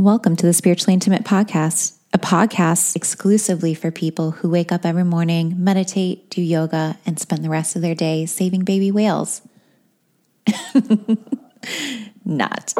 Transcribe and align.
Welcome 0.00 0.34
to 0.36 0.46
the 0.46 0.54
Spiritually 0.54 0.94
Intimate 0.94 1.24
Podcast, 1.24 1.98
a 2.14 2.18
podcast 2.18 2.96
exclusively 2.96 3.74
for 3.74 3.90
people 3.90 4.30
who 4.30 4.48
wake 4.48 4.72
up 4.72 4.86
every 4.86 5.04
morning, 5.04 5.62
meditate, 5.62 6.30
do 6.30 6.40
yoga, 6.40 6.96
and 7.04 7.20
spend 7.20 7.44
the 7.44 7.50
rest 7.50 7.76
of 7.76 7.82
their 7.82 7.94
day 7.94 8.24
saving 8.24 8.64
baby 8.64 8.90
whales. 8.90 9.42
Not. 12.24 12.72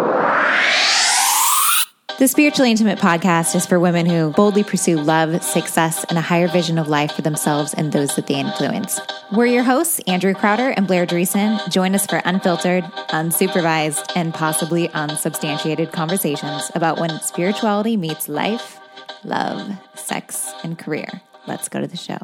The 2.21 2.29
Spiritually 2.29 2.71
Intimate 2.71 2.99
podcast 2.99 3.55
is 3.55 3.65
for 3.65 3.81
women 3.81 4.05
who 4.05 4.31
boldly 4.33 4.63
pursue 4.63 4.97
love, 4.97 5.43
success, 5.43 6.05
and 6.05 6.19
a 6.19 6.21
higher 6.21 6.49
vision 6.49 6.77
of 6.77 6.87
life 6.87 7.13
for 7.13 7.23
themselves 7.23 7.73
and 7.73 7.93
those 7.93 8.15
that 8.15 8.27
they 8.27 8.39
influence. 8.39 9.01
We're 9.33 9.47
your 9.47 9.63
hosts, 9.63 10.01
Andrea 10.07 10.35
Crowder 10.35 10.69
and 10.69 10.87
Blair 10.87 11.07
Dreessen. 11.07 11.67
Join 11.71 11.95
us 11.95 12.05
for 12.05 12.21
unfiltered, 12.27 12.85
unsupervised, 13.09 14.13
and 14.17 14.35
possibly 14.35 14.91
unsubstantiated 14.91 15.93
conversations 15.93 16.71
about 16.75 17.01
when 17.01 17.23
spirituality 17.23 17.97
meets 17.97 18.29
life, 18.29 18.79
love, 19.25 19.73
sex, 19.95 20.53
and 20.63 20.79
career. 20.79 21.23
Let's 21.47 21.71
go 21.71 21.81
to 21.81 21.87
the 21.87 21.97
show. 21.97 22.19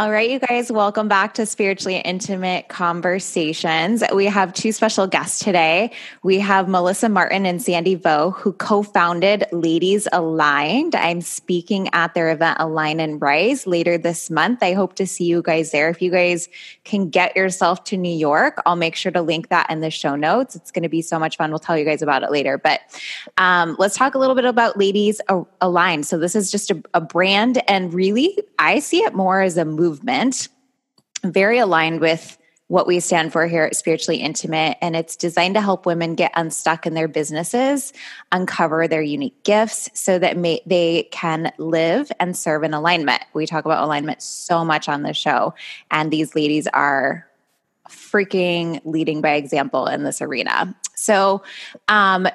All 0.00 0.10
right, 0.10 0.30
you 0.30 0.38
guys, 0.38 0.72
welcome 0.72 1.08
back 1.08 1.34
to 1.34 1.44
Spiritually 1.44 1.98
Intimate 1.98 2.70
Conversations. 2.70 4.02
We 4.14 4.24
have 4.24 4.54
two 4.54 4.72
special 4.72 5.06
guests 5.06 5.40
today. 5.40 5.92
We 6.22 6.38
have 6.38 6.70
Melissa 6.70 7.10
Martin 7.10 7.44
and 7.44 7.60
Sandy 7.60 7.96
Vo, 7.96 8.30
who 8.30 8.54
co 8.54 8.82
founded 8.82 9.44
Ladies 9.52 10.08
Aligned. 10.10 10.94
I'm 10.94 11.20
speaking 11.20 11.90
at 11.92 12.14
their 12.14 12.30
event 12.30 12.56
Aligned 12.60 13.02
and 13.02 13.20
Rise 13.20 13.66
later 13.66 13.98
this 13.98 14.30
month. 14.30 14.62
I 14.62 14.72
hope 14.72 14.94
to 14.94 15.06
see 15.06 15.24
you 15.24 15.42
guys 15.42 15.70
there. 15.70 15.90
If 15.90 16.00
you 16.00 16.10
guys 16.10 16.48
can 16.84 17.10
get 17.10 17.36
yourself 17.36 17.84
to 17.84 17.98
New 17.98 18.08
York, 18.16 18.62
I'll 18.64 18.76
make 18.76 18.96
sure 18.96 19.12
to 19.12 19.20
link 19.20 19.50
that 19.50 19.70
in 19.70 19.80
the 19.80 19.90
show 19.90 20.16
notes. 20.16 20.56
It's 20.56 20.70
going 20.70 20.84
to 20.84 20.88
be 20.88 21.02
so 21.02 21.18
much 21.18 21.36
fun. 21.36 21.50
We'll 21.50 21.58
tell 21.58 21.76
you 21.76 21.84
guys 21.84 22.00
about 22.00 22.22
it 22.22 22.30
later. 22.30 22.56
But 22.56 22.80
um, 23.36 23.76
let's 23.78 23.98
talk 23.98 24.14
a 24.14 24.18
little 24.18 24.34
bit 24.34 24.46
about 24.46 24.78
Ladies 24.78 25.20
Aligned. 25.60 26.06
So, 26.06 26.16
this 26.16 26.34
is 26.34 26.50
just 26.50 26.70
a, 26.70 26.82
a 26.94 27.02
brand, 27.02 27.60
and 27.68 27.92
really, 27.92 28.38
I 28.60 28.78
see 28.78 28.98
it 28.98 29.14
more 29.14 29.40
as 29.40 29.56
a 29.56 29.64
movement 29.64 30.48
very 31.24 31.58
aligned 31.58 32.00
with 32.00 32.36
what 32.68 32.86
we 32.86 33.00
stand 33.00 33.32
for 33.32 33.48
here 33.48 33.64
at 33.64 33.74
Spiritually 33.74 34.20
Intimate. 34.20 34.78
And 34.80 34.94
it's 34.94 35.16
designed 35.16 35.54
to 35.54 35.60
help 35.60 35.86
women 35.86 36.14
get 36.14 36.30
unstuck 36.36 36.86
in 36.86 36.94
their 36.94 37.08
businesses, 37.08 37.92
uncover 38.30 38.86
their 38.86 39.02
unique 39.02 39.42
gifts 39.42 39.90
so 39.94 40.20
that 40.20 40.36
may, 40.36 40.60
they 40.66 41.08
can 41.10 41.52
live 41.58 42.12
and 42.20 42.36
serve 42.36 42.62
in 42.62 42.72
alignment. 42.72 43.22
We 43.32 43.44
talk 43.44 43.64
about 43.64 43.82
alignment 43.82 44.22
so 44.22 44.64
much 44.64 44.88
on 44.88 45.02
the 45.02 45.14
show. 45.14 45.52
And 45.90 46.12
these 46.12 46.36
ladies 46.36 46.68
are 46.68 47.26
freaking 47.88 48.80
leading 48.84 49.20
by 49.20 49.32
example 49.32 49.86
in 49.86 50.04
this 50.04 50.22
arena. 50.22 50.76
So, 50.94 51.42
um, 51.88 52.28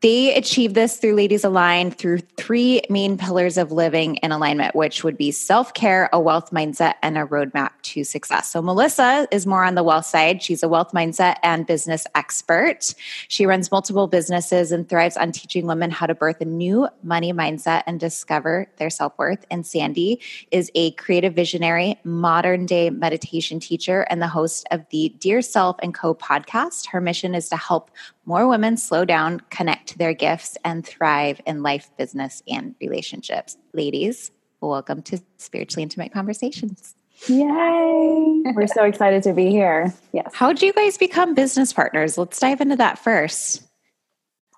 they 0.00 0.32
achieve 0.34 0.74
this 0.74 0.96
through 0.96 1.14
Ladies 1.14 1.42
Aligned 1.42 1.98
through 1.98 2.18
three 2.36 2.82
main 2.88 3.18
pillars 3.18 3.58
of 3.58 3.72
living 3.72 4.14
in 4.16 4.30
alignment, 4.30 4.76
which 4.76 5.02
would 5.02 5.16
be 5.16 5.32
self 5.32 5.74
care, 5.74 6.08
a 6.12 6.20
wealth 6.20 6.52
mindset, 6.52 6.94
and 7.02 7.18
a 7.18 7.26
roadmap 7.26 7.70
to 7.82 8.04
success. 8.04 8.48
So, 8.48 8.62
Melissa 8.62 9.26
is 9.32 9.44
more 9.44 9.64
on 9.64 9.74
the 9.74 9.82
wealth 9.82 10.06
side. 10.06 10.40
She's 10.40 10.62
a 10.62 10.68
wealth 10.68 10.92
mindset 10.92 11.36
and 11.42 11.66
business 11.66 12.06
expert. 12.14 12.94
She 13.26 13.44
runs 13.44 13.72
multiple 13.72 14.06
businesses 14.06 14.70
and 14.70 14.88
thrives 14.88 15.16
on 15.16 15.32
teaching 15.32 15.66
women 15.66 15.90
how 15.90 16.06
to 16.06 16.14
birth 16.14 16.40
a 16.40 16.44
new 16.44 16.88
money 17.02 17.32
mindset 17.32 17.82
and 17.86 17.98
discover 17.98 18.70
their 18.76 18.90
self 18.90 19.18
worth. 19.18 19.44
And 19.50 19.66
Sandy 19.66 20.20
is 20.52 20.70
a 20.76 20.92
creative 20.92 21.34
visionary, 21.34 21.98
modern 22.04 22.66
day 22.66 22.90
meditation 22.90 23.58
teacher, 23.58 24.02
and 24.10 24.22
the 24.22 24.28
host 24.28 24.64
of 24.70 24.84
the 24.90 25.08
Dear 25.18 25.42
Self 25.42 25.76
and 25.82 25.92
Co 25.92 26.14
podcast. 26.14 26.86
Her 26.86 27.00
mission 27.00 27.34
is 27.34 27.48
to 27.48 27.56
help 27.56 27.90
more 28.28 28.46
women 28.46 28.76
slow 28.76 29.06
down, 29.06 29.40
connect 29.48 29.88
to 29.88 29.96
their 29.96 30.12
gifts, 30.12 30.58
and 30.62 30.86
thrive 30.86 31.40
in 31.46 31.62
life, 31.62 31.90
business, 31.96 32.42
and 32.46 32.74
relationships. 32.78 33.56
Ladies, 33.72 34.30
welcome 34.60 35.00
to 35.04 35.18
Spiritually 35.38 35.82
Intimate 35.82 36.12
Conversations. 36.12 36.94
Yay! 37.26 38.42
We're 38.54 38.66
so 38.66 38.84
excited 38.84 39.22
to 39.22 39.32
be 39.32 39.48
here. 39.48 39.94
Yes. 40.12 40.30
How 40.34 40.52
did 40.52 40.60
you 40.60 40.74
guys 40.74 40.98
become 40.98 41.34
business 41.34 41.72
partners? 41.72 42.18
Let's 42.18 42.38
dive 42.38 42.60
into 42.60 42.76
that 42.76 42.98
first. 42.98 43.62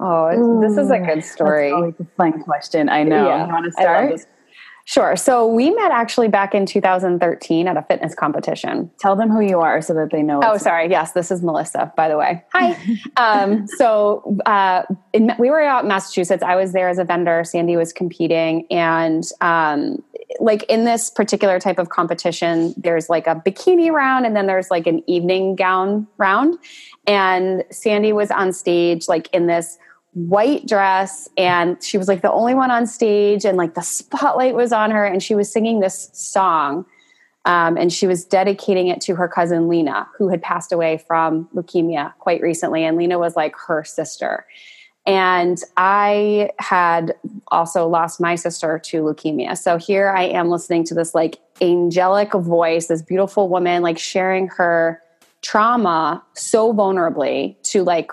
Oh, 0.01 0.33
Ooh, 0.33 0.61
this 0.61 0.77
is 0.77 0.91
a 0.91 0.99
good 0.99 1.25
story. 1.25 1.71
That's 1.71 2.01
a 2.01 2.13
fun 2.17 2.43
question. 2.43 2.89
I 2.89 3.05
know. 3.05 3.29
Yeah, 3.29 3.47
you 3.47 3.53
want 3.53 3.67
to 3.67 3.73
start? 3.73 4.21
Sure. 4.91 5.15
So 5.15 5.47
we 5.47 5.71
met 5.71 5.93
actually 5.93 6.27
back 6.27 6.53
in 6.53 6.67
2013 6.67 7.69
at 7.69 7.77
a 7.77 7.83
fitness 7.83 8.13
competition. 8.13 8.91
Tell 8.99 9.15
them 9.15 9.31
who 9.31 9.41
you 9.41 9.61
are 9.61 9.81
so 9.81 9.95
that 9.95 10.11
they 10.11 10.21
know. 10.21 10.41
Oh, 10.43 10.57
sorry. 10.57 10.91
Yes, 10.91 11.13
this 11.13 11.31
is 11.31 11.45
Melissa, 11.45 11.93
by 11.97 12.09
the 12.09 12.17
way. 12.17 12.43
Hi. 12.53 12.77
um, 13.17 13.69
so 13.69 14.37
uh, 14.47 14.83
in, 15.13 15.31
we 15.39 15.49
were 15.49 15.61
out 15.61 15.85
in 15.85 15.89
Massachusetts. 15.89 16.43
I 16.43 16.57
was 16.57 16.73
there 16.73 16.89
as 16.89 16.99
a 16.99 17.05
vendor. 17.05 17.45
Sandy 17.45 17.77
was 17.77 17.93
competing. 17.93 18.67
And 18.69 19.23
um, 19.41 20.03
like 20.41 20.65
in 20.65 20.87
this 20.87 21.09
particular 21.09 21.61
type 21.61 21.79
of 21.79 21.91
competition, 21.91 22.75
there's 22.77 23.09
like 23.09 23.29
a 23.29 23.37
bikini 23.37 23.93
round 23.93 24.27
and 24.27 24.35
then 24.35 24.49
there's 24.49 24.73
like 24.73 24.89
an 24.89 25.09
evening 25.09 25.55
gown 25.55 26.09
round. 26.17 26.59
And 27.07 27.63
Sandy 27.71 28.13
was 28.13 28.33
on 28.33 28.53
stage, 28.53 29.07
like 29.07 29.29
in 29.33 29.47
this 29.47 29.79
white 30.13 30.67
dress 30.67 31.29
and 31.37 31.83
she 31.83 31.97
was 31.97 32.09
like 32.09 32.21
the 32.21 32.33
only 32.33 32.55
one 32.55 32.71
on 32.71 32.87
stage 32.87 33.45
and 33.45 33.57
like 33.57 33.75
the 33.75 33.83
spotlight 33.83 34.55
was 34.55 34.73
on 34.73 34.91
her 34.91 35.05
and 35.05 35.23
she 35.23 35.35
was 35.35 35.53
singing 35.53 35.81
this 35.81 36.11
song 36.13 36.85
um, 37.45 37.77
and 37.77 37.93
she 37.93 38.07
was 38.07 38.25
dedicating 38.25 38.89
it 38.89 39.01
to 39.03 39.15
her 39.15 39.29
cousin 39.29 39.69
lena 39.69 40.09
who 40.19 40.29
had 40.29 40.43
passed 40.43 40.73
away 40.73 40.99
from 41.07 41.49
leukemia 41.55 42.13
quite 42.19 42.43
recently 42.43 42.85
and 42.85 42.97
lena 42.97 43.19
was 43.19 43.37
like 43.37 43.55
her 43.57 43.85
sister. 43.85 44.47
And 45.07 45.63
i 45.77 46.51
had 46.59 47.15
also 47.49 47.87
lost 47.87 48.21
my 48.21 48.35
sister 48.35 48.81
to 48.81 49.03
leukemia. 49.03 49.57
So 49.57 49.77
here 49.77 50.11
i 50.11 50.25
am 50.25 50.49
listening 50.49 50.83
to 50.85 50.95
this 50.95 51.15
like 51.15 51.39
angelic 51.61 52.33
voice 52.33 52.89
this 52.89 53.03
beautiful 53.03 53.49
woman 53.49 53.83
like 53.83 53.99
sharing 53.99 54.49
her 54.49 55.01
trauma 55.43 56.23
so 56.35 56.73
vulnerably 56.75 57.55
to 57.63 57.83
like 57.83 58.11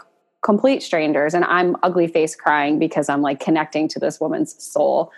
complete 0.48 0.82
strangers 0.82 1.34
and 1.34 1.44
i'm 1.44 1.76
ugly 1.84 2.08
face 2.08 2.34
crying 2.34 2.80
because 2.80 3.10
i'm 3.10 3.22
like 3.22 3.38
connecting 3.42 3.86
to 3.86 4.00
this 4.00 4.18
woman's 4.22 4.56
soul. 4.64 5.12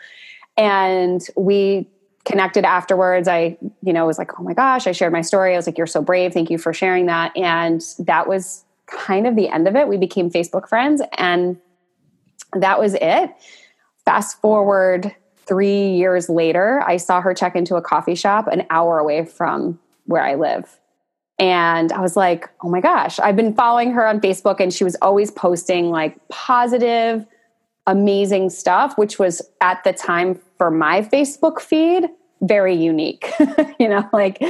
And 0.58 1.22
we 1.38 1.88
connected 2.26 2.66
afterwards. 2.66 3.28
I 3.28 3.56
you 3.84 3.94
know 3.94 4.08
was 4.08 4.18
like 4.18 4.40
oh 4.40 4.44
my 4.44 4.56
gosh 4.56 4.88
i 4.88 4.92
shared 4.92 5.14
my 5.14 5.22
story. 5.22 5.54
I 5.54 5.58
was 5.58 5.68
like 5.68 5.78
you're 5.78 5.86
so 5.86 6.02
brave. 6.02 6.34
Thank 6.34 6.50
you 6.50 6.58
for 6.58 6.74
sharing 6.74 7.06
that. 7.06 7.38
And 7.38 7.80
that 8.00 8.28
was 8.28 8.66
kind 8.88 9.28
of 9.28 9.36
the 9.36 9.50
end 9.50 9.68
of 9.68 9.76
it. 9.76 9.88
We 9.88 9.98
became 9.98 10.32
facebook 10.32 10.68
friends 10.68 11.00
and 11.16 11.58
that 12.54 12.80
was 12.80 12.96
it. 12.96 13.30
Fast 14.06 14.42
forward 14.42 15.16
three 15.46 15.90
years 15.90 16.28
later 16.28 16.84
i 16.88 16.98
saw 16.98 17.22
her 17.22 17.36
check 17.36 17.56
into 17.56 17.76
a 17.76 17.84
coffee 17.84 18.16
shop 18.16 18.48
an 18.48 18.66
hour 18.72 18.98
away 18.98 19.26
from 19.26 19.80
where 20.06 20.24
i 20.24 20.34
live 20.34 20.79
and 21.40 21.92
I 21.94 22.02
was 22.02 22.18
like, 22.18 22.50
oh 22.62 22.70
my 22.70 22.82
gosh, 22.82 23.20
I've 23.20 23.36
been 23.36 23.54
following 23.54 23.92
her 23.92 24.06
on 24.06 24.20
Facebook 24.20 24.60
and 24.60 24.74
she 24.74 24.84
was 24.84 24.96
always 25.02 25.32
posting 25.32 25.90
like 25.90 26.20
positive, 26.28 27.26
amazing 27.88 28.50
stuff, 28.50 28.98
which 28.98 29.18
was 29.18 29.42
at 29.62 29.84
the 29.84 29.94
time 29.94 30.40
for 30.58 30.70
my 30.70 31.02
Facebook 31.02 31.62
feed 31.62 32.10
very 32.42 32.76
unique, 32.76 33.32
you 33.80 33.88
know, 33.88 34.08
like, 34.14 34.42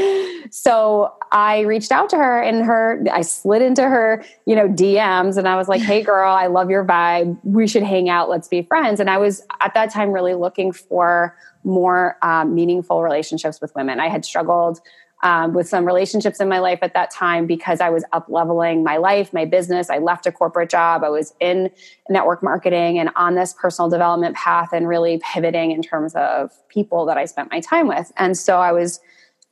so 0.52 1.14
I 1.32 1.62
reached 1.62 1.92
out 1.92 2.10
to 2.12 2.18
her 2.18 2.42
and 2.42 2.64
her, 2.64 3.04
I 3.12 3.22
slid 3.22 3.62
into 3.62 3.84
her, 3.84 4.24
you 4.46 4.56
know, 4.56 4.68
DMs 4.68 5.38
and 5.38 5.48
I 5.48 5.56
was 5.56 5.68
like, 5.68 5.82
hey 5.82 6.04
girl, 6.04 6.32
I 6.32 6.48
love 6.48 6.70
your 6.70 6.86
vibe. 6.86 7.38
We 7.44 7.68
should 7.68 7.84
hang 7.84 8.10
out. 8.10 8.30
Let's 8.30 8.48
be 8.48 8.62
friends. 8.62 9.00
And 9.00 9.10
I 9.10 9.18
was 9.18 9.42
at 9.62 9.74
that 9.74 9.92
time 9.92 10.12
really 10.12 10.36
looking 10.36 10.72
for 10.72 11.36
more 11.64 12.18
um, 12.22 12.54
meaningful 12.54 13.02
relationships 13.02 13.60
with 13.60 13.74
women. 13.76 14.00
I 14.00 14.08
had 14.08 14.24
struggled 14.24 14.80
um, 15.22 15.54
with 15.54 15.68
some 15.68 15.86
relationships 15.86 16.40
in 16.40 16.48
my 16.48 16.60
life 16.60 16.80
at 16.82 16.94
that 16.94 17.12
time 17.12 17.46
because 17.46 17.82
I 17.82 17.90
was 17.90 18.06
up 18.14 18.28
leveling 18.30 18.84
my 18.84 18.98
life, 18.98 19.34
my 19.34 19.46
business. 19.46 19.90
I 19.90 19.98
left 19.98 20.26
a 20.26 20.32
corporate 20.32 20.70
job. 20.70 21.04
I 21.04 21.10
was 21.10 21.34
in 21.40 21.70
network 22.10 22.42
marketing 22.42 23.00
and 23.00 23.10
on 23.16 23.36
this 23.36 23.54
personal 23.54 23.90
development 23.90 24.36
path 24.36 24.70
and 24.72 24.88
really 24.88 25.20
pivoting 25.24 25.72
in 25.72 25.82
terms 25.82 26.16
of 26.16 26.52
people 26.70 27.06
that 27.06 27.18
I 27.18 27.26
spent 27.26 27.52
my 27.52 27.60
time 27.60 27.88
with. 27.88 28.12
And 28.16 28.38
so 28.38 28.60
I 28.60 28.72
was 28.72 29.00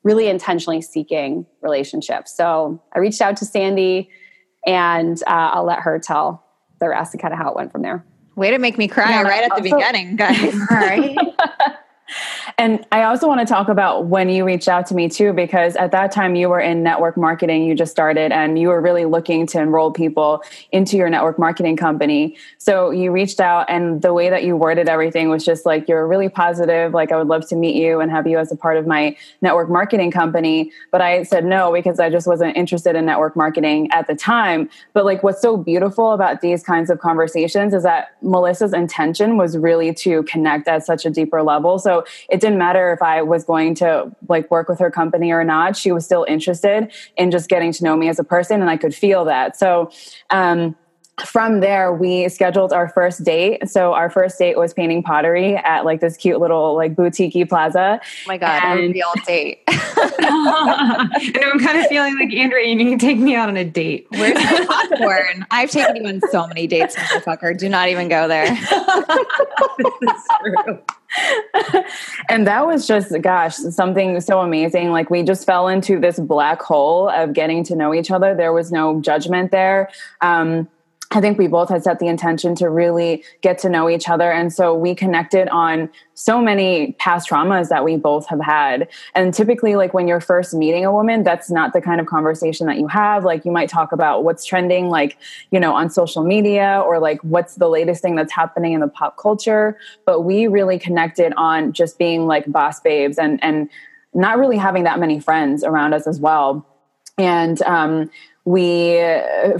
really 0.03 0.27
intentionally 0.27 0.81
seeking 0.81 1.45
relationships. 1.61 2.35
So 2.35 2.81
I 2.95 2.99
reached 2.99 3.21
out 3.21 3.35
to 3.37 3.45
Sandy 3.45 4.09
and 4.65 5.21
uh, 5.27 5.51
I'll 5.53 5.65
let 5.65 5.79
her 5.79 5.99
tell 5.99 6.45
the 6.79 6.87
rest 6.87 7.13
of 7.13 7.19
kind 7.19 7.33
of 7.33 7.39
how 7.39 7.49
it 7.49 7.55
went 7.55 7.73
from 7.73 7.81
there. 7.81 8.05
Way 8.37 8.51
to 8.51 8.59
make 8.59 8.77
me 8.77 8.87
cry 8.87 9.09
yeah, 9.09 9.23
right 9.23 9.43
at 9.43 9.55
the 9.55 9.63
beginning, 9.63 10.15
guys. 10.15 10.53
right. 10.71 11.17
And 12.57 12.85
I 12.91 13.03
also 13.03 13.27
want 13.27 13.39
to 13.41 13.45
talk 13.45 13.69
about 13.69 14.05
when 14.05 14.29
you 14.29 14.45
reached 14.45 14.67
out 14.67 14.87
to 14.87 14.95
me 14.95 15.09
too, 15.09 15.33
because 15.33 15.75
at 15.75 15.91
that 15.91 16.11
time 16.11 16.35
you 16.35 16.49
were 16.49 16.59
in 16.59 16.83
network 16.83 17.17
marketing, 17.17 17.65
you 17.65 17.75
just 17.75 17.91
started, 17.91 18.31
and 18.31 18.57
you 18.57 18.69
were 18.69 18.81
really 18.81 19.05
looking 19.05 19.45
to 19.47 19.59
enroll 19.59 19.91
people 19.91 20.43
into 20.71 20.97
your 20.97 21.09
network 21.09 21.37
marketing 21.37 21.75
company. 21.75 22.37
So 22.57 22.91
you 22.91 23.11
reached 23.11 23.39
out, 23.39 23.69
and 23.69 24.01
the 24.01 24.13
way 24.13 24.29
that 24.29 24.43
you 24.43 24.55
worded 24.55 24.89
everything 24.89 25.29
was 25.29 25.45
just 25.45 25.65
like, 25.65 25.87
you're 25.87 26.07
really 26.07 26.29
positive. 26.29 26.93
Like, 26.93 27.11
I 27.11 27.17
would 27.17 27.27
love 27.27 27.47
to 27.49 27.55
meet 27.55 27.75
you 27.75 27.99
and 27.99 28.09
have 28.11 28.27
you 28.27 28.37
as 28.37 28.51
a 28.51 28.55
part 28.55 28.77
of 28.77 28.87
my 28.87 29.15
network 29.41 29.69
marketing 29.69 30.11
company. 30.11 30.71
But 30.91 31.01
I 31.01 31.23
said 31.23 31.45
no 31.45 31.71
because 31.71 31.99
I 31.99 32.09
just 32.09 32.27
wasn't 32.27 32.55
interested 32.55 32.95
in 32.95 33.05
network 33.05 33.35
marketing 33.35 33.91
at 33.91 34.07
the 34.07 34.15
time. 34.15 34.69
But 34.93 35.05
like, 35.05 35.23
what's 35.23 35.41
so 35.41 35.57
beautiful 35.57 36.13
about 36.13 36.41
these 36.41 36.63
kinds 36.63 36.89
of 36.89 36.99
conversations 36.99 37.73
is 37.73 37.83
that 37.83 38.15
Melissa's 38.21 38.73
intention 38.73 39.37
was 39.37 39.57
really 39.57 39.93
to 39.95 40.23
connect 40.23 40.67
at 40.67 40.85
such 40.85 41.05
a 41.05 41.09
deeper 41.09 41.43
level. 41.43 41.79
So 41.79 41.96
it 42.29 42.41
didn't 42.41 42.57
matter 42.57 42.91
if 42.91 43.01
I 43.01 43.21
was 43.21 43.43
going 43.43 43.75
to 43.75 44.11
like 44.27 44.49
work 44.51 44.69
with 44.69 44.79
her 44.79 44.91
company 44.91 45.31
or 45.31 45.43
not. 45.43 45.75
She 45.75 45.91
was 45.91 46.05
still 46.05 46.25
interested 46.27 46.91
in 47.15 47.31
just 47.31 47.49
getting 47.49 47.71
to 47.73 47.83
know 47.83 47.95
me 47.95 48.09
as 48.09 48.19
a 48.19 48.23
person, 48.23 48.61
and 48.61 48.69
I 48.69 48.77
could 48.77 48.95
feel 48.95 49.25
that. 49.25 49.57
So, 49.57 49.91
um, 50.29 50.75
from 51.25 51.61
there 51.61 51.91
we 51.91 52.29
scheduled 52.29 52.71
our 52.71 52.89
first 52.89 53.23
date. 53.23 53.67
So 53.69 53.93
our 53.93 54.09
first 54.09 54.37
date 54.37 54.57
was 54.57 54.73
painting 54.73 55.01
pottery 55.01 55.55
at 55.55 55.83
like 55.83 55.99
this 55.99 56.15
cute 56.15 56.39
little 56.39 56.75
like 56.75 56.95
boutique 56.95 57.49
plaza. 57.49 57.99
Oh 58.03 58.07
my 58.27 58.37
god 58.37 58.61
and- 58.63 58.79
a 58.79 58.93
real 58.93 59.11
date. 59.25 59.63
And 59.67 59.77
i'm 61.43 61.59
kind 61.59 61.77
of 61.79 61.85
feeling 61.87 62.15
like 62.19 62.31
andrea 62.33 62.67
you 62.67 62.75
need 62.75 62.99
to 62.99 63.05
take 63.05 63.17
me 63.17 63.35
out 63.35 63.49
on 63.49 63.57
a 63.57 63.65
date. 63.65 64.05
Where's 64.11 64.33
the 64.35 64.65
popcorn? 64.67 65.45
I've 65.49 65.71
taken 65.71 65.95
you 65.95 66.07
on 66.07 66.21
so 66.29 66.45
many 66.47 66.67
dates 66.67 66.95
motherfucker. 66.95 67.57
Do 67.57 67.67
not 67.69 67.89
even 67.89 68.09
go 68.09 68.27
there. 68.27 68.47
And 72.29 72.45
that 72.45 72.67
was 72.67 72.85
just 72.85 73.11
gosh 73.21 73.55
something 73.55 74.19
so 74.21 74.41
amazing. 74.41 74.91
Like 74.91 75.09
we 75.09 75.23
just 75.23 75.45
fell 75.45 75.67
into 75.67 75.99
this 75.99 76.19
black 76.19 76.61
hole 76.61 77.09
of 77.09 77.33
getting 77.33 77.63
to 77.65 77.75
know 77.75 77.93
each 77.93 78.11
other. 78.11 78.35
There 78.35 78.53
was 78.53 78.71
no 78.71 79.01
judgment 79.01 79.51
there. 79.51 79.89
Um, 80.21 80.67
I 81.11 81.21
think 81.21 81.37
we 81.37 81.47
both 81.47 81.69
had 81.69 81.83
set 81.83 81.99
the 81.99 82.07
intention 82.07 82.53
to 82.55 82.69
really 82.69 83.23
get 83.41 83.57
to 83.59 83.69
know 83.69 83.89
each 83.89 84.09
other. 84.09 84.29
And 84.29 84.51
so 84.51 84.75
we 84.75 84.93
connected 84.93 85.47
on 85.49 85.89
so 86.15 86.41
many 86.41 86.93
past 86.99 87.29
traumas 87.29 87.69
that 87.69 87.85
we 87.85 87.95
both 87.95 88.27
have 88.27 88.41
had. 88.41 88.89
And 89.15 89.33
typically, 89.33 89.77
like 89.77 89.93
when 89.93 90.09
you're 90.09 90.19
first 90.19 90.53
meeting 90.53 90.83
a 90.83 90.91
woman, 90.91 91.23
that's 91.23 91.49
not 91.49 91.71
the 91.71 91.79
kind 91.79 92.01
of 92.01 92.07
conversation 92.07 92.67
that 92.67 92.77
you 92.77 92.87
have. 92.87 93.23
Like 93.23 93.45
you 93.45 93.51
might 93.53 93.69
talk 93.69 93.93
about 93.93 94.25
what's 94.25 94.43
trending, 94.43 94.89
like, 94.89 95.17
you 95.49 95.61
know, 95.61 95.73
on 95.73 95.89
social 95.89 96.23
media 96.23 96.83
or 96.85 96.99
like 96.99 97.21
what's 97.21 97.55
the 97.55 97.69
latest 97.69 98.01
thing 98.01 98.15
that's 98.15 98.33
happening 98.33 98.73
in 98.73 98.81
the 98.81 98.89
pop 98.89 99.15
culture. 99.17 99.77
But 100.05 100.21
we 100.21 100.47
really 100.47 100.77
connected 100.77 101.31
on 101.37 101.71
just 101.71 101.97
being 101.97 102.27
like 102.27 102.51
boss 102.51 102.81
babes 102.81 103.17
and, 103.17 103.41
and 103.41 103.69
not 104.13 104.37
really 104.37 104.57
having 104.57 104.83
that 104.83 104.99
many 104.99 105.21
friends 105.21 105.63
around 105.63 105.93
us 105.93 106.05
as 106.05 106.19
well. 106.19 106.67
And, 107.17 107.61
um, 107.61 108.11
we 108.47 108.97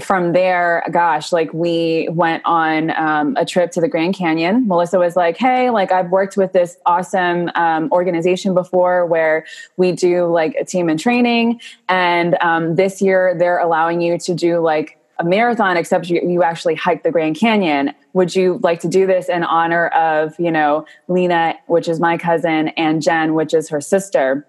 from 0.00 0.32
there 0.32 0.82
gosh 0.90 1.30
like 1.30 1.52
we 1.52 2.08
went 2.10 2.42
on 2.46 2.90
um, 2.92 3.36
a 3.36 3.44
trip 3.44 3.70
to 3.70 3.82
the 3.82 3.88
grand 3.88 4.14
canyon. 4.14 4.66
Melissa 4.66 4.98
was 4.98 5.14
like 5.14 5.36
hey 5.36 5.68
like 5.68 5.92
i've 5.92 6.08
worked 6.10 6.38
with 6.38 6.54
this 6.54 6.78
awesome 6.86 7.50
um, 7.54 7.92
organization 7.92 8.54
before 8.54 9.04
where 9.04 9.44
we 9.76 9.92
do 9.92 10.24
like 10.24 10.54
a 10.54 10.64
team 10.64 10.88
and 10.88 10.98
training. 10.98 11.60
And 11.90 12.38
um, 12.40 12.76
this 12.76 13.02
year 13.02 13.34
they're 13.38 13.58
allowing 13.58 14.00
you 14.00 14.16
to 14.20 14.34
do 14.34 14.58
like 14.60 14.98
a 15.18 15.24
marathon 15.24 15.76
except 15.76 16.08
you, 16.08 16.22
you 16.26 16.42
actually 16.42 16.74
hike 16.74 17.02
the 17.02 17.10
grand 17.10 17.36
canyon. 17.36 17.94
Would 18.14 18.34
you 18.34 18.58
like 18.62 18.80
to 18.80 18.88
do 18.88 19.06
this 19.06 19.28
in 19.28 19.44
honor 19.44 19.88
of 19.88 20.34
you 20.40 20.50
know 20.50 20.86
lena 21.08 21.56
which 21.66 21.88
is 21.88 22.00
my 22.00 22.16
cousin 22.16 22.68
and 22.68 23.02
jen 23.02 23.34
which 23.34 23.52
is 23.52 23.68
her 23.68 23.82
sister 23.82 24.46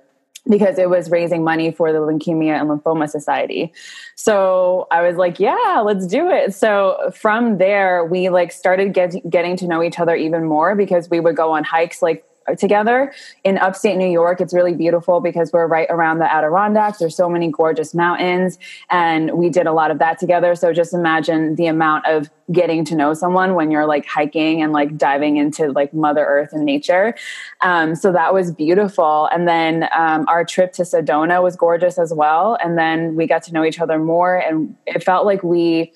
because 0.48 0.78
it 0.78 0.90
was 0.90 1.10
raising 1.10 1.44
money 1.44 1.72
for 1.72 1.92
the 1.92 2.00
Leukemia 2.00 2.60
and 2.60 2.70
Lymphoma 2.70 3.10
Society. 3.10 3.74
So 4.16 4.88
I 4.92 5.02
was 5.02 5.18
like, 5.18 5.40
yeah, 5.40 5.82
let's 5.84 6.08
do 6.08 6.30
it. 6.30 6.54
So 6.54 7.12
from 7.14 7.58
there, 7.58 8.06
we 8.06 8.30
like 8.30 8.52
started 8.52 8.94
get, 8.94 9.16
getting 9.30 9.58
to 9.58 9.68
know 9.68 9.84
each 9.84 10.00
other 10.00 10.16
even 10.16 10.46
more 10.46 10.76
because 10.76 11.10
we 11.10 11.20
would 11.20 11.36
go 11.36 11.52
on 11.54 11.64
hikes 11.64 12.02
like 12.02 12.26
together 12.56 13.14
in 13.44 13.58
upstate 13.58 13.98
New 13.98 14.10
York. 14.10 14.42
It's 14.42 14.54
really 14.54 14.74
beautiful 14.74 15.20
because 15.20 15.52
we're 15.52 15.68
right 15.68 15.88
around 15.90 16.20
the 16.20 16.32
Adirondacks. 16.32 17.00
There's 17.00 17.16
so 17.16 17.30
many 17.30 17.50
gorgeous 17.50 17.94
mountains, 17.94 18.58
and 18.90 19.32
we 19.32 19.50
did 19.50 19.68
a 19.68 19.74
lot 19.74 19.92
of 19.92 20.00
that 20.00 20.20
together. 20.20 20.56
So 20.56 20.74
just 20.74 20.94
imagine 20.94 21.56
the 21.56 21.68
amount 21.68 22.06
of 22.08 22.30
getting 22.52 22.84
to 22.86 22.96
know 22.96 23.14
someone 23.14 23.54
when 23.54 23.70
you're 23.70 23.86
like 23.86 24.06
hiking 24.06 24.62
and 24.62 24.74
like 24.74 24.98
diving 24.98 25.38
into 25.38 25.72
like 25.72 25.94
Mother 25.94 26.26
Earth 26.26 26.50
and 26.52 26.66
nature. 26.66 27.14
Um, 27.62 27.96
so 27.96 28.12
that 28.12 28.34
was 28.34 28.52
beautiful. 28.52 29.30
And 29.32 29.48
then 29.48 29.88
um, 29.96 30.26
our 30.28 30.44
trip 30.44 30.74
to 30.74 30.84
Sedona 30.84 31.44
was 31.44 31.56
gorgeous 31.56 32.00
as 32.00 32.14
well. 32.14 32.58
And 32.64 32.78
then 32.78 33.16
we 33.16 33.28
got 33.28 33.44
to 33.44 33.54
know 33.54 33.64
each 33.64 33.80
other 33.80 34.00
more, 34.00 34.38
and 34.38 34.76
it 34.86 35.04
felt 35.04 35.26
like 35.26 35.44
we. 35.44 35.94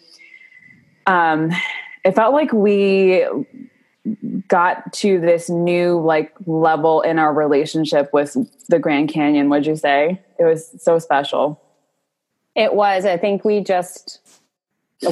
Um, 1.06 1.52
it 2.06 2.16
felt 2.16 2.34
like 2.34 2.52
we 2.52 3.26
got 4.48 4.92
to 4.94 5.20
this 5.20 5.50
new 5.50 6.00
like 6.00 6.34
level 6.46 7.02
in 7.02 7.20
our 7.20 7.34
relationship 7.34 8.12
with 8.14 8.36
the 8.68 8.80
Grand 8.80 9.10
Canyon, 9.10 9.50
would 9.50 9.66
you 9.66 9.76
say? 9.76 10.22
It 10.40 10.44
was 10.44 10.72
so 10.82 11.00
special. 11.00 11.62
It 12.56 12.74
was. 12.74 13.06
I 13.06 13.18
think 13.18 13.46
we 13.46 13.62
just 13.62 14.20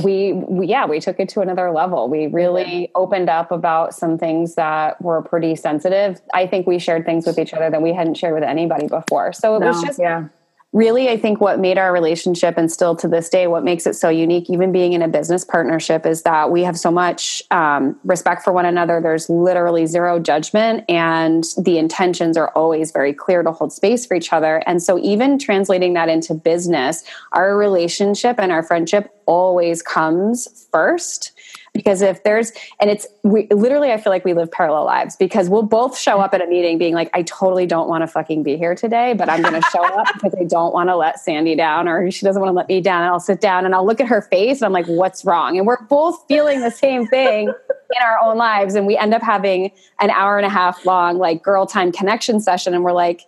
we, 0.04 0.34
we, 0.34 0.68
yeah 0.68 0.86
we 0.86 1.00
took 1.00 1.20
it 1.20 1.28
to 1.30 1.42
another 1.42 1.72
level 1.72 2.08
we 2.08 2.28
really 2.28 2.90
opened 2.96 3.30
up 3.30 3.52
about 3.52 3.94
some 3.94 4.18
things 4.18 4.56
that 4.56 5.02
were 5.02 5.22
pretty 5.22 5.54
sensitive 5.56 6.22
i 6.34 6.48
think 6.48 6.66
we 6.66 6.80
shared 6.80 7.06
things 7.06 7.26
with 7.26 7.38
each 7.38 7.54
other 7.54 7.70
that 7.70 7.82
we 7.82 7.92
hadn't 7.92 8.16
shared 8.16 8.34
with 8.34 8.44
anybody 8.44 8.88
before 8.88 9.34
so 9.34 9.56
it 9.56 9.60
no, 9.60 9.68
was 9.68 9.84
just 9.84 10.00
yeah 10.00 10.28
really 10.74 11.10
i 11.10 11.18
think 11.18 11.42
what 11.42 11.60
made 11.60 11.78
our 11.78 11.92
relationship 11.92 12.58
and 12.58 12.72
still 12.72 12.96
to 12.96 13.08
this 13.08 13.28
day 13.30 13.48
what 13.48 13.64
makes 13.64 13.86
it 13.86 13.94
so 13.94 14.10
unique 14.10 14.50
even 14.50 14.72
being 14.72 14.94
in 14.94 15.02
a 15.02 15.08
business 15.08 15.44
partnership 15.44 16.06
is 16.06 16.24
that 16.24 16.52
we 16.52 16.64
have 16.64 16.78
so 16.78 16.92
much 16.92 17.44
um, 17.52 18.00
respect 18.04 18.44
for 18.44 18.54
one 18.54 18.66
another. 18.66 19.00
There's 19.02 19.30
literally 19.30 19.86
zero 19.86 20.20
judgment 20.20 20.84
and 20.90 21.44
the 21.58 21.78
intentions 21.78 22.38
are 22.38 22.50
always 22.50 22.92
very 22.92 23.14
clear 23.14 23.44
to 23.44 23.52
hold 23.52 23.74
space 23.74 24.06
for 24.06 24.16
each 24.16 24.34
other. 24.34 24.64
And 24.66 24.82
so 24.82 24.98
even 25.00 25.38
translating 25.38 25.94
that 25.94 26.10
into 26.10 26.34
business 26.34 27.04
our 27.34 27.58
relationship 27.58 28.40
and 28.40 28.52
our 28.52 28.64
friendship 28.64 29.14
always 29.26 29.82
comes 29.82 30.68
first 30.72 31.32
because 31.74 32.02
if 32.02 32.24
there's 32.24 32.52
and 32.80 32.90
it's 32.90 33.08
we 33.24 33.48
literally 33.50 33.92
i 33.92 33.98
feel 33.98 34.12
like 34.12 34.26
we 34.26 34.34
live 34.34 34.52
parallel 34.52 34.86
lives 34.86 35.16
because 35.16 35.50
we'll 35.50 35.64
both 35.64 35.98
show 35.98 36.20
up 36.20 36.34
at 36.34 36.42
a 36.42 36.48
meeting 36.48 36.78
being 36.78 36.94
like 36.94 37.10
i 37.14 37.22
totally 37.24 37.66
don't 37.66 37.88
want 37.88 38.02
to 38.02 38.08
fucking 38.08 38.44
be 38.44 38.58
here 38.58 38.76
today 38.76 39.14
but 39.14 39.30
i'm 39.30 39.42
going 39.42 39.60
to 39.60 39.68
show 39.70 39.84
up 39.84 40.08
because 40.14 40.36
i 40.40 40.44
don't 40.44 40.74
want 40.74 40.90
to 40.90 40.96
let 40.96 41.20
sandy 41.20 41.56
down 41.56 41.88
or 41.88 42.12
she 42.12 42.26
doesn't 42.26 42.42
want 42.42 42.50
to 42.50 42.56
let 42.56 42.68
me 42.68 42.82
down 42.82 43.04
and 43.04 43.12
i'll 43.12 43.20
sit 43.20 43.40
down 43.40 43.66
and 43.66 43.74
i'll 43.74 43.86
look 43.86 44.02
at 44.02 44.08
her 44.08 44.22
face 44.22 44.60
and 44.62 44.66
i'm 44.66 44.74
like 44.74 44.88
what's 44.88 45.26
wrong? 45.26 45.58
And 45.58 45.66
we're 45.66 45.82
both 45.86 46.24
feeling 46.28 46.62
the 46.62 46.72
same 46.72 47.08
thing 47.08 47.48
in 47.48 48.04
our 48.04 48.20
own 48.22 48.38
lives 48.38 48.76
and 48.76 48.86
we 48.86 48.98
end 48.98 49.14
up 49.14 49.22
having 49.22 49.72
an 50.00 50.10
hour 50.10 50.38
and 50.38 50.46
a 50.46 50.50
half 50.50 50.86
long 50.86 51.18
like 51.18 51.44
girl 51.44 51.66
time 51.66 51.92
connection 51.92 52.40
session 52.40 52.74
and 52.74 52.84
we're 52.84 52.92
like 52.92 53.22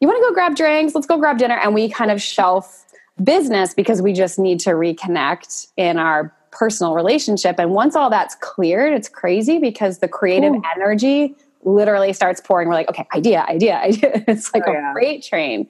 you 0.00 0.08
want 0.08 0.16
to 0.16 0.26
go 0.26 0.32
grab 0.32 0.56
drinks? 0.56 0.94
Let's 0.94 1.06
go 1.06 1.18
grab 1.18 1.36
dinner. 1.36 1.58
And 1.58 1.74
we 1.74 1.90
kind 1.90 2.10
of 2.10 2.22
shelf 2.22 2.86
business 3.22 3.74
because 3.74 4.00
we 4.00 4.14
just 4.14 4.38
need 4.38 4.58
to 4.60 4.70
reconnect 4.70 5.68
in 5.76 5.98
our 5.98 6.34
personal 6.50 6.94
relationship. 6.94 7.58
And 7.58 7.72
once 7.72 7.96
all 7.96 8.10
that's 8.10 8.34
cleared, 8.36 8.92
it's 8.92 9.08
crazy 9.08 9.58
because 9.58 9.98
the 9.98 10.08
creative 10.08 10.52
Ooh. 10.52 10.62
energy 10.74 11.34
literally 11.62 12.12
starts 12.12 12.40
pouring. 12.40 12.68
We're 12.68 12.74
like, 12.74 12.88
okay, 12.88 13.06
idea, 13.14 13.44
idea, 13.48 13.76
idea. 13.82 14.24
It's 14.28 14.52
like 14.52 14.64
oh, 14.66 14.72
a 14.72 14.74
yeah. 14.74 14.92
freight 14.92 15.22
train. 15.22 15.68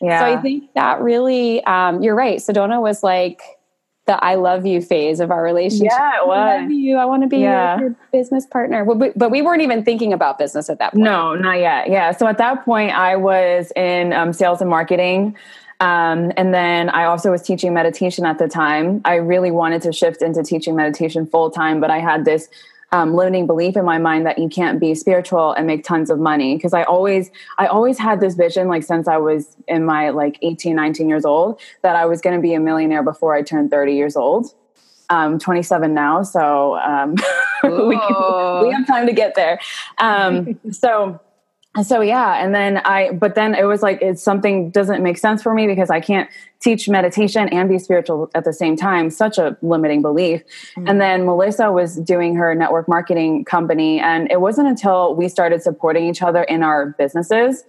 Yeah. 0.00 0.20
So 0.20 0.38
I 0.38 0.42
think 0.42 0.72
that 0.74 1.00
really, 1.00 1.62
um, 1.64 2.02
you're 2.02 2.14
right. 2.14 2.38
Sedona 2.38 2.80
was 2.80 3.02
like 3.02 3.42
the 4.06 4.22
I 4.22 4.34
love 4.34 4.66
you 4.66 4.82
phase 4.82 5.20
of 5.20 5.30
our 5.30 5.42
relationship. 5.42 5.88
Yeah, 5.90 6.22
it 6.22 6.26
was. 6.26 6.36
I 6.36 6.60
love 6.60 6.70
you. 6.70 6.96
I 6.96 7.04
want 7.06 7.22
to 7.22 7.28
be 7.28 7.38
yeah. 7.38 7.78
your, 7.80 7.96
business 8.12 8.46
partner. 8.46 8.84
But 8.84 9.30
we 9.30 9.42
weren't 9.42 9.62
even 9.62 9.84
thinking 9.84 10.12
about 10.12 10.38
business 10.38 10.68
at 10.68 10.78
that 10.78 10.92
point. 10.92 11.04
No, 11.04 11.34
not 11.34 11.58
yet. 11.58 11.88
Yeah. 11.88 12.12
So 12.12 12.26
at 12.26 12.38
that 12.38 12.64
point, 12.64 12.92
I 12.92 13.16
was 13.16 13.72
in 13.74 14.12
um, 14.12 14.32
sales 14.32 14.60
and 14.60 14.68
marketing. 14.68 15.36
Um, 15.80 16.32
and 16.36 16.54
then 16.54 16.88
I 16.90 17.04
also 17.04 17.30
was 17.30 17.42
teaching 17.42 17.74
meditation 17.74 18.24
at 18.24 18.38
the 18.38 18.48
time. 18.48 19.00
I 19.04 19.16
really 19.16 19.50
wanted 19.50 19.82
to 19.82 19.92
shift 19.92 20.22
into 20.22 20.42
teaching 20.42 20.76
meditation 20.76 21.26
full 21.26 21.50
time, 21.50 21.80
but 21.80 21.90
I 21.90 21.98
had 21.98 22.24
this 22.24 22.48
um, 22.94 23.14
limiting 23.14 23.46
belief 23.46 23.76
in 23.76 23.84
my 23.84 23.98
mind 23.98 24.24
that 24.24 24.38
you 24.38 24.48
can't 24.48 24.78
be 24.78 24.94
spiritual 24.94 25.52
and 25.52 25.66
make 25.66 25.82
tons 25.82 26.10
of 26.10 26.20
money. 26.20 26.56
Because 26.56 26.72
i 26.72 26.84
always 26.84 27.30
i 27.58 27.66
always 27.66 27.98
had 27.98 28.20
this 28.20 28.34
vision 28.34 28.68
like 28.68 28.84
since 28.84 29.08
i 29.08 29.16
was 29.16 29.56
in 29.66 29.84
my 29.84 30.10
like 30.10 30.38
18 30.42 30.76
19 30.76 31.08
years 31.08 31.24
old 31.24 31.60
that 31.82 31.96
i 31.96 32.06
was 32.06 32.20
going 32.20 32.36
to 32.36 32.40
be 32.40 32.54
a 32.54 32.60
millionaire 32.60 33.02
before 33.02 33.34
i 33.34 33.42
turned 33.42 33.70
30 33.70 33.94
years 33.94 34.16
old. 34.16 34.54
Um, 35.10 35.38
27 35.38 35.92
now 35.92 36.22
so 36.22 36.76
um, 36.76 37.16
we, 37.62 37.88
we 37.88 38.72
have 38.72 38.86
time 38.86 39.06
to 39.06 39.12
get 39.12 39.34
there. 39.34 39.60
Um, 39.98 40.58
so 40.70 41.20
so 41.82 42.00
yeah 42.00 42.42
and 42.42 42.54
then 42.54 42.78
i 42.78 43.10
but 43.12 43.34
then 43.34 43.54
it 43.54 43.64
was 43.64 43.82
like 43.82 44.00
it's 44.00 44.22
something 44.22 44.70
doesn't 44.70 45.02
make 45.02 45.18
sense 45.18 45.42
for 45.42 45.54
me 45.54 45.66
because 45.66 45.90
i 45.90 46.00
can't 46.00 46.30
teach 46.60 46.88
meditation 46.88 47.48
and 47.48 47.68
be 47.68 47.78
spiritual 47.78 48.30
at 48.34 48.44
the 48.44 48.52
same 48.52 48.76
time 48.76 49.10
such 49.10 49.38
a 49.38 49.56
limiting 49.62 50.00
belief 50.00 50.42
mm-hmm. 50.76 50.86
and 50.86 51.00
then 51.00 51.24
melissa 51.26 51.72
was 51.72 51.96
doing 51.96 52.34
her 52.36 52.54
network 52.54 52.88
marketing 52.88 53.44
company 53.44 53.98
and 53.98 54.30
it 54.30 54.40
wasn't 54.40 54.66
until 54.66 55.14
we 55.14 55.28
started 55.28 55.62
supporting 55.62 56.08
each 56.08 56.22
other 56.22 56.44
in 56.44 56.62
our 56.62 56.90
businesses 56.98 57.64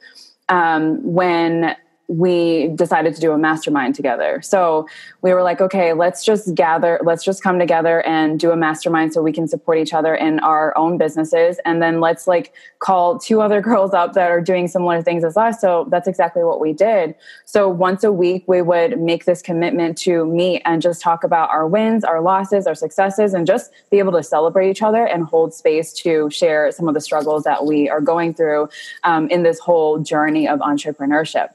um, 0.50 1.02
when 1.04 1.76
we 2.08 2.68
decided 2.70 3.16
to 3.16 3.22
do 3.22 3.32
a 3.32 3.38
mastermind 3.38 3.96
together. 3.96 4.42
So 4.44 4.88
we 5.22 5.34
were 5.34 5.42
like, 5.42 5.60
okay, 5.60 5.94
let's 5.94 6.24
just 6.24 6.54
gather, 6.54 7.00
let's 7.04 7.24
just 7.24 7.42
come 7.42 7.58
together 7.58 8.06
and 8.06 8.40
do 8.40 8.52
a 8.52 8.56
mastermind 8.56 9.14
so 9.14 9.22
we 9.22 9.32
can 9.32 9.48
support 9.48 9.80
each 9.80 9.94
other 9.94 10.14
in 10.14 10.40
our 10.40 10.78
own 10.78 10.98
businesses. 10.98 11.60
And 11.66 11.82
then 11.82 12.00
let's 12.00 12.28
like 12.28 12.54
call 12.80 13.18
two 13.18 13.42
other 13.42 13.60
girls 13.70 13.94
up 13.94 14.14
that 14.14 14.30
are 14.30 14.42
doing 14.42 14.68
similar 14.68 15.02
things 15.02 15.24
as 15.24 15.36
us. 15.36 15.60
So 15.60 15.88
that's 15.90 16.08
exactly 16.08 16.44
what 16.44 16.60
we 16.60 16.74
did. 16.74 17.16
So 17.46 17.68
once 17.70 18.04
a 18.04 18.12
week, 18.12 18.44
we 18.48 18.62
would 18.62 19.00
make 19.00 19.26
this 19.26 19.42
commitment 19.42 19.98
to 20.00 20.26
meet 20.26 20.62
and 20.66 20.82
just 20.82 21.02
talk 21.02 21.24
about 21.24 21.50
our 21.50 21.68
wins, 21.68 22.04
our 22.04 22.22
losses, 22.22 22.68
our 22.68 22.76
successes, 22.76 23.34
and 23.34 23.48
just 23.48 23.72
be 23.90 23.98
able 23.98 24.12
to 24.12 24.24
celebrate 24.24 24.70
each 24.70 24.84
other 24.84 25.06
and 25.06 25.24
hold 25.24 25.54
space 25.54 25.92
to 25.94 26.30
share 26.30 26.72
some 26.72 26.88
of 26.88 26.94
the 26.94 27.02
struggles 27.02 27.44
that 27.44 27.66
we 27.66 27.90
are 27.90 28.02
going 28.02 28.34
through 28.34 28.70
um, 29.04 29.28
in 29.30 29.44
this 29.44 29.60
whole 29.60 30.00
journey 30.00 30.48
of 30.48 30.60
entrepreneurship 30.60 31.50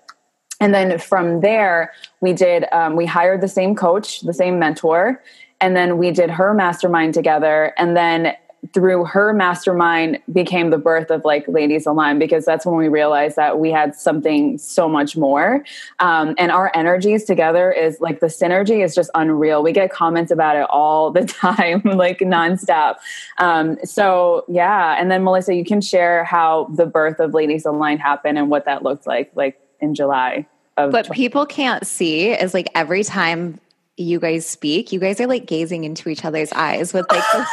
and 0.60 0.74
then 0.74 0.98
from 0.98 1.40
there 1.40 1.92
we 2.20 2.32
did 2.32 2.66
um, 2.72 2.96
we 2.96 3.06
hired 3.06 3.40
the 3.40 3.48
same 3.48 3.74
coach 3.74 4.20
the 4.20 4.34
same 4.34 4.58
mentor 4.58 5.20
and 5.60 5.76
then 5.76 5.98
we 5.98 6.10
did 6.10 6.30
her 6.30 6.54
mastermind 6.54 7.14
together. 7.14 7.74
And 7.76 7.96
then 7.96 8.34
through 8.74 9.06
her 9.06 9.32
mastermind 9.32 10.18
became 10.30 10.68
the 10.68 10.76
birth 10.76 11.10
of 11.10 11.24
like 11.24 11.48
Ladies 11.48 11.86
Aligned 11.86 12.18
because 12.18 12.44
that's 12.44 12.66
when 12.66 12.76
we 12.76 12.88
realized 12.88 13.36
that 13.36 13.58
we 13.58 13.70
had 13.70 13.94
something 13.94 14.58
so 14.58 14.86
much 14.86 15.16
more. 15.16 15.64
Um, 15.98 16.34
and 16.36 16.52
our 16.52 16.70
energies 16.74 17.24
together 17.24 17.72
is 17.72 17.98
like 18.00 18.20
the 18.20 18.26
synergy 18.26 18.84
is 18.84 18.94
just 18.94 19.10
unreal. 19.14 19.62
We 19.62 19.72
get 19.72 19.90
comments 19.90 20.30
about 20.30 20.56
it 20.56 20.66
all 20.68 21.10
the 21.10 21.24
time 21.26 21.80
like 21.84 22.18
nonstop. 22.18 22.96
Um, 23.38 23.78
so 23.82 24.44
yeah. 24.46 24.96
And 25.00 25.10
then 25.10 25.24
melissa 25.24 25.54
you 25.54 25.64
can 25.64 25.80
share 25.80 26.24
how 26.24 26.68
the 26.74 26.84
birth 26.84 27.18
of 27.18 27.32
Ladies 27.32 27.64
Aligned 27.64 28.00
happened 28.00 28.36
and 28.36 28.50
what 28.50 28.66
that 28.66 28.82
looked 28.82 29.06
like 29.06 29.30
like 29.34 29.58
in 29.80 29.94
July. 29.94 30.46
But 30.76 31.10
people 31.10 31.46
can't 31.46 31.86
see 31.86 32.30
is 32.30 32.54
like 32.54 32.68
every 32.74 33.04
time 33.04 33.60
you 33.96 34.18
guys 34.18 34.46
speak, 34.46 34.92
you 34.92 35.00
guys 35.00 35.20
are 35.20 35.26
like 35.26 35.46
gazing 35.46 35.84
into 35.84 36.08
each 36.08 36.24
other's 36.24 36.52
eyes 36.52 36.92
with 36.92 37.06
like. 37.10 37.24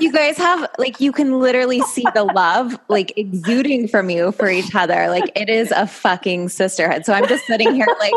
you 0.00 0.12
guys 0.12 0.36
have 0.36 0.64
like 0.78 1.00
you 1.00 1.10
can 1.10 1.40
literally 1.40 1.80
see 1.80 2.04
the 2.14 2.22
love 2.22 2.78
like 2.88 3.12
exuding 3.16 3.88
from 3.88 4.10
you 4.10 4.30
for 4.32 4.48
each 4.48 4.74
other. 4.74 5.08
Like 5.08 5.32
it 5.34 5.48
is 5.48 5.72
a 5.72 5.88
fucking 5.88 6.50
sisterhood. 6.50 7.04
So 7.04 7.12
I'm 7.12 7.26
just 7.26 7.46
sitting 7.46 7.74
here 7.74 7.88
like 7.98 8.12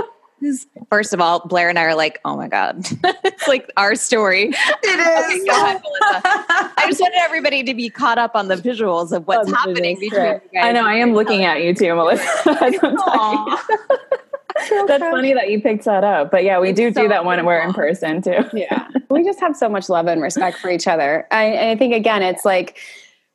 First 0.89 1.13
of 1.13 1.21
all, 1.21 1.45
Blair 1.47 1.69
and 1.69 1.77
I 1.77 1.83
are 1.83 1.95
like, 1.95 2.19
oh 2.25 2.35
my 2.35 2.47
God. 2.47 2.79
it's 3.23 3.47
like 3.47 3.71
our 3.77 3.93
story. 3.95 4.51
It 4.51 4.55
is. 5.41 5.47
Ahead, 5.47 5.81
I 5.83 6.85
just 6.87 6.99
wanted 6.99 7.19
everybody 7.21 7.63
to 7.63 7.73
be 7.73 7.89
caught 7.89 8.17
up 8.17 8.35
on 8.35 8.47
the 8.47 8.55
visuals 8.55 9.11
of 9.11 9.27
what's 9.27 9.51
oh, 9.51 9.55
happening 9.55 9.99
between 9.99 10.23
you 10.23 10.39
guys. 10.39 10.41
I 10.59 10.71
know, 10.71 10.85
I 10.85 10.95
am 10.95 11.13
looking 11.13 11.45
at 11.45 11.61
you 11.61 11.75
too, 11.75 11.93
Melissa. 11.93 12.25
That's 14.87 15.03
funny 15.03 15.33
that 15.33 15.49
you 15.49 15.61
picked 15.61 15.85
that 15.85 16.03
up. 16.03 16.31
But 16.31 16.43
yeah, 16.43 16.59
we 16.59 16.71
do 16.71 16.93
so 16.93 17.03
do 17.03 17.07
that 17.09 17.25
when 17.25 17.45
we're 17.45 17.61
in 17.61 17.73
person 17.73 18.21
too. 18.21 18.39
Yeah. 18.53 18.87
we 19.09 19.23
just 19.23 19.39
have 19.39 19.55
so 19.55 19.69
much 19.69 19.89
love 19.89 20.07
and 20.07 20.21
respect 20.21 20.57
for 20.59 20.69
each 20.69 20.87
other. 20.87 21.27
I, 21.31 21.71
I 21.71 21.75
think, 21.75 21.93
again, 21.93 22.21
it's 22.21 22.45
like, 22.45 22.77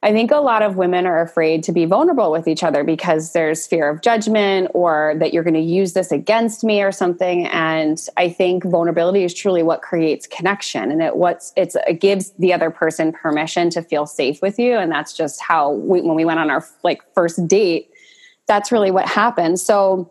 I 0.02 0.12
think 0.12 0.30
a 0.30 0.36
lot 0.36 0.62
of 0.62 0.76
women 0.76 1.06
are 1.06 1.20
afraid 1.20 1.64
to 1.64 1.72
be 1.72 1.84
vulnerable 1.84 2.30
with 2.30 2.46
each 2.46 2.62
other 2.62 2.84
because 2.84 3.32
there's 3.32 3.66
fear 3.66 3.88
of 3.88 4.02
judgment 4.02 4.70
or 4.74 5.14
that 5.18 5.32
you're 5.32 5.42
going 5.42 5.54
to 5.54 5.60
use 5.60 5.94
this 5.94 6.12
against 6.12 6.62
me 6.62 6.82
or 6.82 6.92
something. 6.92 7.46
And 7.46 8.00
I 8.16 8.28
think 8.28 8.62
vulnerability 8.64 9.24
is 9.24 9.34
truly 9.34 9.62
what 9.62 9.82
creates 9.82 10.26
connection 10.26 10.92
and 10.92 11.02
it 11.02 11.16
what's 11.16 11.52
it's 11.56 11.76
it 11.88 12.00
gives 12.00 12.30
the 12.38 12.52
other 12.52 12.70
person 12.70 13.12
permission 13.12 13.70
to 13.70 13.82
feel 13.82 14.06
safe 14.06 14.40
with 14.42 14.58
you. 14.58 14.76
And 14.76 14.92
that's 14.92 15.12
just 15.12 15.40
how 15.40 15.72
we, 15.72 16.02
when 16.02 16.14
we 16.14 16.24
went 16.24 16.38
on 16.38 16.50
our 16.50 16.64
like 16.84 17.02
first 17.14 17.48
date, 17.48 17.90
that's 18.46 18.70
really 18.70 18.90
what 18.90 19.08
happened. 19.08 19.58
So 19.58 20.10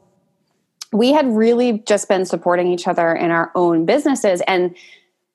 we 0.91 1.11
had 1.11 1.27
really 1.27 1.79
just 1.79 2.07
been 2.07 2.25
supporting 2.25 2.67
each 2.67 2.87
other 2.87 3.13
in 3.13 3.31
our 3.31 3.51
own 3.55 3.85
businesses. 3.85 4.41
And 4.47 4.75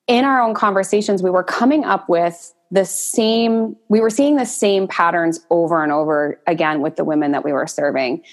in 0.07 0.25
our 0.25 0.41
own 0.41 0.53
conversations, 0.53 1.21
we 1.21 1.29
were 1.29 1.43
coming 1.43 1.83
up 1.83 2.09
with 2.09 2.53
the 2.71 2.85
same 2.85 3.75
we 3.89 3.99
were 3.99 4.09
seeing 4.09 4.37
the 4.37 4.45
same 4.45 4.87
patterns 4.87 5.45
over 5.49 5.83
and 5.83 5.91
over 5.91 6.39
again 6.47 6.81
with 6.81 6.95
the 6.95 7.03
women 7.03 7.33
that 7.33 7.43
we 7.43 7.51
were 7.51 7.67
serving 7.67 8.23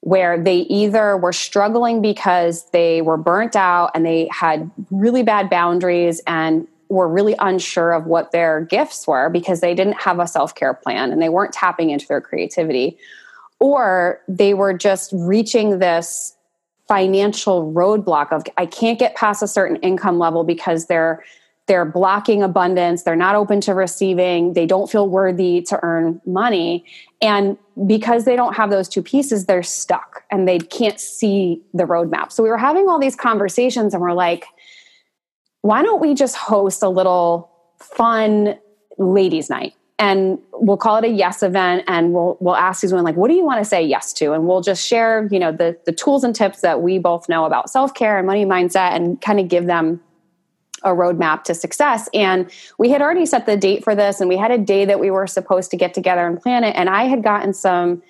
where 0.00 0.42
they 0.42 0.58
either 0.58 1.16
were 1.16 1.32
struggling 1.32 2.02
because 2.02 2.68
they 2.72 3.00
were 3.00 3.16
burnt 3.16 3.56
out 3.56 3.90
and 3.94 4.04
they 4.04 4.28
had 4.30 4.70
really 4.90 5.22
bad 5.22 5.48
boundaries 5.48 6.20
and 6.26 6.66
were 6.90 7.08
really 7.08 7.34
unsure 7.38 7.92
of 7.92 8.04
what 8.04 8.30
their 8.30 8.60
gifts 8.62 9.06
were 9.06 9.30
because 9.30 9.60
they 9.60 9.74
didn't 9.74 9.94
have 9.94 10.18
a 10.18 10.26
self-care 10.26 10.74
plan 10.74 11.10
and 11.10 11.22
they 11.22 11.30
weren't 11.30 11.54
tapping 11.54 11.88
into 11.88 12.06
their 12.06 12.20
creativity 12.20 12.98
or 13.60 14.20
they 14.28 14.52
were 14.52 14.74
just 14.74 15.10
reaching 15.14 15.78
this 15.78 16.33
financial 16.88 17.72
roadblock 17.72 18.32
of 18.32 18.44
I 18.56 18.66
can't 18.66 18.98
get 18.98 19.14
past 19.14 19.42
a 19.42 19.48
certain 19.48 19.76
income 19.76 20.18
level 20.18 20.44
because 20.44 20.86
they're 20.86 21.24
they're 21.66 21.86
blocking 21.86 22.42
abundance. 22.42 23.04
They're 23.04 23.16
not 23.16 23.34
open 23.34 23.62
to 23.62 23.72
receiving. 23.72 24.52
They 24.52 24.66
don't 24.66 24.90
feel 24.90 25.08
worthy 25.08 25.62
to 25.62 25.80
earn 25.82 26.20
money. 26.26 26.84
And 27.22 27.56
because 27.86 28.26
they 28.26 28.36
don't 28.36 28.54
have 28.54 28.68
those 28.68 28.86
two 28.86 29.02
pieces 29.02 29.46
they're 29.46 29.62
stuck 29.62 30.24
and 30.30 30.46
they 30.46 30.58
can't 30.58 31.00
see 31.00 31.62
the 31.72 31.84
roadmap. 31.84 32.32
So 32.32 32.42
we 32.42 32.50
were 32.50 32.58
having 32.58 32.88
all 32.88 32.98
these 32.98 33.16
conversations 33.16 33.94
and 33.94 34.02
we're 34.02 34.12
like 34.12 34.46
why 35.62 35.82
don't 35.82 35.98
we 35.98 36.12
just 36.12 36.36
host 36.36 36.82
a 36.82 36.90
little 36.90 37.50
fun 37.78 38.58
ladies 38.98 39.48
night 39.48 39.72
and 39.98 40.38
we'll 40.52 40.76
call 40.76 40.96
it 40.96 41.04
a 41.04 41.08
yes 41.08 41.42
event 41.42 41.84
and 41.86 42.12
we'll 42.12 42.36
we'll 42.40 42.56
ask 42.56 42.82
these 42.82 42.92
women 42.92 43.04
like 43.04 43.16
what 43.16 43.28
do 43.28 43.34
you 43.34 43.44
want 43.44 43.60
to 43.60 43.64
say 43.64 43.82
yes 43.82 44.12
to 44.12 44.32
and 44.32 44.46
we'll 44.46 44.60
just 44.60 44.86
share 44.86 45.28
you 45.30 45.38
know 45.38 45.52
the 45.52 45.78
the 45.86 45.92
tools 45.92 46.24
and 46.24 46.34
tips 46.34 46.60
that 46.62 46.82
we 46.82 46.98
both 46.98 47.28
know 47.28 47.44
about 47.44 47.70
self-care 47.70 48.18
and 48.18 48.26
money 48.26 48.44
mindset 48.44 48.94
and 48.94 49.20
kind 49.20 49.38
of 49.38 49.48
give 49.48 49.66
them 49.66 50.00
a 50.84 50.90
roadmap 50.90 51.42
to 51.44 51.54
success. 51.54 52.08
And 52.14 52.50
we 52.78 52.90
had 52.90 53.02
already 53.02 53.26
set 53.26 53.46
the 53.46 53.56
date 53.56 53.82
for 53.82 53.94
this, 53.94 54.20
and 54.20 54.28
we 54.28 54.36
had 54.36 54.50
a 54.50 54.58
day 54.58 54.84
that 54.84 55.00
we 55.00 55.10
were 55.10 55.26
supposed 55.26 55.70
to 55.72 55.76
get 55.76 55.94
together 55.94 56.26
and 56.26 56.40
plan 56.40 56.62
it. 56.62 56.76
And 56.76 56.88
I 56.88 57.04
had 57.04 57.22
gotten 57.22 57.52
some 57.52 58.02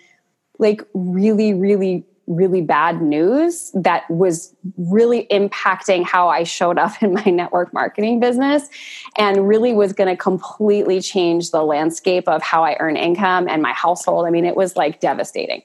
like 0.58 0.82
really, 0.92 1.54
really, 1.54 2.04
really 2.26 2.62
bad 2.62 3.02
news 3.02 3.70
that 3.74 4.08
was 4.10 4.54
really 4.76 5.26
impacting 5.30 6.04
how 6.04 6.28
I 6.28 6.44
showed 6.44 6.78
up 6.78 6.92
in 7.02 7.12
my 7.12 7.24
network 7.24 7.72
marketing 7.72 8.20
business 8.20 8.68
and 9.16 9.46
really 9.46 9.72
was 9.72 9.92
going 9.92 10.08
to 10.08 10.16
completely 10.16 11.00
change 11.00 11.50
the 11.50 11.62
landscape 11.62 12.28
of 12.28 12.42
how 12.42 12.64
I 12.64 12.76
earn 12.80 12.96
income 12.96 13.48
and 13.48 13.62
my 13.62 13.72
household. 13.72 14.26
I 14.26 14.30
mean, 14.30 14.44
it 14.44 14.56
was 14.56 14.76
like 14.76 15.00
devastating. 15.00 15.62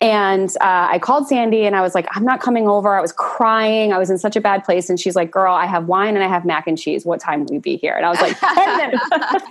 And 0.00 0.50
uh, 0.60 0.88
I 0.90 0.98
called 0.98 1.28
Sandy 1.28 1.64
and 1.64 1.74
I 1.74 1.80
was 1.80 1.94
like, 1.94 2.06
I'm 2.10 2.24
not 2.24 2.40
coming 2.40 2.68
over. 2.68 2.94
I 2.94 3.00
was 3.00 3.12
crying. 3.12 3.92
I 3.92 3.98
was 3.98 4.10
in 4.10 4.18
such 4.18 4.36
a 4.36 4.40
bad 4.40 4.62
place. 4.64 4.90
And 4.90 5.00
she's 5.00 5.16
like, 5.16 5.30
Girl, 5.30 5.54
I 5.54 5.64
have 5.64 5.86
wine 5.86 6.14
and 6.14 6.22
I 6.22 6.28
have 6.28 6.44
mac 6.44 6.66
and 6.66 6.76
cheese. 6.76 7.06
What 7.06 7.20
time 7.20 7.44
will 7.44 7.54
you 7.54 7.60
be 7.60 7.76
here? 7.76 7.94
And 7.94 8.04
I 8.04 8.10
was 8.10 8.20
like, 8.20 8.38
10 8.38 8.76
minutes. 8.76 9.04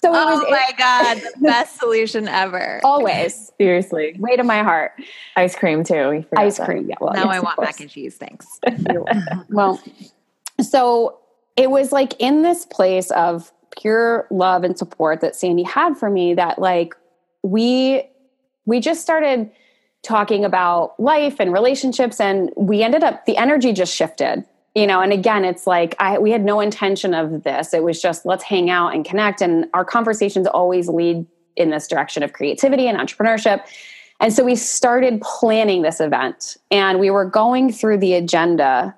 so 0.00 0.10
oh 0.10 0.40
was, 0.40 0.50
my 0.50 0.66
it, 0.68 0.76
God, 0.76 1.16
the 1.40 1.40
best 1.40 1.78
solution 1.78 2.28
ever. 2.28 2.80
Always. 2.84 3.52
Seriously. 3.58 4.16
Way 4.18 4.36
to 4.36 4.44
my 4.44 4.62
heart. 4.62 4.92
Ice 5.36 5.54
cream 5.54 5.84
too. 5.84 6.24
Ice 6.36 6.58
that. 6.58 6.66
cream. 6.66 6.88
Yeah. 6.88 6.96
Well, 7.00 7.14
now 7.14 7.24
yes, 7.24 7.34
I 7.34 7.40
want 7.40 7.60
mac 7.60 7.80
and 7.80 7.90
cheese. 7.90 8.16
Thanks. 8.16 8.60
well, 9.50 9.80
so 10.60 11.18
it 11.56 11.70
was 11.70 11.92
like 11.92 12.14
in 12.18 12.42
this 12.42 12.66
place 12.66 13.10
of 13.12 13.52
pure 13.78 14.26
love 14.30 14.64
and 14.64 14.78
support 14.78 15.20
that 15.20 15.36
Sandy 15.36 15.62
had 15.62 15.96
for 15.96 16.10
me 16.10 16.34
that 16.34 16.58
like 16.58 16.94
we 17.42 18.08
we 18.64 18.80
just 18.80 19.00
started 19.00 19.50
talking 20.02 20.44
about 20.44 20.98
life 21.00 21.36
and 21.40 21.52
relationships 21.52 22.20
and 22.20 22.50
we 22.56 22.82
ended 22.82 23.02
up 23.02 23.26
the 23.26 23.36
energy 23.36 23.72
just 23.72 23.94
shifted 23.94 24.44
you 24.78 24.86
know 24.86 25.00
and 25.00 25.12
again 25.12 25.44
it's 25.44 25.66
like 25.66 25.94
i 25.98 26.18
we 26.18 26.30
had 26.30 26.44
no 26.44 26.60
intention 26.60 27.14
of 27.14 27.42
this 27.42 27.74
it 27.74 27.82
was 27.82 28.00
just 28.00 28.24
let's 28.24 28.44
hang 28.44 28.70
out 28.70 28.94
and 28.94 29.04
connect 29.04 29.40
and 29.40 29.66
our 29.74 29.84
conversations 29.84 30.46
always 30.46 30.88
lead 30.88 31.26
in 31.56 31.70
this 31.70 31.88
direction 31.88 32.22
of 32.22 32.32
creativity 32.32 32.86
and 32.86 32.98
entrepreneurship 32.98 33.64
and 34.20 34.32
so 34.32 34.44
we 34.44 34.54
started 34.54 35.20
planning 35.20 35.82
this 35.82 36.00
event 36.00 36.56
and 36.70 36.98
we 36.98 37.10
were 37.10 37.24
going 37.24 37.72
through 37.72 37.98
the 37.98 38.14
agenda 38.14 38.94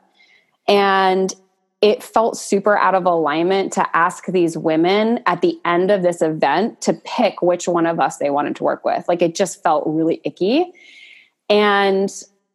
and 0.68 1.34
it 1.80 2.02
felt 2.02 2.37
super 2.37 2.76
out 2.76 2.94
of 2.94 3.06
alignment 3.06 3.72
to 3.72 3.96
ask 3.96 4.26
these 4.26 4.56
women 4.56 5.20
at 5.26 5.40
the 5.40 5.58
end 5.64 5.90
of 5.90 6.02
this 6.02 6.20
event 6.20 6.80
to 6.82 6.92
pick 7.04 7.40
which 7.40 7.66
one 7.66 7.87
of 7.87 7.99
us 7.99 8.18
they 8.18 8.28
wanted 8.28 8.54
to 8.54 8.62
work 8.64 8.84
with. 8.84 9.08
Like 9.08 9.22
it 9.22 9.34
just 9.34 9.62
felt 9.62 9.84
really 9.87 10.20
icky. 10.25 10.70
And 11.49 12.10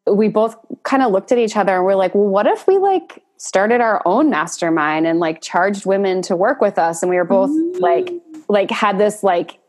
we 0.07 0.27
both 0.27 0.55
kind 0.83 1.03
of 1.03 1.12
looked 1.12 1.31
at 1.31 1.38
each 1.38 1.57
other 1.57 1.75
and 1.75 1.85
we're 1.85 1.95
like, 1.95 2.13
well, 2.13 2.27
what 2.27 2.47
if 2.47 2.67
we 2.67 2.77
like 2.77 3.24
started 3.38 3.81
our 3.81 4.01
own 4.05 4.29
mastermind 4.29 5.07
and 5.07 5.19
like 5.19 5.41
charged 5.41 5.85
women 5.85 6.21
to 6.24 6.35
work 6.35 6.62
with 6.62 6.77
us? 6.77 7.01
And 7.01 7.09
we 7.09 7.17
were 7.17 7.25
both 7.25 7.50
mm-hmm. 7.50 7.81
like, 7.81 8.12
like 8.47 8.71
had 8.71 8.97
this 8.97 9.24
like 9.24 9.59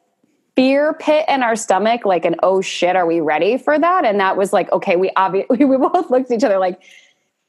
fear 0.55 0.95
pit 0.95 1.25
in 1.29 1.43
our 1.43 1.57
stomach, 1.57 2.05
like 2.05 2.25
an 2.25 2.37
oh 2.43 2.61
shit, 2.61 2.97
are 2.97 3.07
we 3.07 3.21
ready 3.21 3.59
for 3.59 3.79
that? 3.79 4.05
And 4.05 4.21
that 4.21 4.37
was 4.37 4.53
like, 4.53 4.71
okay, 4.73 4.97
we 4.97 5.11
obviously 5.17 5.65
we 5.65 5.77
both 5.77 6.11
looked 6.11 6.31
at 6.31 6.37
each 6.37 6.45
other 6.45 6.59
like, 6.59 6.83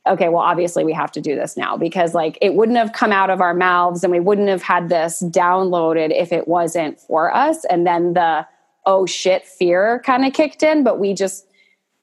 okay, 0.07 0.29
well, 0.29 0.41
obviously 0.41 0.85
we 0.85 0.93
have 0.93 1.11
to 1.11 1.21
do 1.21 1.35
this 1.35 1.57
now 1.57 1.75
because 1.75 2.13
like 2.13 2.37
it 2.41 2.53
wouldn't 2.53 2.77
have 2.77 2.93
come 2.93 3.11
out 3.11 3.29
of 3.29 3.41
our 3.41 3.53
mouths 3.53 4.03
and 4.03 4.11
we 4.11 4.19
wouldn't 4.19 4.47
have 4.47 4.61
had 4.61 4.87
this 4.87 5.21
downloaded 5.23 6.15
if 6.15 6.31
it 6.31 6.47
wasn't 6.47 6.99
for 6.99 7.33
us. 7.35 7.65
And 7.65 7.85
then 7.85 8.13
the 8.13 8.47
oh 8.85 9.05
shit 9.05 9.45
fear 9.45 10.01
kind 10.05 10.25
of 10.25 10.31
kicked 10.31 10.63
in, 10.63 10.83
but 10.83 10.99
we 10.99 11.13
just 11.13 11.45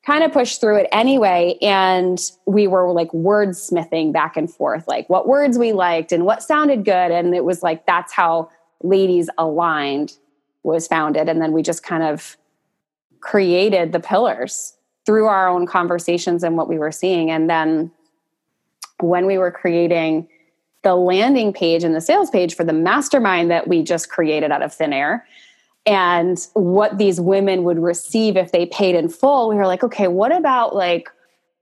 kind 0.07 0.23
of 0.23 0.33
pushed 0.33 0.61
through 0.61 0.77
it 0.77 0.89
anyway. 0.93 1.57
And 1.63 2.21
we 2.47 2.67
were 2.67 2.93
like 2.93 3.11
wordsmithing 3.13 4.13
back 4.13 4.37
and 4.37 4.53
forth, 4.53 4.87
like 4.87 5.09
what 5.09 5.27
words 5.27 5.59
we 5.59 5.73
liked 5.73 6.13
and 6.13 6.27
what 6.27 6.43
sounded 6.43 6.85
good. 6.85 7.11
And 7.11 7.35
it 7.35 7.45
was 7.45 7.63
like, 7.63 7.87
that's 7.87 8.13
how 8.13 8.51
Ladies 8.83 9.31
Aligned 9.39 10.17
was 10.63 10.87
founded. 10.87 11.29
And 11.29 11.41
then 11.41 11.53
we 11.53 11.63
just 11.63 11.83
kind 11.83 12.03
of 12.03 12.37
created 13.21 13.93
the 13.93 14.01
pillars 14.01 14.75
through 15.07 15.27
our 15.27 15.49
own 15.49 15.67
conversations 15.67 16.43
and 16.45 16.57
what 16.57 16.69
we 16.69 16.79
were 16.79 16.93
seeing. 16.93 17.31
And 17.31 17.49
then 17.49 17.91
when 19.01 19.27
we 19.27 19.39
were 19.39 19.51
creating 19.51 20.29
the 20.83 20.95
landing 20.95 21.53
page 21.53 21.83
and 21.83 21.95
the 21.95 22.01
sales 22.01 22.31
page 22.31 22.55
for 22.55 22.65
the 22.65 22.73
mastermind 22.73 23.51
that 23.51 23.69
we 23.69 23.83
just 23.83 24.11
created 24.11 24.51
out 24.51 24.63
of 24.63 24.73
thin 24.73 24.93
air 24.93 25.27
and 25.87 26.47
what 26.55 26.97
these 26.99 27.21
women 27.21 27.65
would 27.65 27.79
receive 27.79 28.37
if 28.37 28.53
they 28.53 28.67
paid 28.67 28.95
in 28.95 29.09
full, 29.09 29.49
we 29.49 29.57
were 29.57 29.67
like, 29.67 29.85
okay, 29.85 30.09
what 30.09 30.35
about 30.35 30.75
like 30.75 31.11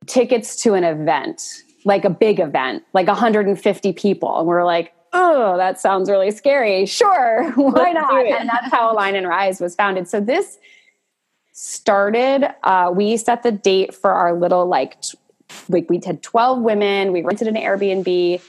tickets 0.06 0.56
to 0.62 0.74
an 0.74 0.84
event, 0.84 1.62
like 1.84 2.04
a 2.04 2.10
big 2.10 2.38
event, 2.38 2.84
like 2.92 3.08
150 3.08 3.92
people? 3.94 4.38
And 4.38 4.46
we're 4.46 4.64
like, 4.64 4.92
oh, 5.12 5.56
that 5.56 5.80
sounds 5.80 6.08
really 6.08 6.30
scary. 6.30 6.86
Sure, 6.86 7.50
why 7.56 7.92
not? 7.92 8.26
And 8.26 8.48
that's 8.48 8.70
how 8.70 8.92
Aligned 8.92 9.16
and 9.16 9.28
Rise 9.28 9.60
was 9.60 9.74
founded. 9.74 10.08
So 10.08 10.20
this 10.20 10.58
started, 11.52 12.48
uh, 12.62 12.92
we 12.94 13.16
set 13.16 13.42
the 13.42 13.52
date 13.52 13.94
for 13.94 14.12
our 14.12 14.34
little 14.34 14.66
like, 14.66 15.00
t- 15.00 15.18
like 15.68 15.90
we 15.90 16.00
had 16.04 16.22
12 16.22 16.60
women. 16.60 17.12
We 17.12 17.22
rented 17.22 17.48
an 17.48 17.56
Airbnb. 17.56 18.40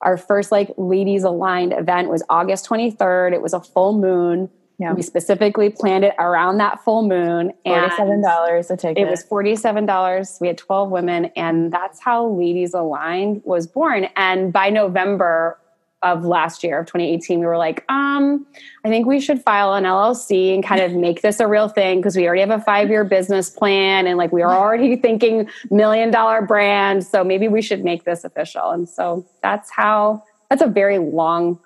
Our 0.00 0.16
first 0.16 0.52
like 0.52 0.72
ladies 0.76 1.24
aligned 1.24 1.72
event 1.72 2.08
was 2.08 2.22
August 2.28 2.68
23rd. 2.68 3.32
It 3.32 3.42
was 3.42 3.52
a 3.52 3.60
full 3.60 3.98
moon. 3.98 4.50
Yeah. 4.78 4.92
We 4.92 5.02
specifically 5.02 5.70
planned 5.70 6.04
it 6.04 6.14
around 6.18 6.58
that 6.58 6.84
full 6.84 7.06
moon. 7.06 7.52
Forty-seven 7.64 8.22
dollars 8.22 8.70
a 8.70 8.76
ticket. 8.76 8.98
It 8.98 9.10
was 9.10 9.22
forty-seven 9.22 9.86
dollars. 9.86 10.36
We 10.40 10.48
had 10.48 10.58
twelve 10.58 10.90
women, 10.90 11.26
and 11.36 11.72
that's 11.72 12.00
how 12.00 12.26
Ladies 12.26 12.74
Aligned 12.74 13.42
was 13.44 13.66
born. 13.66 14.08
And 14.16 14.52
by 14.52 14.68
November, 14.68 15.58
of 16.02 16.24
last 16.24 16.62
year 16.62 16.80
of 16.80 16.86
2018 16.86 17.40
we 17.40 17.46
were 17.46 17.56
like 17.56 17.84
um 17.88 18.46
i 18.84 18.88
think 18.88 19.06
we 19.06 19.18
should 19.18 19.42
file 19.42 19.72
an 19.72 19.84
llc 19.84 20.54
and 20.54 20.62
kind 20.62 20.80
of 20.80 20.92
make 20.92 21.22
this 21.22 21.40
a 21.40 21.48
real 21.48 21.68
thing 21.68 21.98
because 21.98 22.14
we 22.14 22.26
already 22.26 22.40
have 22.40 22.50
a 22.50 22.60
five 22.60 22.90
year 22.90 23.02
business 23.02 23.48
plan 23.48 24.06
and 24.06 24.18
like 24.18 24.30
we 24.30 24.42
are 24.42 24.54
already 24.54 24.96
thinking 25.06 25.48
million 25.70 26.10
dollar 26.10 26.42
brand 26.42 27.04
so 27.04 27.24
maybe 27.24 27.48
we 27.48 27.62
should 27.62 27.82
make 27.82 28.04
this 28.04 28.24
official 28.24 28.70
and 28.70 28.88
so 28.88 29.26
that's 29.42 29.70
how 29.70 30.22
that's 30.50 30.62
a 30.62 30.66
very 30.66 30.98
long 30.98 31.58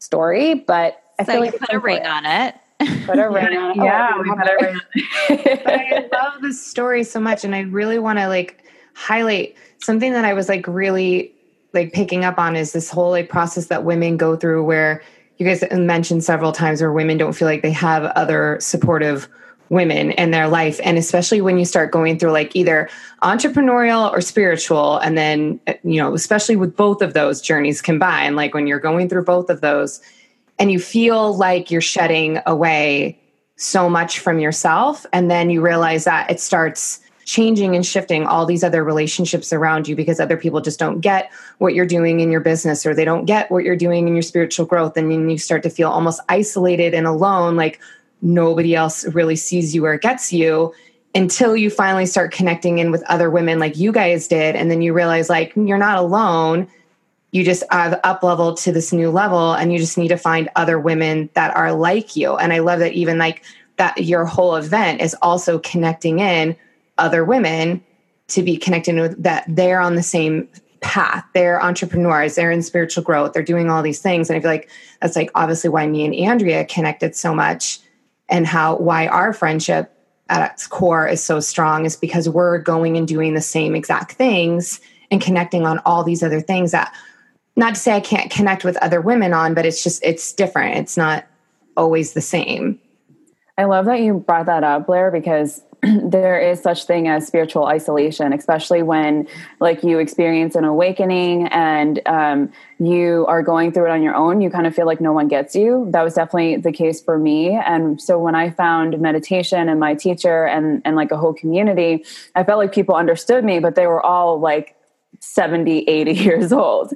story 0.00 0.54
but 0.54 1.02
i 1.18 1.24
so 1.24 1.32
feel 1.32 1.40
like 1.40 1.58
put 1.58 1.72
a 1.72 1.78
ring 1.78 2.04
on 2.04 2.24
it. 2.24 2.54
Put 3.06 3.18
a 3.18 3.28
ring 3.30 3.56
on 3.56 3.70
it. 3.70 3.76
Yeah 3.76 4.12
oh, 4.14 4.22
we 4.22 4.28
put 4.28 4.46
a 4.46 4.58
ring 4.60 4.74
on 4.74 4.82
it. 5.30 5.64
but 5.64 5.74
i 5.74 6.22
love 6.22 6.42
this 6.42 6.64
story 6.64 7.04
so 7.04 7.20
much 7.20 7.44
and 7.44 7.54
i 7.54 7.60
really 7.60 7.98
want 7.98 8.18
to 8.18 8.28
like 8.28 8.62
highlight 8.94 9.54
something 9.78 10.12
that 10.12 10.24
i 10.24 10.34
was 10.34 10.48
like 10.48 10.66
really 10.66 11.32
like 11.72 11.92
picking 11.92 12.24
up 12.24 12.38
on 12.38 12.56
is 12.56 12.72
this 12.72 12.90
whole 12.90 13.10
like 13.10 13.28
process 13.28 13.66
that 13.66 13.84
women 13.84 14.16
go 14.16 14.36
through 14.36 14.64
where 14.64 15.02
you 15.38 15.46
guys 15.46 15.62
mentioned 15.72 16.24
several 16.24 16.52
times 16.52 16.80
where 16.80 16.92
women 16.92 17.18
don't 17.18 17.34
feel 17.34 17.46
like 17.46 17.62
they 17.62 17.70
have 17.70 18.04
other 18.04 18.56
supportive 18.60 19.28
women 19.68 20.12
in 20.12 20.30
their 20.30 20.48
life 20.48 20.80
and 20.84 20.96
especially 20.96 21.40
when 21.40 21.58
you 21.58 21.64
start 21.64 21.90
going 21.90 22.18
through 22.18 22.30
like 22.30 22.54
either 22.54 22.88
entrepreneurial 23.22 24.12
or 24.12 24.20
spiritual 24.20 24.98
and 24.98 25.18
then 25.18 25.60
eh, 25.66 25.74
you 25.82 26.00
know 26.00 26.14
especially 26.14 26.56
with 26.56 26.76
both 26.76 27.02
of 27.02 27.14
those 27.14 27.40
journeys 27.40 27.82
combined 27.82 28.36
like 28.36 28.54
when 28.54 28.66
you're 28.66 28.78
going 28.80 29.08
through 29.08 29.24
both 29.24 29.50
of 29.50 29.60
those 29.60 30.00
and 30.58 30.72
you 30.72 30.78
feel 30.78 31.36
like 31.36 31.70
you're 31.70 31.80
shedding 31.80 32.40
away 32.46 33.18
so 33.56 33.88
much 33.88 34.18
from 34.18 34.38
yourself 34.38 35.06
and 35.12 35.30
then 35.30 35.50
you 35.50 35.60
realize 35.60 36.04
that 36.04 36.30
it 36.30 36.40
starts 36.40 37.00
changing 37.24 37.74
and 37.74 37.84
shifting 37.84 38.24
all 38.24 38.46
these 38.46 38.62
other 38.62 38.84
relationships 38.84 39.52
around 39.52 39.88
you 39.88 39.96
because 39.96 40.20
other 40.20 40.36
people 40.36 40.60
just 40.60 40.78
don't 40.78 41.00
get 41.00 41.30
what 41.58 41.74
you're 41.74 41.86
doing 41.86 42.20
in 42.20 42.30
your 42.30 42.40
business 42.40 42.86
or 42.86 42.94
they 42.94 43.04
don't 43.04 43.24
get 43.24 43.50
what 43.50 43.64
you're 43.64 43.76
doing 43.76 44.06
in 44.06 44.14
your 44.14 44.22
spiritual 44.22 44.64
growth 44.64 44.96
and 44.96 45.10
then 45.10 45.28
you 45.28 45.36
start 45.36 45.62
to 45.62 45.70
feel 45.70 45.90
almost 45.90 46.20
isolated 46.28 46.94
and 46.94 47.06
alone 47.06 47.56
like 47.56 47.80
nobody 48.22 48.76
else 48.76 49.04
really 49.08 49.34
sees 49.34 49.74
you 49.74 49.84
or 49.84 49.98
gets 49.98 50.32
you 50.32 50.72
until 51.16 51.56
you 51.56 51.68
finally 51.68 52.06
start 52.06 52.30
connecting 52.30 52.78
in 52.78 52.92
with 52.92 53.02
other 53.04 53.28
women 53.28 53.58
like 53.58 53.76
you 53.76 53.90
guys 53.90 54.28
did 54.28 54.54
and 54.54 54.70
then 54.70 54.80
you 54.80 54.92
realize 54.92 55.28
like 55.28 55.52
you're 55.56 55.78
not 55.78 55.98
alone 55.98 56.68
you 57.36 57.44
just 57.44 57.62
have 57.70 58.00
up 58.02 58.22
leveled 58.22 58.56
to 58.56 58.72
this 58.72 58.92
new 58.92 59.10
level 59.10 59.52
and 59.52 59.72
you 59.72 59.78
just 59.78 59.98
need 59.98 60.08
to 60.08 60.16
find 60.16 60.48
other 60.56 60.78
women 60.78 61.28
that 61.34 61.54
are 61.56 61.72
like 61.72 62.16
you 62.16 62.36
and 62.36 62.52
i 62.52 62.58
love 62.58 62.78
that 62.80 62.92
even 62.92 63.18
like 63.18 63.44
that 63.76 64.02
your 64.02 64.24
whole 64.24 64.56
event 64.56 65.00
is 65.00 65.14
also 65.22 65.58
connecting 65.58 66.18
in 66.18 66.56
other 66.98 67.24
women 67.24 67.82
to 68.28 68.42
be 68.42 68.56
connected 68.56 68.96
with 68.96 69.22
that 69.22 69.44
they're 69.48 69.80
on 69.80 69.94
the 69.94 70.02
same 70.02 70.48
path. 70.80 71.24
They're 71.34 71.62
entrepreneurs, 71.62 72.34
they're 72.34 72.50
in 72.50 72.62
spiritual 72.62 73.02
growth, 73.02 73.32
they're 73.32 73.42
doing 73.42 73.70
all 73.70 73.82
these 73.82 74.00
things. 74.00 74.28
And 74.28 74.36
I 74.36 74.40
feel 74.40 74.50
like 74.50 74.70
that's 75.00 75.16
like 75.16 75.30
obviously 75.34 75.70
why 75.70 75.86
me 75.86 76.04
and 76.04 76.14
Andrea 76.14 76.64
connected 76.64 77.16
so 77.16 77.34
much 77.34 77.80
and 78.28 78.46
how 78.46 78.76
why 78.76 79.06
our 79.06 79.32
friendship 79.32 79.92
at 80.28 80.52
its 80.52 80.66
core 80.66 81.06
is 81.06 81.22
so 81.22 81.40
strong 81.40 81.84
is 81.84 81.96
because 81.96 82.28
we're 82.28 82.58
going 82.58 82.96
and 82.96 83.06
doing 83.06 83.34
the 83.34 83.40
same 83.40 83.76
exact 83.76 84.12
things 84.12 84.80
and 85.10 85.20
connecting 85.20 85.66
on 85.66 85.80
all 85.80 86.02
these 86.02 86.22
other 86.22 86.40
things 86.40 86.72
that 86.72 86.92
not 87.56 87.74
to 87.74 87.80
say 87.80 87.92
I 87.92 88.00
can't 88.00 88.30
connect 88.30 88.64
with 88.64 88.76
other 88.78 89.00
women 89.00 89.32
on, 89.32 89.54
but 89.54 89.66
it's 89.66 89.82
just 89.82 90.04
it's 90.04 90.32
different. 90.32 90.76
It's 90.76 90.96
not 90.96 91.26
always 91.76 92.12
the 92.12 92.20
same. 92.20 92.78
I 93.58 93.64
love 93.64 93.86
that 93.86 94.00
you 94.00 94.14
brought 94.14 94.46
that 94.46 94.64
up, 94.64 94.86
Blair, 94.86 95.10
because 95.10 95.62
there 96.02 96.38
is 96.38 96.60
such 96.60 96.84
thing 96.84 97.08
as 97.08 97.26
spiritual 97.26 97.66
isolation 97.66 98.32
especially 98.32 98.82
when 98.82 99.26
like 99.60 99.82
you 99.82 99.98
experience 99.98 100.54
an 100.54 100.64
awakening 100.64 101.46
and 101.48 102.00
um, 102.06 102.50
you 102.78 103.26
are 103.28 103.42
going 103.42 103.72
through 103.72 103.86
it 103.86 103.90
on 103.90 104.02
your 104.02 104.14
own 104.14 104.40
you 104.40 104.50
kind 104.50 104.66
of 104.66 104.74
feel 104.74 104.86
like 104.86 105.00
no 105.00 105.12
one 105.12 105.28
gets 105.28 105.54
you 105.54 105.86
that 105.90 106.02
was 106.02 106.14
definitely 106.14 106.56
the 106.56 106.72
case 106.72 107.02
for 107.02 107.18
me 107.18 107.50
and 107.50 108.00
so 108.00 108.18
when 108.18 108.34
i 108.34 108.50
found 108.50 108.98
meditation 109.00 109.68
and 109.68 109.78
my 109.78 109.94
teacher 109.94 110.46
and 110.46 110.80
and 110.84 110.96
like 110.96 111.10
a 111.10 111.16
whole 111.16 111.34
community 111.34 112.04
i 112.34 112.42
felt 112.42 112.58
like 112.58 112.72
people 112.72 112.94
understood 112.94 113.44
me 113.44 113.58
but 113.58 113.74
they 113.74 113.86
were 113.86 114.04
all 114.04 114.40
like 114.40 114.75
70, 115.20 115.80
80 115.88 116.12
years 116.22 116.52
old. 116.52 116.92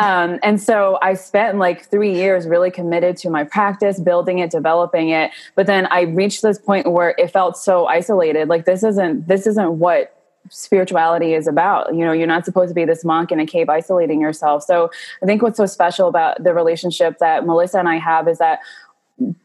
Um, 0.00 0.38
and 0.42 0.60
so 0.60 0.98
I 1.02 1.14
spent 1.14 1.58
like 1.58 1.88
three 1.90 2.14
years 2.14 2.46
really 2.46 2.70
committed 2.70 3.16
to 3.18 3.30
my 3.30 3.44
practice, 3.44 4.00
building 4.00 4.38
it, 4.38 4.50
developing 4.50 5.10
it. 5.10 5.30
But 5.54 5.66
then 5.66 5.86
I 5.86 6.02
reached 6.02 6.42
this 6.42 6.58
point 6.58 6.90
where 6.90 7.14
it 7.18 7.30
felt 7.30 7.56
so 7.56 7.86
isolated. 7.86 8.48
Like 8.48 8.64
this 8.64 8.82
isn't, 8.82 9.28
this 9.28 9.46
isn't 9.46 9.78
what 9.78 10.14
spirituality 10.50 11.34
is 11.34 11.46
about. 11.46 11.94
You 11.94 12.04
know, 12.04 12.12
you're 12.12 12.26
not 12.26 12.44
supposed 12.44 12.68
to 12.68 12.74
be 12.74 12.84
this 12.84 13.04
monk 13.04 13.32
in 13.32 13.40
a 13.40 13.46
cave 13.46 13.68
isolating 13.68 14.20
yourself. 14.20 14.62
So 14.62 14.90
I 15.22 15.26
think 15.26 15.42
what's 15.42 15.56
so 15.56 15.66
special 15.66 16.08
about 16.08 16.42
the 16.42 16.52
relationship 16.52 17.18
that 17.18 17.46
Melissa 17.46 17.78
and 17.78 17.88
I 17.88 17.96
have 17.96 18.28
is 18.28 18.38
that 18.38 18.60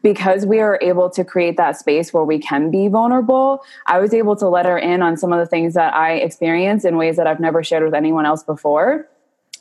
because 0.02 0.44
we 0.44 0.60
are 0.60 0.78
able 0.82 1.08
to 1.10 1.24
create 1.24 1.56
that 1.56 1.76
space 1.76 2.12
where 2.12 2.24
we 2.24 2.38
can 2.38 2.70
be 2.70 2.88
vulnerable, 2.88 3.62
I 3.86 3.98
was 3.98 4.12
able 4.12 4.36
to 4.36 4.48
let 4.48 4.66
her 4.66 4.78
in 4.78 5.02
on 5.02 5.16
some 5.16 5.32
of 5.32 5.38
the 5.38 5.46
things 5.46 5.74
that 5.74 5.94
I 5.94 6.14
experience 6.14 6.84
in 6.84 6.96
ways 6.96 7.16
that 7.16 7.26
I've 7.26 7.40
never 7.40 7.62
shared 7.62 7.84
with 7.84 7.94
anyone 7.94 8.26
else 8.26 8.42
before. 8.42 9.08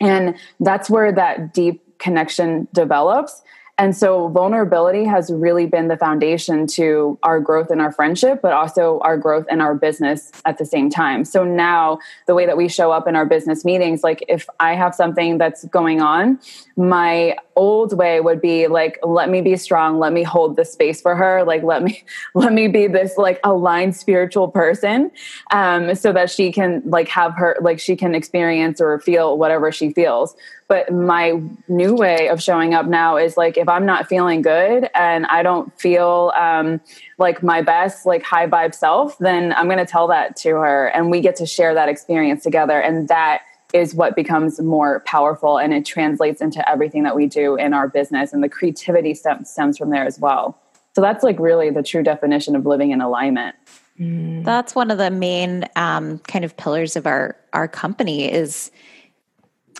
And 0.01 0.35
that's 0.59 0.89
where 0.89 1.11
that 1.11 1.53
deep 1.53 1.99
connection 1.99 2.67
develops. 2.73 3.41
And 3.79 3.95
so 3.95 4.27
vulnerability 4.27 5.05
has 5.05 5.31
really 5.31 5.65
been 5.65 5.87
the 5.87 5.95
foundation 5.95 6.67
to 6.67 7.17
our 7.23 7.39
growth 7.39 7.71
in 7.71 7.79
our 7.79 7.93
friendship, 7.93 8.41
but 8.41 8.51
also 8.51 8.99
our 8.99 9.17
growth 9.17 9.45
in 9.49 9.61
our 9.61 9.73
business 9.73 10.33
at 10.43 10.57
the 10.57 10.65
same 10.65 10.89
time. 10.89 11.23
So 11.23 11.45
now 11.45 11.99
the 12.27 12.35
way 12.35 12.45
that 12.45 12.57
we 12.57 12.67
show 12.67 12.91
up 12.91 13.07
in 13.07 13.15
our 13.15 13.25
business 13.25 13.63
meetings, 13.63 14.03
like 14.03 14.21
if 14.27 14.49
I 14.59 14.75
have 14.75 14.93
something 14.93 15.37
that's 15.37 15.63
going 15.67 16.01
on, 16.01 16.39
my 16.75 17.37
old 17.55 17.97
way 17.97 18.19
would 18.19 18.41
be 18.41 18.67
like, 18.67 18.99
let 19.01 19.29
me 19.29 19.39
be 19.39 19.55
strong, 19.55 19.97
let 19.97 20.11
me 20.11 20.23
hold 20.23 20.57
the 20.57 20.65
space 20.65 21.01
for 21.01 21.15
her, 21.15 21.45
like 21.45 21.63
let 21.63 21.81
me 21.81 22.03
let 22.35 22.51
me 22.51 22.67
be 22.67 22.87
this 22.87 23.17
like 23.17 23.39
aligned 23.45 23.95
spiritual 23.95 24.49
person, 24.49 25.09
um, 25.51 25.95
so 25.95 26.11
that 26.11 26.29
she 26.29 26.51
can 26.51 26.81
like 26.85 27.07
have 27.07 27.33
her 27.35 27.55
like 27.61 27.79
she 27.79 27.95
can 27.95 28.13
experience 28.13 28.81
or 28.81 28.99
feel 28.99 29.37
whatever 29.37 29.71
she 29.71 29.91
feels 29.93 30.35
but 30.69 30.93
my 30.93 31.41
new 31.67 31.95
way 31.95 32.29
of 32.29 32.41
showing 32.41 32.73
up 32.73 32.85
now 32.85 33.17
is 33.17 33.35
like 33.35 33.57
if 33.57 33.67
i'm 33.67 33.85
not 33.85 34.07
feeling 34.07 34.41
good 34.41 34.89
and 34.95 35.25
i 35.25 35.43
don't 35.43 35.77
feel 35.77 36.31
um, 36.37 36.79
like 37.17 37.43
my 37.43 37.61
best 37.61 38.05
like 38.05 38.23
high 38.23 38.47
vibe 38.47 38.73
self 38.73 39.17
then 39.17 39.51
i'm 39.53 39.65
going 39.65 39.79
to 39.79 39.85
tell 39.85 40.07
that 40.07 40.37
to 40.37 40.49
her 40.51 40.87
and 40.87 41.11
we 41.11 41.19
get 41.19 41.35
to 41.35 41.45
share 41.45 41.73
that 41.73 41.89
experience 41.89 42.43
together 42.43 42.79
and 42.79 43.09
that 43.09 43.41
is 43.73 43.93
what 43.93 44.15
becomes 44.15 44.59
more 44.61 45.01
powerful 45.01 45.59
and 45.59 45.73
it 45.73 45.85
translates 45.85 46.41
into 46.41 46.67
everything 46.67 47.03
that 47.03 47.15
we 47.15 47.27
do 47.27 47.55
in 47.55 47.73
our 47.73 47.87
business 47.87 48.33
and 48.33 48.41
the 48.41 48.49
creativity 48.49 49.13
stems, 49.13 49.49
stems 49.49 49.77
from 49.77 49.89
there 49.89 50.05
as 50.05 50.19
well 50.19 50.57
So 50.95 51.01
that's 51.01 51.23
like 51.23 51.39
really 51.39 51.69
the 51.69 51.83
true 51.83 52.03
definition 52.03 52.55
of 52.55 52.65
living 52.65 52.91
in 52.91 53.01
alignment. 53.01 53.55
Mm. 53.99 54.43
That's 54.43 54.73
one 54.75 54.91
of 54.91 54.97
the 54.97 55.11
main 55.11 55.65
um, 55.75 56.19
kind 56.19 56.45
of 56.45 56.55
pillars 56.57 56.95
of 56.95 57.05
our 57.05 57.35
our 57.53 57.67
company 57.67 58.31
is 58.31 58.71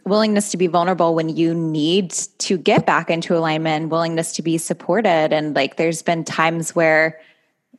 willingness 0.10 0.52
to 0.52 0.58
be 0.58 0.68
vulnerable 0.68 1.16
when 1.16 1.30
you 1.30 1.54
need 1.54 2.12
to 2.40 2.58
get 2.58 2.86
back 2.86 3.10
into 3.10 3.38
alignment, 3.38 3.90
willingness 3.90 4.34
to 4.34 4.42
be 4.42 4.58
supported, 4.58 5.32
and 5.34 5.56
like 5.56 5.78
there's 5.78 6.02
been 6.02 6.24
times 6.24 6.76
where 6.76 7.20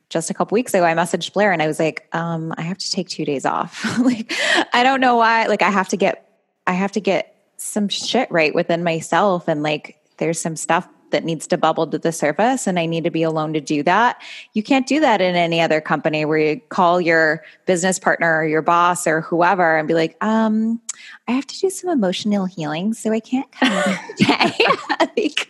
just 0.09 0.29
a 0.29 0.33
couple 0.33 0.55
weeks 0.55 0.73
ago 0.73 0.83
I 0.83 0.93
messaged 0.93 1.33
Blair 1.33 1.51
and 1.51 1.61
I 1.61 1.67
was 1.67 1.79
like, 1.79 2.07
um, 2.11 2.53
I 2.57 2.63
have 2.63 2.77
to 2.77 2.91
take 2.91 3.07
two 3.07 3.25
days 3.25 3.45
off. 3.45 3.85
like 3.99 4.31
I 4.73 4.83
don't 4.83 4.99
know 4.99 5.15
why. 5.15 5.47
Like 5.47 5.61
I 5.61 5.69
have 5.69 5.87
to 5.89 5.97
get 5.97 6.27
I 6.67 6.73
have 6.73 6.91
to 6.93 6.99
get 6.99 7.35
some 7.57 7.87
shit 7.89 8.29
right 8.31 8.53
within 8.53 8.83
myself 8.83 9.47
and 9.47 9.63
like 9.63 9.97
there's 10.17 10.39
some 10.39 10.55
stuff 10.55 10.87
that 11.11 11.23
needs 11.23 11.47
to 11.47 11.57
bubble 11.57 11.87
to 11.87 11.97
the 11.97 12.11
surface 12.11 12.67
and 12.67 12.79
I 12.79 12.85
need 12.85 13.03
to 13.03 13.11
be 13.11 13.23
alone 13.23 13.53
to 13.53 13.61
do 13.61 13.83
that. 13.83 14.21
You 14.53 14.63
can't 14.63 14.87
do 14.87 14.99
that 14.99 15.21
in 15.21 15.35
any 15.35 15.61
other 15.61 15.81
company 15.81 16.25
where 16.25 16.37
you 16.37 16.59
call 16.69 16.99
your 16.99 17.43
business 17.65 17.99
partner 17.99 18.37
or 18.39 18.45
your 18.45 18.61
boss 18.61 19.07
or 19.07 19.21
whoever 19.21 19.77
and 19.77 19.87
be 19.87 19.93
like, 19.93 20.21
um, 20.23 20.81
I 21.27 21.31
have 21.33 21.47
to 21.47 21.59
do 21.59 21.69
some 21.69 21.89
emotional 21.89 22.45
healing, 22.45 22.93
so 22.93 23.11
I 23.11 23.19
can't 23.19 23.51
come 23.51 23.97
today. 24.17 24.53
like, 24.99 25.49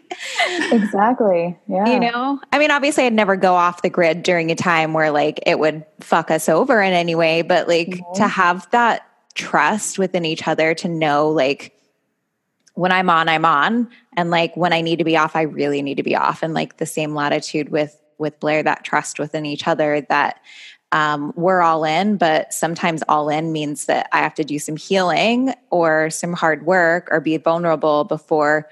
exactly. 0.71 1.57
Yeah. 1.67 1.93
You 1.93 1.99
know, 1.99 2.39
I 2.51 2.59
mean, 2.59 2.71
obviously, 2.71 3.05
I'd 3.05 3.13
never 3.13 3.35
go 3.35 3.55
off 3.55 3.81
the 3.81 3.89
grid 3.89 4.23
during 4.23 4.51
a 4.51 4.55
time 4.55 4.93
where 4.93 5.11
like 5.11 5.39
it 5.45 5.59
would 5.59 5.85
fuck 5.99 6.31
us 6.31 6.49
over 6.49 6.81
in 6.81 6.93
any 6.93 7.15
way, 7.15 7.41
but 7.41 7.67
like 7.67 7.89
mm-hmm. 7.89 8.13
to 8.15 8.27
have 8.27 8.69
that 8.71 9.07
trust 9.33 9.97
within 9.97 10.25
each 10.25 10.47
other 10.47 10.73
to 10.75 10.87
know 10.87 11.29
like 11.29 11.73
when 12.73 12.91
I'm 12.91 13.09
on, 13.09 13.29
I'm 13.29 13.45
on. 13.45 13.89
And 14.15 14.29
like 14.29 14.55
when 14.55 14.73
I 14.73 14.81
need 14.81 14.99
to 14.99 15.05
be 15.05 15.17
off, 15.17 15.35
I 15.35 15.43
really 15.43 15.81
need 15.81 15.97
to 15.97 16.03
be 16.03 16.15
off. 16.15 16.43
And 16.43 16.53
like 16.53 16.77
the 16.77 16.85
same 16.85 17.13
latitude 17.13 17.69
with 17.69 17.97
with 18.17 18.39
Blair, 18.39 18.61
that 18.61 18.83
trust 18.83 19.17
within 19.17 19.45
each 19.47 19.67
other 19.67 20.01
that 20.09 20.39
um, 20.91 21.33
we're 21.35 21.61
all 21.61 21.83
in, 21.83 22.17
but 22.17 22.53
sometimes 22.53 23.01
all 23.07 23.29
in 23.29 23.51
means 23.51 23.85
that 23.85 24.07
I 24.11 24.19
have 24.19 24.35
to 24.35 24.43
do 24.43 24.59
some 24.59 24.75
healing 24.75 25.53
or 25.69 26.09
some 26.09 26.33
hard 26.33 26.65
work 26.65 27.07
or 27.11 27.21
be 27.21 27.37
vulnerable 27.37 28.03
before 28.03 28.69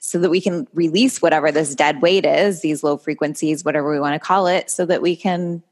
so 0.00 0.18
that 0.20 0.30
we 0.30 0.40
can 0.40 0.66
release 0.72 1.20
whatever 1.20 1.50
this 1.50 1.74
dead 1.74 2.00
weight 2.00 2.24
is, 2.24 2.60
these 2.60 2.84
low 2.84 2.96
frequencies, 2.96 3.64
whatever 3.64 3.90
we 3.90 3.98
want 3.98 4.14
to 4.14 4.24
call 4.24 4.46
it, 4.46 4.70
so 4.70 4.86
that 4.86 5.02
we 5.02 5.16
can 5.16 5.62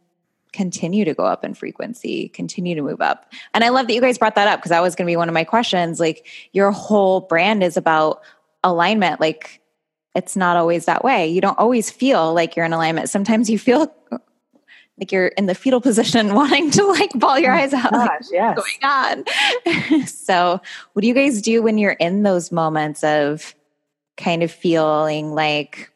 continue 0.55 1.05
to 1.05 1.13
go 1.15 1.25
up 1.25 1.45
in 1.45 1.53
frequency, 1.53 2.29
continue 2.29 2.77
to 2.77 2.83
move 2.83 3.01
up. 3.01 3.33
And 3.53 3.65
I 3.65 3.71
love 3.71 3.89
that 3.89 3.93
you 3.93 4.01
guys 4.01 4.19
brought 4.19 4.37
that 4.37 4.47
up 4.47 4.61
because 4.61 4.71
that 4.71 4.83
was 4.83 4.95
going 4.95 5.07
to 5.07 5.11
be 5.11 5.17
one 5.17 5.29
of 5.29 5.35
my 5.35 5.43
questions. 5.43 5.99
Like 5.99 6.27
your 6.53 6.71
whole 6.71 7.23
brand 7.23 7.65
is 7.65 7.77
about 7.77 8.23
alignment. 8.63 9.21
Like 9.21 9.61
it's 10.15 10.37
not 10.37 10.57
always 10.57 10.85
that 10.85 11.03
way. 11.03 11.27
You 11.27 11.41
don't 11.41 11.59
always 11.59 11.91
feel 11.91 12.33
like 12.33 12.55
you're 12.55 12.65
in 12.65 12.73
alignment. 12.73 13.11
Sometimes 13.11 13.51
you 13.51 13.59
feel 13.59 13.93
like 14.99 15.11
you're 15.11 15.27
in 15.27 15.47
the 15.47 15.57
fetal 15.57 15.81
position 15.81 16.35
wanting 16.37 16.71
to 16.71 16.85
like 16.85 17.11
ball 17.15 17.37
your 17.37 17.53
oh 17.53 17.59
eyes 17.59 17.75
out 17.75 17.91
gosh, 17.91 18.09
like, 18.09 18.21
yes. 18.31 18.57
what's 18.57 18.79
going 18.79 19.25
on 19.93 20.07
so 20.07 20.61
what 20.93 21.03
do 21.03 21.09
you 21.09 21.15
guys 21.15 21.43
do 21.43 21.63
when 21.63 21.79
you're 21.79 21.93
in 21.93 22.23
those 22.23 22.53
moments 22.53 23.03
of 23.03 23.57
kind 24.17 24.45
of 24.45 24.53
feeling 24.53 25.35
like 25.35 25.91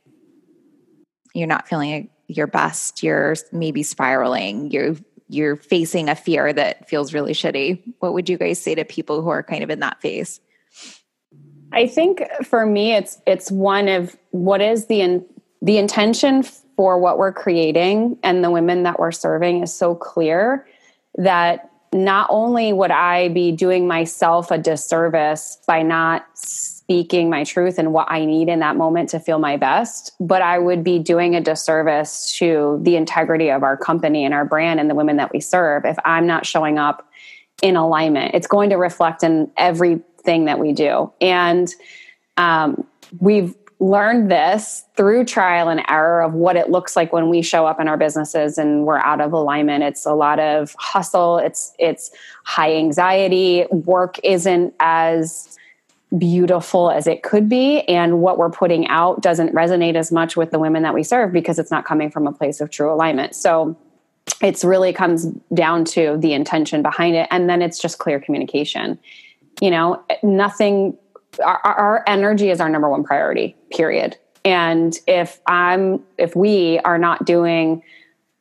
you're 1.32 1.46
not 1.46 1.68
feeling 1.68 2.10
your 2.28 2.46
best 2.46 3.02
you're 3.02 3.34
maybe 3.52 3.82
spiraling 3.82 4.70
you're 4.70 4.94
you're 5.28 5.56
facing 5.56 6.08
a 6.08 6.14
fear 6.14 6.52
that 6.52 6.88
feels 6.88 7.12
really 7.12 7.32
shitty. 7.32 7.82
What 7.98 8.14
would 8.14 8.28
you 8.28 8.38
guys 8.38 8.60
say 8.60 8.74
to 8.74 8.84
people 8.84 9.22
who 9.22 9.28
are 9.28 9.42
kind 9.42 9.62
of 9.62 9.70
in 9.70 9.80
that 9.80 10.00
phase? 10.00 10.40
I 11.72 11.86
think 11.86 12.22
for 12.44 12.64
me 12.64 12.94
it's 12.94 13.20
it's 13.26 13.50
one 13.50 13.88
of 13.88 14.16
what 14.30 14.62
is 14.62 14.86
the 14.86 15.02
in, 15.02 15.26
the 15.60 15.76
intention 15.76 16.42
for 16.42 16.98
what 16.98 17.18
we're 17.18 17.32
creating 17.32 18.18
and 18.22 18.42
the 18.42 18.50
women 18.50 18.84
that 18.84 18.98
we're 18.98 19.12
serving 19.12 19.62
is 19.62 19.74
so 19.74 19.94
clear 19.94 20.66
that 21.16 21.70
not 21.92 22.28
only 22.30 22.72
would 22.72 22.90
I 22.90 23.28
be 23.28 23.52
doing 23.52 23.86
myself 23.86 24.50
a 24.50 24.58
disservice 24.58 25.58
by 25.66 25.82
not 25.82 26.26
speaking 26.34 27.30
my 27.30 27.44
truth 27.44 27.78
and 27.78 27.92
what 27.92 28.10
I 28.10 28.24
need 28.24 28.48
in 28.48 28.60
that 28.60 28.76
moment 28.76 29.10
to 29.10 29.20
feel 29.20 29.38
my 29.38 29.56
best, 29.56 30.12
but 30.20 30.42
I 30.42 30.58
would 30.58 30.82
be 30.82 30.98
doing 30.98 31.34
a 31.34 31.40
disservice 31.40 32.36
to 32.38 32.78
the 32.82 32.96
integrity 32.96 33.50
of 33.50 33.62
our 33.62 33.76
company 33.76 34.24
and 34.24 34.34
our 34.34 34.44
brand 34.44 34.80
and 34.80 34.88
the 34.88 34.94
women 34.94 35.16
that 35.16 35.32
we 35.32 35.40
serve 35.40 35.84
if 35.84 35.96
I'm 36.04 36.26
not 36.26 36.46
showing 36.46 36.78
up 36.78 37.08
in 37.62 37.76
alignment. 37.76 38.34
It's 38.34 38.46
going 38.46 38.70
to 38.70 38.76
reflect 38.76 39.22
in 39.22 39.50
everything 39.56 40.44
that 40.46 40.58
we 40.58 40.72
do. 40.72 41.12
And 41.20 41.68
um, 42.36 42.86
we've 43.20 43.54
learned 43.80 44.30
this 44.30 44.84
through 44.96 45.24
trial 45.24 45.68
and 45.68 45.82
error 45.88 46.20
of 46.22 46.34
what 46.34 46.56
it 46.56 46.68
looks 46.68 46.96
like 46.96 47.12
when 47.12 47.28
we 47.28 47.42
show 47.42 47.64
up 47.64 47.80
in 47.80 47.86
our 47.86 47.96
businesses 47.96 48.58
and 48.58 48.84
we're 48.86 48.98
out 48.98 49.20
of 49.20 49.32
alignment. 49.32 49.84
It's 49.84 50.04
a 50.04 50.14
lot 50.14 50.40
of 50.40 50.74
hustle. 50.78 51.38
It's 51.38 51.72
it's 51.78 52.10
high 52.44 52.74
anxiety. 52.74 53.66
Work 53.70 54.18
isn't 54.24 54.74
as 54.80 55.56
beautiful 56.16 56.90
as 56.90 57.06
it 57.06 57.22
could 57.22 57.48
be. 57.48 57.82
And 57.82 58.20
what 58.20 58.38
we're 58.38 58.50
putting 58.50 58.88
out 58.88 59.20
doesn't 59.20 59.54
resonate 59.54 59.94
as 59.94 60.10
much 60.10 60.36
with 60.36 60.50
the 60.50 60.58
women 60.58 60.82
that 60.82 60.94
we 60.94 61.02
serve 61.02 61.32
because 61.32 61.58
it's 61.58 61.70
not 61.70 61.84
coming 61.84 62.10
from 62.10 62.26
a 62.26 62.32
place 62.32 62.60
of 62.60 62.70
true 62.70 62.92
alignment. 62.92 63.34
So 63.34 63.76
it's 64.40 64.64
really 64.64 64.92
comes 64.92 65.26
down 65.54 65.84
to 65.84 66.16
the 66.18 66.32
intention 66.32 66.82
behind 66.82 67.14
it. 67.14 67.28
And 67.30 67.48
then 67.48 67.60
it's 67.60 67.78
just 67.78 67.98
clear 67.98 68.18
communication. 68.18 68.98
You 69.60 69.70
know 69.70 70.02
nothing 70.22 70.96
our, 71.40 71.60
our 71.64 72.04
energy 72.06 72.50
is 72.50 72.60
our 72.60 72.68
number 72.68 72.88
one 72.88 73.04
priority 73.04 73.56
period. 73.70 74.16
And 74.44 74.96
if 75.06 75.40
i'm 75.46 76.02
if 76.16 76.34
we 76.36 76.78
are 76.80 76.98
not 76.98 77.24
doing 77.24 77.82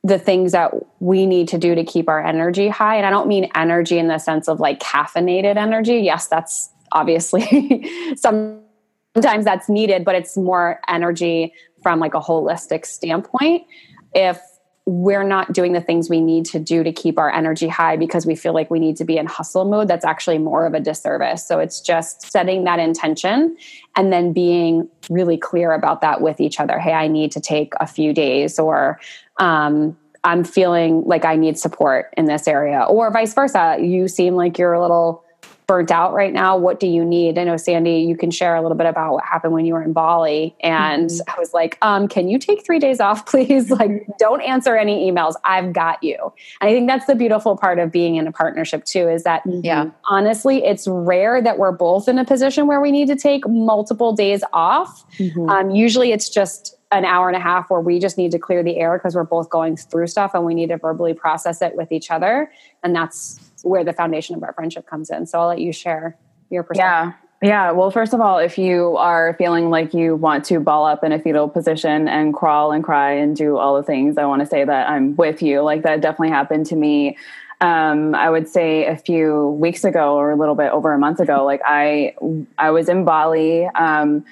the 0.04 0.20
things 0.20 0.52
that 0.54 0.72
we 1.02 1.26
need 1.26 1.48
to 1.50 1.58
do 1.58 1.76
to 1.76 1.84
keep 1.84 2.08
our 2.08 2.24
energy 2.24 2.70
high 2.70 2.96
and 2.96 3.06
i 3.06 3.10
don't 3.10 3.28
mean 3.28 3.50
energy 3.56 3.98
in 3.98 4.08
the 4.08 4.20
sense 4.20 4.48
of 4.48 4.60
like 4.60 4.80
caffeinated 4.80 5.58
energy 5.58 5.98
yes 5.98 6.28
that's 6.28 6.70
obviously 6.92 7.90
sometimes 8.16 9.44
that's 9.44 9.68
needed 9.68 10.06
but 10.06 10.16
it's 10.16 10.38
more 10.38 10.80
energy 10.88 11.52
from 11.82 12.00
like 12.00 12.14
a 12.14 12.20
holistic 12.20 12.86
standpoint. 12.86 13.66
If 14.14 14.40
we're 14.88 15.23
not 15.23 15.52
doing 15.52 15.73
the 15.73 15.82
things 15.82 16.10
we 16.10 16.21
need 16.21 16.45
to 16.45 16.60
do 16.60 16.82
to 16.82 16.93
keep 16.93 17.19
our 17.19 17.30
energy 17.30 17.67
high 17.67 17.97
because 17.97 18.26
we 18.26 18.36
feel 18.36 18.54
like 18.54 18.71
we 18.71 18.80
need 18.80 18.95
to 18.95 19.04
be 19.04 19.17
in 19.17 19.26
hustle 19.26 19.65
mode, 19.65 19.89
that's 19.89 20.06
actually 20.06 20.38
more 20.38 20.65
of 20.65 20.73
a 20.73 20.80
disservice. 20.80 21.45
So 21.45 21.60
it's 21.60 21.82
just 21.82 22.32
setting 22.32 22.63
that 22.63 22.80
intention 22.80 23.58
and 23.97 24.13
then 24.13 24.32
being 24.32 24.88
really 25.10 25.38
clear 25.38 25.73
about 25.73 26.00
that 26.02 26.21
with 26.21 26.39
each 26.39 26.62
other. 26.62 26.80
Hey, 26.80 26.93
I 26.93 27.10
need 27.10 27.34
to 27.34 27.41
take 27.41 27.73
a 27.82 27.86
few 27.86 28.13
days, 28.13 28.58
or 28.58 28.97
um, 29.41 29.97
I'm 30.23 30.45
feeling 30.45 31.04
like 31.06 31.26
I 31.26 31.36
need 31.36 31.60
support 31.60 32.13
in 32.15 32.23
this 32.23 32.47
area, 32.47 32.84
or 32.84 33.12
vice 33.12 33.34
versa. 33.34 33.78
You 33.82 34.08
seem 34.08 34.36
like 34.36 34.58
you're 34.58 34.73
a 34.73 34.82
little 34.82 35.21
burnt 35.68 35.92
out 35.92 36.14
right 36.14 36.32
now 36.32 36.56
what 36.58 36.80
do 36.80 36.88
you 36.88 37.04
need? 37.04 37.38
I 37.38 37.44
know 37.44 37.58
sandy 37.58 38.00
you 38.00 38.16
can 38.16 38.32
share 38.32 38.56
a 38.56 38.62
little 38.62 38.78
bit 38.78 38.88
about 38.88 39.14
what 39.14 39.26
happened 39.26 39.54
when 39.54 39.66
you 39.66 39.74
were 39.74 39.84
in 39.84 39.94
bali. 39.94 40.56
And 40.62 41.10
mm-hmm. 41.10 41.30
i 41.30 41.38
was 41.38 41.54
like 41.54 41.78
um, 41.82 42.08
can 42.08 42.30
you 42.30 42.40
take 42.40 42.66
three 42.66 42.80
days 42.80 43.00
off 43.00 43.26
please? 43.32 43.70
Like 43.70 44.08
don't 44.18 44.42
answer 44.42 44.76
any 44.76 45.12
emails. 45.12 45.36
I've 45.44 45.74
got 45.74 46.02
you. 46.02 46.18
And 46.62 46.70
i 46.70 46.74
think 46.74 46.88
that's 46.88 47.06
the 47.06 47.16
beautiful 47.16 47.58
part 47.58 47.80
of 47.80 47.92
being 47.92 48.16
in 48.16 48.28
a 48.28 48.32
partnership 48.32 48.86
too 48.86 49.10
is 49.10 49.24
that 49.24 49.44
mm-hmm. 49.44 49.62
yeah. 49.64 49.92
honestly 50.06 50.64
it's 50.64 50.88
rare 50.88 51.42
that 51.42 51.58
we're 51.58 51.74
both 51.74 52.08
in 52.08 52.18
a 52.18 52.26
position 52.26 52.68
where 52.68 52.80
we 52.80 52.92
need 52.92 53.08
to 53.08 53.16
take 53.16 53.48
multiple 53.48 54.14
days 54.14 54.44
off. 54.54 55.06
Mm-hmm. 55.18 55.50
um, 55.50 55.70
usually 55.72 56.12
it's 56.12 56.30
just 56.30 56.78
an 56.92 57.04
hour 57.04 57.28
and 57.28 57.36
a 57.36 57.40
half 57.40 57.70
where 57.70 57.82
we 57.82 58.00
just 58.00 58.18
need 58.18 58.32
to 58.32 58.40
clear 58.40 58.64
the 58.64 58.78
air 58.78 58.98
because 58.98 59.16
we're 59.16 59.24
both 59.24 59.50
going 59.50 59.76
through 59.76 60.08
stuff 60.08 60.32
and 60.34 60.46
we 60.46 60.54
need 60.54 60.70
to 60.70 60.78
verbally 60.78 61.14
process 61.14 61.62
it 61.62 61.76
with 61.76 61.92
each 61.92 62.10
other. 62.10 62.50
And 62.84 62.96
that's 62.96 63.40
where 63.63 63.84
the 63.84 63.93
foundation 63.93 64.36
of 64.36 64.43
our 64.43 64.54
friendship 64.54 64.88
comes 64.88 65.10
in. 65.10 65.26
So 65.26 65.39
I'll 65.39 65.48
let 65.48 65.60
you 65.60 65.72
share 65.72 66.17
your 66.50 66.63
perspective. 66.63 67.13
Yeah. 67.13 67.28
Yeah. 67.41 67.72
Well, 67.72 67.91
first 67.91 68.15
of 68.15 68.20
all, 68.20 68.39
if 68.39 68.58
you 68.58 68.98
are 68.98 69.36
feeling 69.38 69.70
like 69.70 69.93
you 69.93 70.15
want 70.15 70.43
to 70.46 70.60
ball 70.60 70.88
up 70.88 71.04
in 71.04 71.12
a 71.12 71.20
fetal 71.20 71.48
position 71.48 72.08
and 72.08 72.34
crawl 72.34 72.72
and 72.72 72.84
cry 72.84 73.12
and 73.12 73.36
do 73.36 73.58
all 73.58 73.76
the 73.78 73.84
things, 73.84 74.17
I 74.17 74.26
want 74.26 74.39
to 74.41 74.48
say 74.48 74.65
that 74.65 74.89
I'm 74.89 75.15
with 75.15 75.43
you. 75.43 75.62
Like 75.62 75.84
that 75.84 76.02
definitely 76.02 76.30
happened 76.30 76.65
to 76.67 76.76
me. 76.76 77.15
Um, 77.62 78.15
I 78.15 78.30
would 78.30 78.48
say 78.48 78.86
a 78.86 78.98
few 78.98 79.50
weeks 79.60 79.84
ago 79.84 80.15
or 80.15 80.32
a 80.32 80.36
little 80.36 80.56
bit 80.56 80.72
over 80.72 80.93
a 80.93 80.98
month 80.98 81.20
ago, 81.20 81.43
like 81.46 81.62
I, 81.63 82.15
I 82.58 82.72
was 82.72 82.89
in 82.89 83.06
Bali, 83.06 83.65
um, 83.67 84.26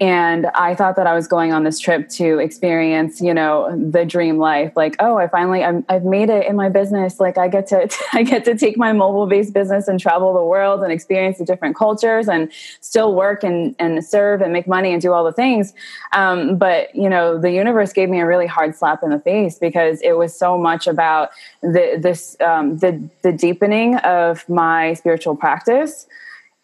and 0.00 0.46
i 0.54 0.74
thought 0.74 0.96
that 0.96 1.06
i 1.06 1.14
was 1.14 1.28
going 1.28 1.52
on 1.52 1.64
this 1.64 1.78
trip 1.78 2.08
to 2.08 2.38
experience 2.38 3.20
you 3.20 3.34
know 3.34 3.68
the 3.76 4.04
dream 4.04 4.38
life. 4.38 4.72
Like 4.76 4.96
oh 4.98 5.16
i 5.16 5.28
finally 5.28 5.62
i 5.64 5.82
have 5.88 6.04
made 6.04 6.30
it 6.30 6.46
in 6.46 6.56
my 6.56 6.68
business. 6.68 7.20
Like 7.20 7.38
i 7.38 7.48
get 7.48 7.66
to 7.68 7.88
i 8.12 8.22
get 8.22 8.44
to 8.44 8.56
take 8.56 8.76
my 8.76 8.92
mobile 8.92 9.26
based 9.26 9.52
business 9.52 9.88
and 9.88 10.00
travel 10.00 10.34
the 10.34 10.42
world 10.42 10.82
and 10.82 10.92
experience 10.92 11.38
the 11.38 11.44
different 11.44 11.76
cultures 11.76 12.28
and 12.28 12.50
still 12.80 13.14
work 13.14 13.44
and 13.44 13.74
and 13.78 14.04
serve 14.04 14.40
and 14.40 14.52
make 14.52 14.66
money 14.66 14.92
and 14.92 15.02
do 15.02 15.12
all 15.12 15.24
the 15.24 15.32
things. 15.32 15.72
Um, 16.12 16.56
but 16.56 16.94
you 16.94 17.08
know 17.08 17.38
the 17.38 17.52
universe 17.52 17.92
gave 17.92 18.08
me 18.08 18.20
a 18.20 18.26
really 18.26 18.46
hard 18.46 18.74
slap 18.74 19.02
in 19.02 19.10
the 19.10 19.20
face 19.20 19.58
because 19.58 20.00
it 20.02 20.12
was 20.12 20.36
so 20.36 20.58
much 20.58 20.86
about 20.86 21.30
the 21.62 21.98
this 22.00 22.36
um, 22.40 22.78
the 22.78 23.02
the 23.22 23.32
deepening 23.32 23.96
of 23.98 24.48
my 24.48 24.94
spiritual 24.94 25.36
practice 25.36 26.06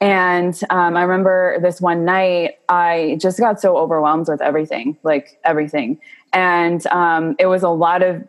And 0.00 0.58
um, 0.68 0.96
I 0.96 1.02
remember 1.02 1.58
this 1.60 1.80
one 1.80 2.04
night, 2.04 2.58
I 2.68 3.16
just 3.20 3.38
got 3.38 3.60
so 3.60 3.78
overwhelmed 3.78 4.28
with 4.28 4.42
everything, 4.42 4.96
like 5.02 5.38
everything. 5.44 5.98
And 6.32 6.86
um, 6.88 7.34
it 7.38 7.46
was 7.46 7.62
a 7.62 7.70
lot 7.70 8.02
of 8.02 8.22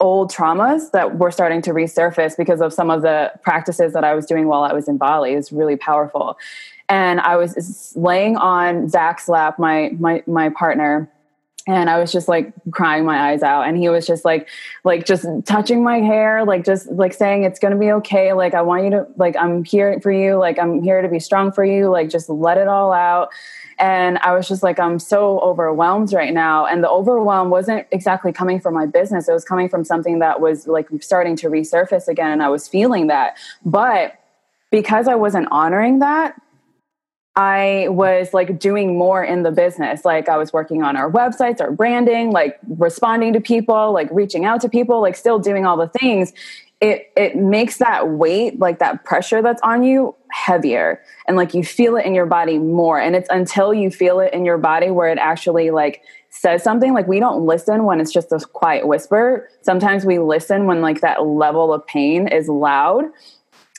old 0.00 0.30
traumas 0.30 0.90
that 0.90 1.18
were 1.18 1.30
starting 1.30 1.62
to 1.62 1.70
resurface 1.70 2.36
because 2.36 2.60
of 2.60 2.72
some 2.74 2.90
of 2.90 3.02
the 3.02 3.32
practices 3.42 3.92
that 3.94 4.04
I 4.04 4.14
was 4.14 4.26
doing 4.26 4.48
while 4.48 4.64
I 4.64 4.72
was 4.72 4.88
in 4.88 4.98
Bali. 4.98 5.32
Is 5.32 5.52
really 5.52 5.76
powerful. 5.76 6.36
And 6.88 7.20
I 7.20 7.36
was 7.36 7.94
laying 7.96 8.36
on 8.36 8.88
Zach's 8.88 9.28
lap, 9.28 9.58
my 9.58 9.92
my 9.98 10.22
my 10.26 10.50
partner, 10.50 11.10
and 11.66 11.88
I 11.88 11.98
was 11.98 12.10
just 12.10 12.28
like 12.28 12.52
crying 12.70 13.04
my 13.04 13.30
eyes 13.30 13.42
out. 13.42 13.62
And 13.62 13.76
he 13.76 13.88
was 13.88 14.06
just 14.06 14.24
like, 14.24 14.48
like 14.84 15.06
just 15.06 15.26
touching 15.44 15.82
my 15.84 15.98
hair, 15.98 16.44
like 16.44 16.64
just 16.64 16.90
like 16.90 17.12
saying 17.12 17.44
it's 17.44 17.58
gonna 17.58 17.78
be 17.78 17.92
okay. 17.92 18.32
Like 18.32 18.54
I 18.54 18.62
want 18.62 18.84
you 18.84 18.90
to 18.90 19.06
like 19.16 19.36
I'm 19.36 19.64
here 19.64 20.00
for 20.00 20.10
you. 20.10 20.36
Like 20.36 20.58
I'm 20.58 20.82
here 20.82 21.02
to 21.02 21.08
be 21.08 21.20
strong 21.20 21.52
for 21.52 21.64
you. 21.64 21.88
Like 21.88 22.10
just 22.10 22.28
let 22.28 22.58
it 22.58 22.68
all 22.68 22.92
out. 22.92 23.30
And 23.78 24.18
I 24.18 24.34
was 24.34 24.48
just 24.48 24.62
like, 24.62 24.78
I'm 24.78 24.98
so 24.98 25.40
overwhelmed 25.40 26.12
right 26.12 26.32
now. 26.32 26.66
And 26.66 26.84
the 26.84 26.90
overwhelm 26.90 27.50
wasn't 27.50 27.86
exactly 27.90 28.32
coming 28.32 28.60
from 28.60 28.74
my 28.74 28.86
business. 28.86 29.28
It 29.28 29.32
was 29.32 29.44
coming 29.44 29.68
from 29.68 29.84
something 29.84 30.18
that 30.20 30.40
was 30.40 30.66
like 30.66 30.88
starting 31.00 31.36
to 31.36 31.48
resurface 31.48 32.06
again. 32.06 32.30
And 32.30 32.42
I 32.42 32.48
was 32.48 32.68
feeling 32.68 33.08
that. 33.08 33.36
But 33.64 34.18
because 34.70 35.08
I 35.08 35.14
wasn't 35.14 35.48
honoring 35.50 35.98
that, 35.98 36.40
I 37.34 37.86
was 37.88 38.34
like 38.34 38.58
doing 38.58 38.98
more 38.98 39.24
in 39.24 39.42
the 39.42 39.50
business. 39.50 40.04
Like 40.04 40.28
I 40.28 40.36
was 40.36 40.52
working 40.52 40.82
on 40.82 40.96
our 40.96 41.10
websites, 41.10 41.60
our 41.60 41.70
branding, 41.70 42.30
like 42.30 42.58
responding 42.68 43.32
to 43.32 43.40
people, 43.40 43.92
like 43.92 44.08
reaching 44.10 44.44
out 44.44 44.60
to 44.62 44.68
people, 44.68 45.00
like 45.00 45.16
still 45.16 45.38
doing 45.38 45.64
all 45.64 45.78
the 45.78 45.88
things. 45.88 46.32
It 46.82 47.10
it 47.16 47.36
makes 47.36 47.78
that 47.78 48.10
weight, 48.10 48.58
like 48.58 48.80
that 48.80 49.04
pressure 49.04 49.40
that's 49.40 49.62
on 49.62 49.82
you 49.82 50.14
heavier 50.30 51.00
and 51.26 51.36
like 51.36 51.54
you 51.54 51.64
feel 51.64 51.96
it 51.96 52.04
in 52.04 52.14
your 52.14 52.26
body 52.26 52.58
more. 52.58 53.00
And 53.00 53.16
it's 53.16 53.28
until 53.30 53.72
you 53.72 53.90
feel 53.90 54.20
it 54.20 54.34
in 54.34 54.44
your 54.44 54.58
body 54.58 54.90
where 54.90 55.08
it 55.08 55.18
actually 55.18 55.70
like 55.70 56.02
says 56.28 56.62
something 56.62 56.92
like 56.92 57.06
we 57.06 57.20
don't 57.20 57.46
listen 57.46 57.84
when 57.84 58.00
it's 58.00 58.12
just 58.12 58.32
a 58.32 58.40
quiet 58.40 58.86
whisper. 58.86 59.48
Sometimes 59.62 60.04
we 60.04 60.18
listen 60.18 60.66
when 60.66 60.82
like 60.82 61.00
that 61.00 61.24
level 61.24 61.72
of 61.72 61.86
pain 61.86 62.28
is 62.28 62.48
loud 62.48 63.04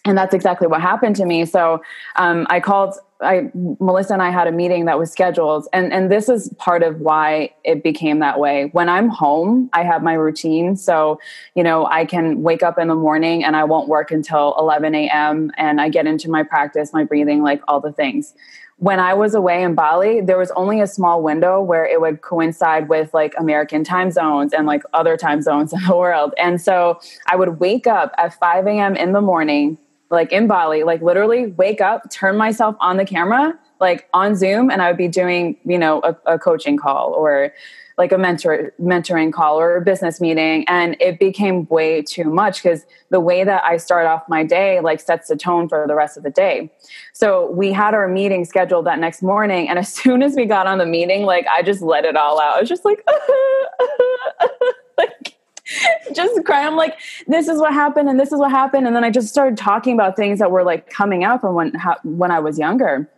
and 0.06 0.18
that's 0.18 0.34
exactly 0.34 0.68
what 0.68 0.82
happened 0.82 1.16
to 1.18 1.26
me. 1.26 1.46
So 1.46 1.82
um, 2.16 2.48
I 2.50 2.60
called. 2.60 2.96
I 3.22 3.52
Melissa 3.54 4.14
and 4.14 4.22
I 4.22 4.30
had 4.30 4.48
a 4.48 4.52
meeting 4.52 4.86
that 4.86 5.00
was 5.00 5.12
scheduled, 5.12 5.68
and 5.74 5.94
and 5.94 6.12
this 6.12 6.30
is 6.30 6.54
part 6.58 6.84
of 6.84 7.00
why 7.00 7.52
it 7.64 7.84
became 7.84 8.20
that 8.20 8.40
way. 8.40 8.70
When 8.74 8.90
I'm 8.90 9.10
home, 9.10 9.70
I 9.74 9.84
have 9.84 10.04
my 10.04 10.14
routine, 10.14 10.76
so 10.76 11.20
you 11.56 11.64
know 11.64 11.86
I 11.86 12.06
can 12.06 12.44
wake 12.44 12.64
up 12.64 12.78
in 12.78 12.88
the 12.88 12.96
morning 12.96 13.44
and 13.44 13.56
I 13.56 13.64
won't 13.64 13.88
work 13.88 14.12
until 14.12 14.56
11 14.58 14.96
a.m. 14.96 15.52
and 15.58 15.80
I 15.80 15.90
get 15.90 16.08
into 16.08 16.30
my 16.30 16.44
practice, 16.44 16.94
my 16.94 17.04
breathing, 17.04 17.44
like 17.44 17.62
all 17.68 17.80
the 17.80 17.92
things. 17.92 18.34
When 18.78 19.00
I 19.00 19.14
was 19.14 19.34
away 19.34 19.64
in 19.64 19.76
Bali, 19.76 20.20
there 20.20 20.38
was 20.38 20.52
only 20.52 20.82
a 20.82 20.88
small 20.88 21.22
window 21.22 21.62
where 21.62 21.86
it 21.86 22.02
would 22.02 22.22
coincide 22.22 22.90
with 22.90 23.14
like 23.14 23.34
American 23.38 23.84
time 23.84 24.12
zones 24.12 24.52
and 24.52 24.66
like 24.66 24.84
other 24.94 25.16
time 25.16 25.42
zones 25.42 25.72
in 25.74 25.80
the 25.86 25.96
world. 25.96 26.34
And 26.38 26.62
so 26.62 27.00
I 27.28 27.36
would 27.36 27.60
wake 27.60 27.88
up 27.88 28.14
at 28.18 28.38
5 28.38 28.68
a.m. 28.68 28.96
in 28.96 29.14
the 29.14 29.22
morning 29.22 29.78
like 30.14 30.32
in 30.32 30.48
Bali, 30.48 30.84
like 30.84 31.02
literally 31.02 31.48
wake 31.48 31.82
up, 31.82 32.10
turn 32.12 32.38
myself 32.38 32.76
on 32.80 32.98
the 32.98 33.06
camera, 33.06 33.58
like 33.82 34.08
on 34.14 34.36
Zoom, 34.36 34.70
and 34.70 34.82
I 34.82 34.88
would 34.90 34.98
be 34.98 35.08
doing, 35.08 35.58
you 35.66 35.78
know, 35.78 36.02
a, 36.04 36.34
a 36.34 36.40
coaching 36.40 36.78
call 36.78 37.14
or 37.14 37.52
like 37.98 38.12
a 38.12 38.18
mentor 38.18 38.74
mentoring 38.82 39.32
call 39.32 39.60
or 39.60 39.78
a 39.78 39.82
business 39.82 40.20
meeting. 40.22 40.66
And 40.68 40.96
it 41.00 41.20
became 41.20 41.68
way 41.68 42.02
too 42.02 42.26
much 42.26 42.64
because 42.64 42.86
the 43.10 43.20
way 43.20 43.44
that 43.44 43.64
i 43.64 43.78
start 43.78 44.08
off 44.08 44.24
my 44.28 44.44
day 44.44 44.80
like 44.80 45.00
sets 45.00 45.28
the 45.28 45.36
tone 45.36 45.70
for 45.70 45.86
the 45.88 45.96
rest 45.96 46.18
of 46.18 46.24
the 46.24 46.32
day. 46.32 46.72
So 47.14 47.52
we 47.52 47.72
had 47.72 47.94
our 47.94 48.08
meeting 48.08 48.46
scheduled 48.46 48.86
that 48.88 49.00
next 49.00 49.22
morning 49.22 49.70
and 49.70 49.78
as 49.78 49.94
soon 50.02 50.24
as 50.24 50.36
we 50.36 50.46
got 50.46 50.66
on 50.66 50.78
the 50.80 50.86
meeting 50.86 51.24
like 51.24 51.46
i 51.48 51.62
just 51.62 51.82
let 51.82 52.06
it 52.06 52.16
all 52.16 52.42
out. 52.42 52.58
I 52.58 52.60
was 52.60 52.70
just 52.70 52.86
like 52.86 53.06
like 54.98 55.33
just 56.14 56.44
cry. 56.46 56.66
I'm 56.66 56.76
like, 56.76 56.98
this 57.28 57.48
is 57.48 57.60
what 57.60 57.74
happened, 57.74 58.10
and 58.10 58.20
this 58.20 58.32
is 58.32 58.40
what 58.40 58.52
happened, 58.52 58.88
and 58.88 58.96
then 58.96 59.04
I 59.04 59.10
just 59.10 59.30
started 59.30 59.58
talking 59.58 59.94
about 59.94 60.16
things 60.16 60.40
that 60.40 60.52
were 60.52 60.64
like 60.64 60.90
coming 60.90 61.24
up 61.24 61.42
from 61.42 61.56
when 61.56 61.74
when 62.04 62.32
I 62.32 62.40
was 62.40 62.58
younger. 62.60 63.10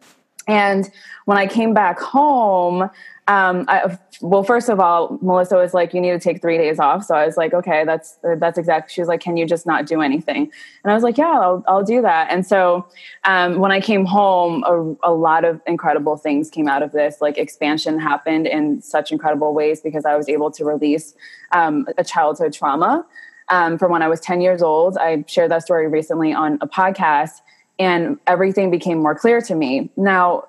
And 0.47 0.89
when 1.25 1.37
I 1.37 1.47
came 1.47 1.73
back 1.73 1.99
home, 1.99 2.89
um, 3.27 3.65
I, 3.67 3.97
well, 4.21 4.43
first 4.43 4.69
of 4.69 4.79
all, 4.79 5.17
Melissa 5.21 5.57
was 5.57 5.73
like, 5.73 5.95
"You 5.95 6.01
need 6.01 6.11
to 6.11 6.19
take 6.19 6.41
three 6.41 6.59
days 6.59 6.79
off." 6.79 7.03
So 7.03 7.15
I 7.15 7.25
was 7.25 7.38
like, 7.38 7.55
"Okay, 7.55 7.83
that's 7.83 8.19
that's 8.38 8.57
exact." 8.59 8.91
She 8.91 9.01
was 9.01 9.07
like, 9.07 9.19
"Can 9.19 9.35
you 9.35 9.47
just 9.47 9.65
not 9.65 9.88
do 9.88 10.01
anything?" 10.01 10.51
And 10.83 10.91
I 10.91 10.93
was 10.93 11.01
like, 11.01 11.17
"Yeah, 11.17 11.39
I'll 11.39 11.63
I'll 11.67 11.83
do 11.83 12.03
that." 12.03 12.31
And 12.31 12.45
so 12.45 12.88
um, 13.23 13.57
when 13.59 13.71
I 13.71 13.81
came 13.81 14.05
home, 14.05 14.63
a, 14.67 15.09
a 15.09 15.13
lot 15.13 15.43
of 15.43 15.59
incredible 15.65 16.17
things 16.17 16.51
came 16.51 16.67
out 16.67 16.83
of 16.83 16.91
this. 16.91 17.17
Like 17.19 17.39
expansion 17.39 17.99
happened 17.99 18.45
in 18.45 18.79
such 18.81 19.11
incredible 19.11 19.55
ways 19.55 19.81
because 19.81 20.05
I 20.05 20.15
was 20.15 20.29
able 20.29 20.51
to 20.51 20.63
release 20.63 21.15
um, 21.51 21.88
a 21.97 22.03
childhood 22.03 22.53
trauma 22.53 23.05
um, 23.49 23.79
from 23.79 23.91
when 23.91 24.03
I 24.03 24.07
was 24.07 24.19
ten 24.19 24.39
years 24.39 24.61
old. 24.61 24.99
I 24.99 25.25
shared 25.27 25.49
that 25.49 25.63
story 25.63 25.88
recently 25.88 26.31
on 26.31 26.59
a 26.61 26.67
podcast 26.67 27.41
and 27.79 28.19
everything 28.27 28.71
became 28.71 28.99
more 28.99 29.15
clear 29.15 29.41
to 29.41 29.55
me. 29.55 29.89
Now, 29.97 30.45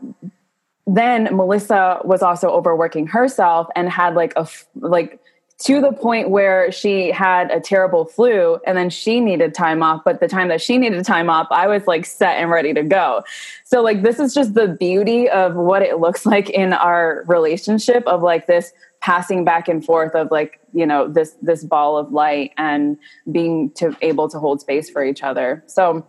then 0.86 1.24
Melissa 1.36 2.00
was 2.04 2.22
also 2.22 2.48
overworking 2.48 3.06
herself 3.06 3.68
and 3.74 3.88
had 3.88 4.14
like 4.14 4.32
a 4.36 4.46
like 4.76 5.20
to 5.58 5.80
the 5.80 5.90
point 5.90 6.28
where 6.28 6.70
she 6.70 7.10
had 7.10 7.50
a 7.50 7.58
terrible 7.58 8.04
flu 8.04 8.58
and 8.66 8.76
then 8.76 8.90
she 8.90 9.20
needed 9.20 9.54
time 9.54 9.82
off 9.82 10.02
but 10.04 10.20
the 10.20 10.28
time 10.28 10.48
that 10.48 10.60
she 10.60 10.76
needed 10.76 11.04
time 11.04 11.30
off 11.30 11.48
I 11.50 11.66
was 11.66 11.86
like 11.86 12.04
set 12.04 12.36
and 12.36 12.50
ready 12.50 12.74
to 12.74 12.82
go. 12.82 13.24
So 13.64 13.82
like 13.82 14.02
this 14.02 14.20
is 14.20 14.34
just 14.34 14.54
the 14.54 14.68
beauty 14.68 15.28
of 15.28 15.56
what 15.56 15.82
it 15.82 15.98
looks 15.98 16.24
like 16.34 16.50
in 16.50 16.72
our 16.72 17.24
relationship 17.26 18.06
of 18.06 18.22
like 18.22 18.46
this 18.46 18.72
passing 19.00 19.44
back 19.44 19.68
and 19.68 19.84
forth 19.84 20.14
of 20.14 20.30
like 20.30 20.60
you 20.72 20.86
know 20.86 21.08
this 21.08 21.36
this 21.42 21.64
ball 21.64 21.96
of 21.96 22.12
light 22.12 22.52
and 22.58 22.96
being 23.32 23.70
to 23.72 23.96
able 24.02 24.28
to 24.28 24.38
hold 24.38 24.60
space 24.60 24.88
for 24.88 25.04
each 25.04 25.22
other. 25.22 25.64
So 25.66 26.06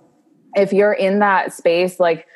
if 0.55 0.71
you're 0.71 0.93
in 0.93 1.19
that 1.19 1.53
space 1.53 1.99
like 1.99 2.27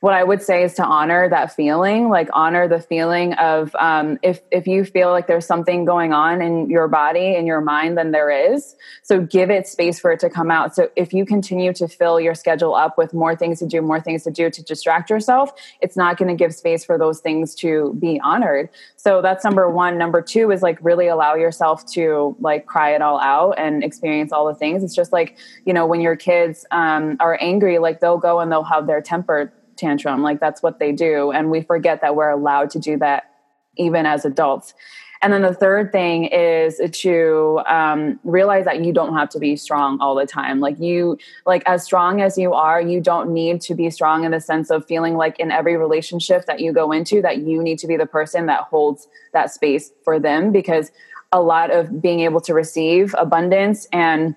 what 0.00 0.14
I 0.14 0.24
would 0.24 0.42
say 0.42 0.64
is 0.64 0.72
to 0.74 0.84
honor 0.84 1.28
that 1.28 1.54
feeling, 1.54 2.08
like 2.08 2.30
honor 2.32 2.66
the 2.66 2.80
feeling 2.80 3.34
of 3.34 3.76
um, 3.78 4.18
if 4.22 4.40
if 4.50 4.66
you 4.66 4.82
feel 4.82 5.10
like 5.10 5.26
there's 5.26 5.46
something 5.46 5.84
going 5.84 6.14
on 6.14 6.40
in 6.40 6.70
your 6.70 6.88
body 6.88 7.36
in 7.36 7.46
your 7.46 7.60
mind, 7.60 7.98
then 7.98 8.10
there 8.10 8.30
is. 8.30 8.76
So 9.02 9.20
give 9.20 9.50
it 9.50 9.68
space 9.68 10.00
for 10.00 10.10
it 10.10 10.20
to 10.20 10.30
come 10.30 10.50
out. 10.50 10.74
So 10.74 10.88
if 10.96 11.12
you 11.12 11.26
continue 11.26 11.74
to 11.74 11.86
fill 11.86 12.18
your 12.18 12.34
schedule 12.34 12.74
up 12.74 12.96
with 12.96 13.12
more 13.12 13.36
things 13.36 13.58
to 13.58 13.66
do, 13.66 13.82
more 13.82 14.00
things 14.00 14.24
to 14.24 14.30
do 14.30 14.48
to 14.48 14.62
distract 14.64 15.10
yourself, 15.10 15.52
it's 15.82 15.98
not 15.98 16.16
going 16.16 16.28
to 16.28 16.34
give 16.34 16.54
space 16.54 16.82
for 16.82 16.96
those 16.96 17.20
things 17.20 17.54
to 17.56 17.94
be 17.98 18.18
honored. 18.20 18.70
So 18.96 19.20
that's 19.20 19.44
number 19.44 19.68
one. 19.68 19.98
Number 19.98 20.22
two 20.22 20.50
is 20.50 20.62
like 20.62 20.78
really 20.80 21.08
allow 21.08 21.34
yourself 21.34 21.84
to 21.92 22.34
like 22.40 22.64
cry 22.64 22.94
it 22.94 23.02
all 23.02 23.20
out 23.20 23.58
and 23.58 23.84
experience 23.84 24.32
all 24.32 24.46
the 24.46 24.54
things. 24.54 24.82
It's 24.82 24.94
just 24.94 25.12
like 25.12 25.36
you 25.66 25.74
know 25.74 25.84
when 25.84 26.00
your 26.00 26.16
kids 26.16 26.64
um, 26.70 27.18
are 27.20 27.36
angry, 27.38 27.78
like 27.78 28.00
they'll 28.00 28.16
go 28.16 28.40
and 28.40 28.50
they'll 28.50 28.64
have 28.64 28.86
their 28.86 29.02
temper 29.02 29.52
tantrum. 29.80 30.22
Like 30.22 30.38
that's 30.38 30.62
what 30.62 30.78
they 30.78 30.92
do. 30.92 31.32
And 31.32 31.50
we 31.50 31.62
forget 31.62 32.00
that 32.02 32.14
we're 32.14 32.30
allowed 32.30 32.70
to 32.70 32.78
do 32.78 32.96
that 32.98 33.30
even 33.76 34.06
as 34.06 34.24
adults. 34.24 34.74
And 35.22 35.34
then 35.34 35.42
the 35.42 35.52
third 35.52 35.92
thing 35.92 36.24
is 36.24 36.80
to 36.90 37.60
um, 37.66 38.18
realize 38.24 38.64
that 38.64 38.82
you 38.82 38.92
don't 38.92 39.14
have 39.14 39.28
to 39.30 39.38
be 39.38 39.54
strong 39.54 40.00
all 40.00 40.14
the 40.14 40.24
time. 40.24 40.60
Like 40.60 40.80
you, 40.80 41.18
like 41.44 41.62
as 41.66 41.84
strong 41.84 42.22
as 42.22 42.38
you 42.38 42.54
are, 42.54 42.80
you 42.80 43.02
don't 43.02 43.30
need 43.30 43.60
to 43.62 43.74
be 43.74 43.90
strong 43.90 44.24
in 44.24 44.30
the 44.30 44.40
sense 44.40 44.70
of 44.70 44.86
feeling 44.86 45.16
like 45.16 45.38
in 45.38 45.50
every 45.50 45.76
relationship 45.76 46.46
that 46.46 46.60
you 46.60 46.72
go 46.72 46.90
into, 46.90 47.20
that 47.20 47.38
you 47.38 47.62
need 47.62 47.78
to 47.80 47.86
be 47.86 47.98
the 47.98 48.06
person 48.06 48.46
that 48.46 48.62
holds 48.62 49.08
that 49.34 49.52
space 49.52 49.92
for 50.04 50.18
them. 50.18 50.52
Because 50.52 50.90
a 51.32 51.42
lot 51.42 51.70
of 51.70 52.00
being 52.00 52.20
able 52.20 52.40
to 52.40 52.54
receive 52.54 53.14
abundance 53.18 53.86
and 53.92 54.34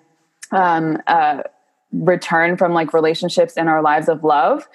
um, 0.51 1.01
uh, 1.07 1.43
return 1.93 2.57
from 2.57 2.73
like 2.73 2.93
relationships 2.93 3.53
in 3.53 3.67
our 3.67 3.81
lives 3.81 4.09
of 4.09 4.23
love 4.23 4.67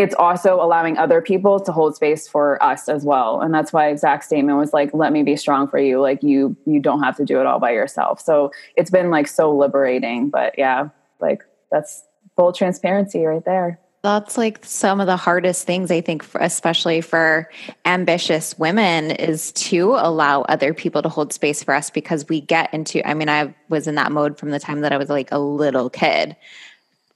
it's 0.00 0.14
also 0.14 0.54
allowing 0.54 0.96
other 0.96 1.20
people 1.20 1.60
to 1.60 1.70
hold 1.72 1.94
space 1.94 2.26
for 2.26 2.62
us 2.62 2.88
as 2.88 3.04
well. 3.04 3.42
And 3.42 3.52
that's 3.52 3.70
why 3.70 3.94
Zach's 3.96 4.26
statement 4.26 4.56
was 4.56 4.72
like 4.72 4.94
let 4.94 5.12
me 5.12 5.22
be 5.22 5.36
strong 5.36 5.68
for 5.68 5.78
you. 5.78 6.00
Like 6.00 6.22
you 6.22 6.56
you 6.64 6.80
don't 6.80 7.02
have 7.02 7.16
to 7.18 7.24
do 7.24 7.38
it 7.38 7.46
all 7.46 7.60
by 7.60 7.72
yourself. 7.72 8.18
So 8.20 8.50
it's 8.76 8.90
been 8.90 9.10
like 9.10 9.28
so 9.28 9.54
liberating 9.54 10.30
but 10.30 10.54
yeah 10.56 10.88
like 11.20 11.44
that's 11.70 12.04
full 12.34 12.52
transparency 12.52 13.24
right 13.24 13.44
there. 13.44 13.78
That's 14.02 14.38
like 14.38 14.64
some 14.64 14.98
of 14.98 15.06
the 15.06 15.18
hardest 15.18 15.66
things 15.66 15.90
I 15.90 16.00
think, 16.00 16.22
for, 16.22 16.40
especially 16.40 17.02
for 17.02 17.50
ambitious 17.84 18.58
women, 18.58 19.10
is 19.10 19.52
to 19.52 19.90
allow 19.98 20.40
other 20.42 20.72
people 20.72 21.02
to 21.02 21.10
hold 21.10 21.34
space 21.34 21.62
for 21.62 21.74
us 21.74 21.90
because 21.90 22.26
we 22.26 22.40
get 22.40 22.72
into. 22.72 23.06
I 23.06 23.12
mean, 23.12 23.28
I 23.28 23.54
was 23.68 23.86
in 23.86 23.96
that 23.96 24.10
mode 24.10 24.38
from 24.38 24.52
the 24.52 24.58
time 24.58 24.80
that 24.80 24.92
I 24.92 24.96
was 24.96 25.10
like 25.10 25.30
a 25.32 25.38
little 25.38 25.90
kid 25.90 26.34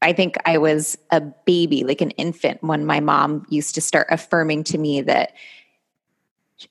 I 0.04 0.12
think 0.12 0.36
I 0.44 0.58
was 0.58 0.96
a 1.10 1.20
baby, 1.20 1.82
like 1.82 2.02
an 2.02 2.10
infant, 2.12 2.62
when 2.62 2.84
my 2.84 3.00
mom 3.00 3.46
used 3.48 3.74
to 3.74 3.80
start 3.80 4.06
affirming 4.10 4.62
to 4.64 4.78
me 4.78 5.00
that 5.00 5.32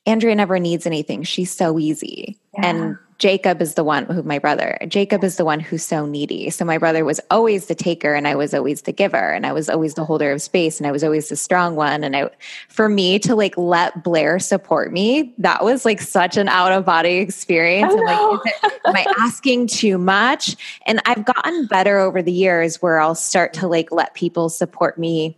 Andrea 0.06 0.36
never 0.36 0.60
needs 0.60 0.86
anything. 0.86 1.24
She's 1.24 1.52
so 1.52 1.80
easy. 1.80 2.40
Yeah. 2.54 2.68
And 2.68 2.98
Jacob 3.20 3.62
is 3.62 3.76
the 3.76 3.84
one 3.84 4.06
who 4.06 4.24
my 4.24 4.40
brother, 4.40 4.78
Jacob 4.88 5.24
is 5.24 5.38
the 5.38 5.46
one 5.46 5.60
who's 5.60 5.84
so 5.84 6.06
needy. 6.06 6.50
So 6.50 6.66
my 6.66 6.78
brother 6.78 7.06
was 7.06 7.20
always 7.30 7.68
the 7.68 7.76
taker 7.76 8.14
and 8.14 8.28
I 8.28 8.36
was 8.36 8.54
always 8.54 8.84
the 8.84 8.92
giver 8.92 9.32
and 9.32 9.46
I 9.46 9.52
was 9.52 9.70
always 9.70 9.94
the 9.94 10.06
holder 10.06 10.32
of 10.32 10.42
space 10.42 10.80
and 10.80 10.88
I 10.88 10.92
was 10.92 11.04
always 11.04 11.30
the 11.30 11.36
strong 11.36 11.76
one. 11.76 12.04
And 12.04 12.16
I, 12.16 12.30
for 12.70 12.90
me 12.90 13.20
to 13.20 13.36
like 13.36 13.58
let 13.58 14.04
Blair 14.04 14.40
support 14.40 14.92
me, 14.92 15.34
that 15.38 15.64
was 15.64 15.86
like 15.86 16.02
such 16.02 16.38
an 16.38 16.48
out 16.48 16.72
of 16.72 16.86
body 16.86 17.18
experience. 17.18 17.94
And 17.94 18.04
like, 18.04 18.40
it, 18.46 18.82
am 18.86 18.96
I 18.96 19.06
asking 19.20 19.68
too 19.68 19.98
much? 19.98 20.56
And 20.86 21.02
I've 21.06 21.26
gotten 21.26 21.68
better 21.68 22.00
over 22.00 22.22
the 22.22 22.32
years 22.32 22.82
where 22.82 23.00
I'll 23.00 23.16
start 23.16 23.54
to 23.54 23.68
like 23.68 23.92
let 23.92 24.14
people 24.14 24.50
support 24.50 24.98
me 24.98 25.38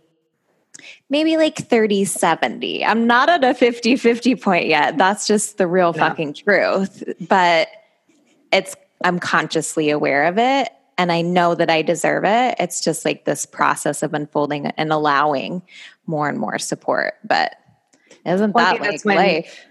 maybe 1.10 1.36
like 1.36 1.56
30 1.56 2.04
70 2.04 2.84
i'm 2.84 3.06
not 3.06 3.28
at 3.28 3.44
a 3.44 3.54
50 3.54 3.96
50 3.96 4.36
point 4.36 4.66
yet. 4.66 4.98
That's 4.98 5.26
just 5.26 5.58
the 5.58 5.66
real 5.66 5.92
yeah. 5.94 6.08
fucking 6.08 6.34
truth. 6.34 7.02
But 7.28 7.68
it's 8.52 8.76
i'm 9.04 9.18
consciously 9.18 9.90
aware 9.90 10.24
of 10.24 10.38
it 10.38 10.70
and 10.96 11.12
i 11.12 11.20
know 11.20 11.54
that 11.54 11.70
i 11.70 11.82
deserve 11.82 12.24
it. 12.24 12.56
It's 12.58 12.80
just 12.80 13.04
like 13.04 13.24
this 13.24 13.46
process 13.46 14.02
of 14.02 14.14
unfolding 14.14 14.66
and 14.66 14.92
allowing 14.92 15.62
more 16.06 16.28
and 16.28 16.38
more 16.38 16.58
support. 16.58 17.14
But 17.24 17.56
isn't 18.24 18.52
well, 18.52 18.78
that 18.78 18.80
like 18.80 19.04
life 19.04 19.66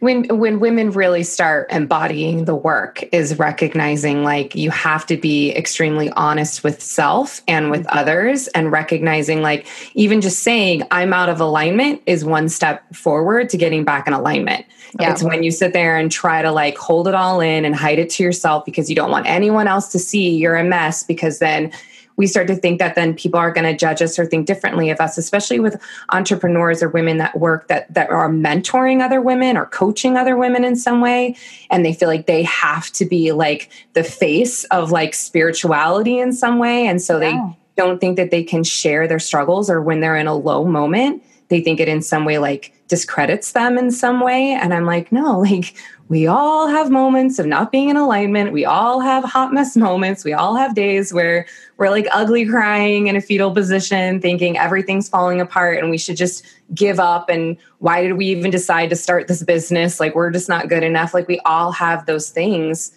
when 0.00 0.24
when 0.38 0.60
women 0.60 0.90
really 0.90 1.24
start 1.24 1.66
embodying 1.70 2.44
the 2.44 2.54
work 2.54 3.02
is 3.10 3.38
recognizing 3.38 4.22
like 4.22 4.54
you 4.54 4.70
have 4.70 5.04
to 5.04 5.16
be 5.16 5.50
extremely 5.56 6.08
honest 6.10 6.62
with 6.62 6.80
self 6.80 7.42
and 7.48 7.70
with 7.70 7.84
mm-hmm. 7.84 7.98
others 7.98 8.46
and 8.48 8.70
recognizing 8.70 9.42
like 9.42 9.66
even 9.94 10.20
just 10.20 10.42
saying 10.42 10.82
i'm 10.90 11.12
out 11.12 11.28
of 11.28 11.40
alignment 11.40 12.00
is 12.06 12.24
one 12.24 12.48
step 12.48 12.82
forward 12.94 13.48
to 13.48 13.56
getting 13.56 13.84
back 13.84 14.06
in 14.06 14.12
alignment 14.12 14.64
yeah. 15.00 15.10
it's 15.10 15.22
when 15.22 15.42
you 15.42 15.50
sit 15.50 15.72
there 15.72 15.96
and 15.96 16.12
try 16.12 16.42
to 16.42 16.52
like 16.52 16.76
hold 16.76 17.08
it 17.08 17.14
all 17.14 17.40
in 17.40 17.64
and 17.64 17.74
hide 17.74 17.98
it 17.98 18.08
to 18.08 18.22
yourself 18.22 18.64
because 18.64 18.88
you 18.88 18.94
don't 18.94 19.10
want 19.10 19.26
anyone 19.26 19.66
else 19.66 19.88
to 19.88 19.98
see 19.98 20.36
you're 20.36 20.56
a 20.56 20.64
mess 20.64 21.02
because 21.02 21.40
then 21.40 21.72
we 22.18 22.26
start 22.26 22.48
to 22.48 22.56
think 22.56 22.78
that 22.80 22.96
then 22.96 23.14
people 23.14 23.40
are 23.40 23.50
going 23.50 23.64
to 23.64 23.74
judge 23.74 24.02
us 24.02 24.18
or 24.18 24.26
think 24.26 24.46
differently 24.46 24.90
of 24.90 25.00
us 25.00 25.16
especially 25.16 25.60
with 25.60 25.80
entrepreneurs 26.10 26.82
or 26.82 26.90
women 26.90 27.16
that 27.16 27.38
work 27.38 27.68
that 27.68 27.92
that 27.94 28.10
are 28.10 28.28
mentoring 28.28 29.02
other 29.02 29.20
women 29.20 29.56
or 29.56 29.66
coaching 29.66 30.16
other 30.16 30.36
women 30.36 30.64
in 30.64 30.76
some 30.76 31.00
way. 31.00 31.36
And 31.70 31.84
they 31.84 31.94
feel 31.94 32.08
like 32.08 32.26
they 32.26 32.42
have 32.42 32.90
to 32.92 33.06
be 33.06 33.32
like 33.32 33.70
the 33.94 34.04
face 34.04 34.64
of 34.64 34.90
like 34.90 35.14
spirituality 35.14 36.18
in 36.18 36.32
some 36.32 36.58
way. 36.58 36.86
And 36.86 37.00
so 37.00 37.20
yeah. 37.20 37.30
they 37.30 37.56
don't 37.76 38.00
think 38.00 38.16
that 38.16 38.30
they 38.30 38.42
can 38.42 38.64
share 38.64 39.06
their 39.06 39.20
struggles 39.20 39.70
or 39.70 39.80
when 39.80 40.00
they're 40.00 40.16
in 40.16 40.26
a 40.26 40.34
low 40.34 40.64
moment 40.64 41.22
they 41.48 41.60
think 41.60 41.80
it 41.80 41.88
in 41.88 42.02
some 42.02 42.24
way 42.24 42.38
like 42.38 42.72
discredits 42.88 43.52
them 43.52 43.76
in 43.76 43.90
some 43.90 44.20
way 44.20 44.52
and 44.52 44.72
i'm 44.72 44.86
like 44.86 45.10
no 45.12 45.38
like 45.40 45.74
we 46.08 46.26
all 46.26 46.68
have 46.68 46.90
moments 46.90 47.38
of 47.38 47.46
not 47.46 47.70
being 47.70 47.90
in 47.90 47.96
alignment. 47.96 48.52
We 48.52 48.64
all 48.64 49.00
have 49.00 49.24
hot 49.24 49.52
mess 49.52 49.76
moments. 49.76 50.24
We 50.24 50.32
all 50.32 50.56
have 50.56 50.74
days 50.74 51.12
where 51.12 51.46
we're 51.76 51.90
like 51.90 52.06
ugly 52.12 52.46
crying 52.46 53.08
in 53.08 53.16
a 53.16 53.20
fetal 53.20 53.52
position, 53.52 54.20
thinking 54.20 54.56
everything's 54.56 55.08
falling 55.08 55.40
apart 55.40 55.78
and 55.78 55.90
we 55.90 55.98
should 55.98 56.16
just 56.16 56.46
give 56.74 56.98
up. 56.98 57.28
And 57.28 57.58
why 57.78 58.02
did 58.02 58.14
we 58.14 58.26
even 58.26 58.50
decide 58.50 58.88
to 58.90 58.96
start 58.96 59.28
this 59.28 59.42
business? 59.42 60.00
Like, 60.00 60.14
we're 60.14 60.30
just 60.30 60.48
not 60.48 60.68
good 60.68 60.82
enough. 60.82 61.12
Like, 61.12 61.28
we 61.28 61.40
all 61.40 61.72
have 61.72 62.06
those 62.06 62.30
things 62.30 62.92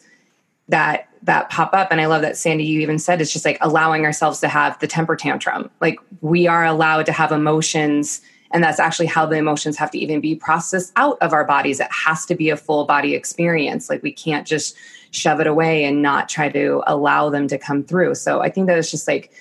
that 0.69 1.07
that 1.23 1.49
pop 1.49 1.73
up 1.73 1.89
and 1.91 2.01
i 2.01 2.05
love 2.07 2.21
that 2.21 2.37
sandy 2.37 2.63
you 2.63 2.79
even 2.79 2.97
said 2.97 3.21
it's 3.21 3.33
just 3.33 3.45
like 3.45 3.57
allowing 3.61 4.05
ourselves 4.05 4.39
to 4.39 4.47
have 4.47 4.79
the 4.79 4.87
temper 4.87 5.15
tantrum 5.15 5.69
like 5.79 5.99
we 6.21 6.47
are 6.47 6.65
allowed 6.65 7.05
to 7.05 7.11
have 7.11 7.31
emotions 7.31 8.21
and 8.53 8.63
that's 8.63 8.79
actually 8.79 9.05
how 9.07 9.25
the 9.25 9.37
emotions 9.37 9.77
have 9.77 9.91
to 9.91 9.97
even 9.97 10.21
be 10.21 10.35
processed 10.35 10.91
out 10.95 11.17
of 11.21 11.33
our 11.33 11.45
bodies. 11.45 11.79
It 11.79 11.87
has 11.91 12.25
to 12.25 12.35
be 12.35 12.49
a 12.49 12.57
full 12.57 12.85
body 12.85 13.15
experience. 13.15 13.89
Like 13.89 14.03
we 14.03 14.11
can't 14.11 14.45
just 14.45 14.75
shove 15.11 15.39
it 15.39 15.47
away 15.47 15.83
and 15.83 16.01
not 16.01 16.29
try 16.29 16.49
to 16.49 16.83
allow 16.87 17.29
them 17.29 17.47
to 17.47 17.57
come 17.57 17.83
through. 17.83 18.15
So 18.15 18.41
I 18.41 18.49
think 18.49 18.67
that 18.67 18.77
it's 18.77 18.91
just 18.91 19.07
like 19.07 19.31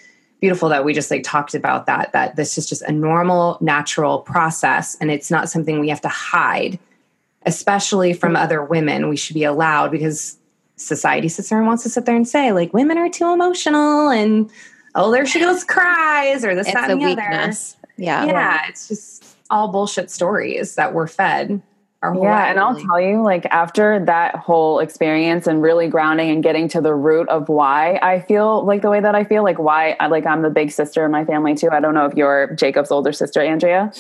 beautiful 0.41 0.69
that 0.69 0.85
we 0.85 0.95
just 0.95 1.11
like 1.11 1.23
talked 1.23 1.55
about 1.55 1.87
that, 1.87 2.13
that 2.13 2.37
this 2.37 2.57
is 2.57 2.69
just 2.69 2.83
a 2.83 2.93
normal, 2.93 3.59
natural 3.61 4.21
process 4.21 4.97
and 5.01 5.11
it's 5.11 5.31
not 5.31 5.51
something 5.51 5.81
we 5.81 5.89
have 5.89 6.01
to 6.01 6.09
hide, 6.09 6.79
especially 7.47 8.13
from 8.13 8.37
other 8.37 8.65
women. 8.65 9.09
We 9.09 9.17
should 9.17 9.35
be 9.35 9.45
allowed 9.45 9.91
because 9.91 10.39
society 10.77 11.29
sits 11.29 11.51
there 11.51 11.59
and 11.59 11.67
wants 11.67 11.83
to 11.83 11.89
sit 11.89 12.07
there 12.07 12.17
and 12.17 12.27
say, 12.27 12.53
like, 12.53 12.73
women 12.73 12.97
are 12.97 13.11
too 13.11 13.33
emotional 13.33 14.09
and 14.09 14.51
oh, 14.95 15.13
there 15.13 15.27
she 15.27 15.41
goes, 15.41 15.63
cries, 15.65 16.45
or 16.45 16.55
this, 16.55 16.67
it's 16.67 16.75
that, 16.75 16.91
and 16.91 17.01
the 17.01 17.05
weakness. 17.05 17.77
Other. 18.09 18.27
Yeah. 18.27 18.33
Yeah. 18.33 18.69
It's 18.69 18.89
just 18.89 19.37
all 19.51 19.69
bullshit 19.69 20.11
stories 20.11 20.77
that 20.77 20.95
we're 20.95 21.09
fed. 21.09 21.63
Our 22.03 22.15
whole 22.15 22.23
yeah, 22.23 22.47
and 22.47 22.59
I'll 22.59 22.81
tell 22.81 22.99
you, 22.99 23.23
like 23.23 23.45
after 23.51 24.03
that 24.07 24.35
whole 24.37 24.79
experience 24.79 25.47
and 25.47 25.61
really 25.61 25.87
grounding 25.87 26.31
and 26.31 26.43
getting 26.43 26.67
to 26.69 26.81
the 26.81 26.95
root 26.95 27.29
of 27.29 27.51
why 27.51 27.99
I 28.03 28.21
feel 28.21 28.65
like 28.65 28.81
the 28.81 28.89
way 28.89 29.01
that 29.01 29.15
I 29.15 29.25
feel, 29.25 29.43
like 29.43 29.59
why 29.59 29.99
I 30.01 30.07
like 30.07 30.25
I'm 30.25 30.41
the 30.41 30.49
big 30.49 30.71
sister 30.71 31.05
in 31.05 31.11
my 31.11 31.27
family 31.27 31.55
too. 31.55 31.69
I 31.71 31.79
don't 31.79 31.93
know 31.93 32.07
if 32.07 32.15
you're 32.15 32.55
Jacob's 32.55 32.91
older 32.91 33.13
sister, 33.13 33.43
Andrea. 33.43 33.93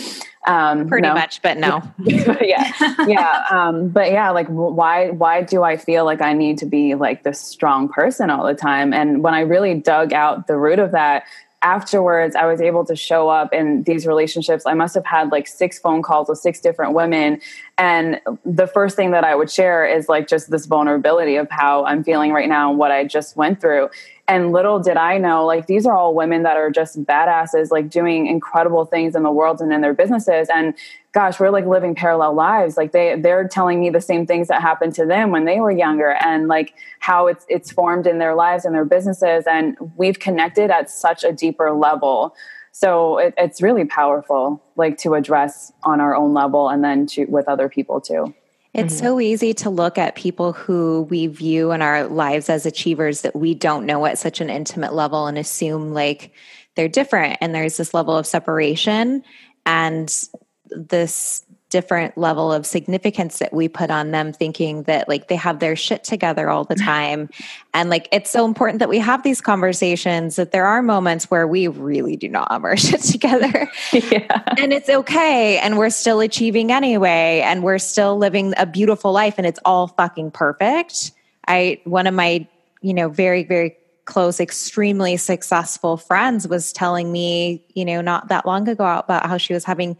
Um, 0.47 0.89
Pretty 0.89 1.07
no. 1.07 1.13
much, 1.13 1.43
but 1.43 1.59
no. 1.59 1.83
yeah, 1.99 2.73
yeah, 3.07 3.45
um, 3.51 3.91
but 3.91 4.11
yeah, 4.11 4.31
like 4.31 4.47
why? 4.49 5.11
Why 5.11 5.43
do 5.43 5.63
I 5.63 5.77
feel 5.77 6.07
like 6.07 6.23
I 6.23 6.33
need 6.33 6.57
to 6.59 6.67
be 6.67 6.95
like 6.95 7.23
this 7.23 7.39
strong 7.39 7.87
person 7.87 8.31
all 8.31 8.47
the 8.47 8.55
time? 8.55 8.95
And 8.95 9.23
when 9.23 9.35
I 9.35 9.41
really 9.41 9.75
dug 9.75 10.15
out 10.15 10.47
the 10.47 10.57
root 10.57 10.79
of 10.79 10.93
that, 10.93 11.25
afterwards 11.63 12.35
i 12.35 12.47
was 12.47 12.61
able 12.61 12.85
to 12.85 12.97
show 12.97 13.29
up 13.29 13.53
in 13.53 13.83
these 13.83 14.07
relationships. 14.07 14.65
I 14.67 14.75
must 14.75 14.95
have 14.95 15.05
had 15.05 15.31
like 15.31 15.47
six 15.47 15.79
phone 15.79 16.03
calls 16.03 16.29
with 16.29 16.39
six 16.39 16.61
different 16.61 16.95
women. 16.95 17.41
And 17.77 18.21
the 18.45 18.67
first 18.67 18.97
thing 18.97 19.11
that 19.11 19.25
i 19.25 19.35
would 19.35 19.51
share 19.51 19.87
is 19.87 20.09
like 20.09 20.27
just 20.27 20.51
this 20.51 20.67
vulnerability 20.67 21.37
of 21.37 21.49
how 21.51 21.85
i'm 21.85 22.03
feeling 22.03 22.33
right 22.33 22.49
now 22.49 22.71
and 22.71 22.79
what 22.79 22.91
i 22.91 23.05
just 23.05 23.37
went 23.37 23.61
through 23.61 23.91
and 24.31 24.53
little 24.53 24.79
did 24.79 24.97
i 24.97 25.19
know 25.19 25.45
like 25.45 25.67
these 25.67 25.85
are 25.85 25.95
all 25.95 26.15
women 26.15 26.43
that 26.45 26.57
are 26.57 26.71
just 26.71 27.05
badasses 27.05 27.71
like 27.71 27.91
doing 27.91 28.27
incredible 28.27 28.85
things 28.85 29.15
in 29.15 29.23
the 29.23 29.31
world 29.31 29.61
and 29.61 29.73
in 29.73 29.81
their 29.81 29.95
businesses. 29.95 30.49
And 30.53 30.75
gosh 31.13 31.41
we're 31.41 31.51
like 31.51 31.67
living 31.67 31.95
parallel 31.95 32.35
lives. 32.35 32.77
Like 32.77 32.93
they 32.93 33.17
they're 33.21 33.47
telling 33.49 33.81
me 33.81 33.91
the 33.91 34.01
same 34.01 34.27
things 34.27 34.49
that 34.49 34.63
happened 34.63 34.95
to 34.95 35.07
them 35.07 35.31
when 35.31 35.45
they 35.45 35.61
were 35.61 35.71
younger 35.71 36.13
and 36.25 36.49
like 36.49 36.75
how 37.01 37.27
it's 37.27 37.45
it's 37.49 37.71
formed 37.71 38.07
in 38.07 38.19
their 38.19 38.35
lives 38.35 38.65
and 38.65 38.75
their 38.75 38.85
businesses. 38.85 39.45
And 39.47 39.77
we've 39.97 40.19
connected 40.19 40.71
at 40.71 40.91
such 40.91 41.25
a 41.25 41.33
deeper 41.33 41.73
level. 41.73 42.35
So 42.73 43.19
it, 43.19 43.35
it's 43.37 43.61
really 43.61 43.85
powerful 43.85 44.63
like 44.77 44.97
to 44.99 45.15
address 45.15 45.73
on 45.83 46.01
our 46.01 46.15
own 46.15 46.33
level 46.33 46.69
and 46.69 46.85
then 46.85 47.07
to 47.07 47.25
with 47.27 47.49
other 47.49 47.69
people 47.69 48.01
too 48.01 48.35
it's 48.73 48.95
mm-hmm. 48.95 49.05
so 49.07 49.21
easy 49.21 49.53
to 49.55 49.71
look 49.71 49.99
at 49.99 50.15
people 50.15 50.53
who 50.53 51.03
we 51.11 51.27
view 51.27 51.73
in 51.73 51.83
our 51.83 52.07
lives 52.07 52.49
as 52.49 52.67
achievers 52.67 53.23
that 53.23 53.35
we 53.35 53.55
don't 53.55 53.87
know 53.87 54.07
at 54.07 54.19
such 54.19 54.41
an 54.41 54.51
intimate 54.51 54.95
level 54.95 55.27
and 55.27 55.37
assume 55.39 55.93
like 55.93 56.33
they're 56.77 56.89
different 56.89 57.39
and 57.41 57.55
there's 57.55 57.77
this 57.77 57.93
level 57.93 58.17
of 58.17 58.27
separation 58.27 59.23
and 59.67 60.29
this 60.71 61.45
different 61.71 62.19
level 62.19 62.53
of 62.53 62.67
significance 62.67 63.39
that 63.39 63.53
we 63.53 63.69
put 63.69 63.91
on 63.91 64.11
them 64.11 64.33
thinking 64.33 64.83
that 64.83 65.09
like 65.09 65.29
they 65.29 65.37
have 65.37 65.61
their 65.61 65.77
shit 65.77 66.05
together 66.05 66.51
all 66.51 66.65
the 66.65 66.75
mm. 66.75 66.85
time. 66.85 67.31
And 67.73 67.89
like 67.89 68.09
it's 68.13 68.31
so 68.31 68.45
important 68.45 68.81
that 68.81 68.89
we 68.89 68.99
have 68.99 69.23
these 69.23 69.41
conversations 69.41 70.37
that 70.37 70.51
there 70.51 70.67
are 70.67 70.83
moments 70.83 71.31
where 71.31 71.47
we 71.47 71.69
really 71.69 72.17
do 72.17 72.29
not 72.29 72.51
have 72.51 72.65
our 72.65 72.77
shit 72.77 73.01
together. 73.01 73.71
Yeah. 74.11 74.43
and 74.59 74.73
it's 74.73 74.89
okay 74.89 75.59
and 75.59 75.77
we're 75.79 75.91
still 75.91 76.21
achieving 76.21 76.73
anyway 76.73 77.43
and 77.45 77.63
we're 77.63 77.79
still 77.79 78.17
living 78.17 78.55
a 78.57 78.67
beautiful 78.67 79.13
life 79.13 79.35
and 79.37 79.47
it's 79.47 79.61
all 79.65 79.89
fucking 79.89 80.31
perfect. 80.33 81.13
I 81.47 81.81
one 81.85 82.07
of 82.07 82.15
my 82.15 82.47
you 82.81 82.95
know 82.95 83.09
very 83.09 83.45
very 83.45 83.77
close 84.07 84.41
extremely 84.41 85.17
successful 85.17 85.97
friends 85.97 86.49
was 86.49 86.73
telling 86.73 87.13
me 87.13 87.63
you 87.75 87.85
know 87.85 88.01
not 88.01 88.29
that 88.29 88.47
long 88.47 88.69
ago 88.69 88.85
about 88.85 89.27
how 89.27 89.37
she 89.37 89.53
was 89.53 89.65
having 89.65 89.97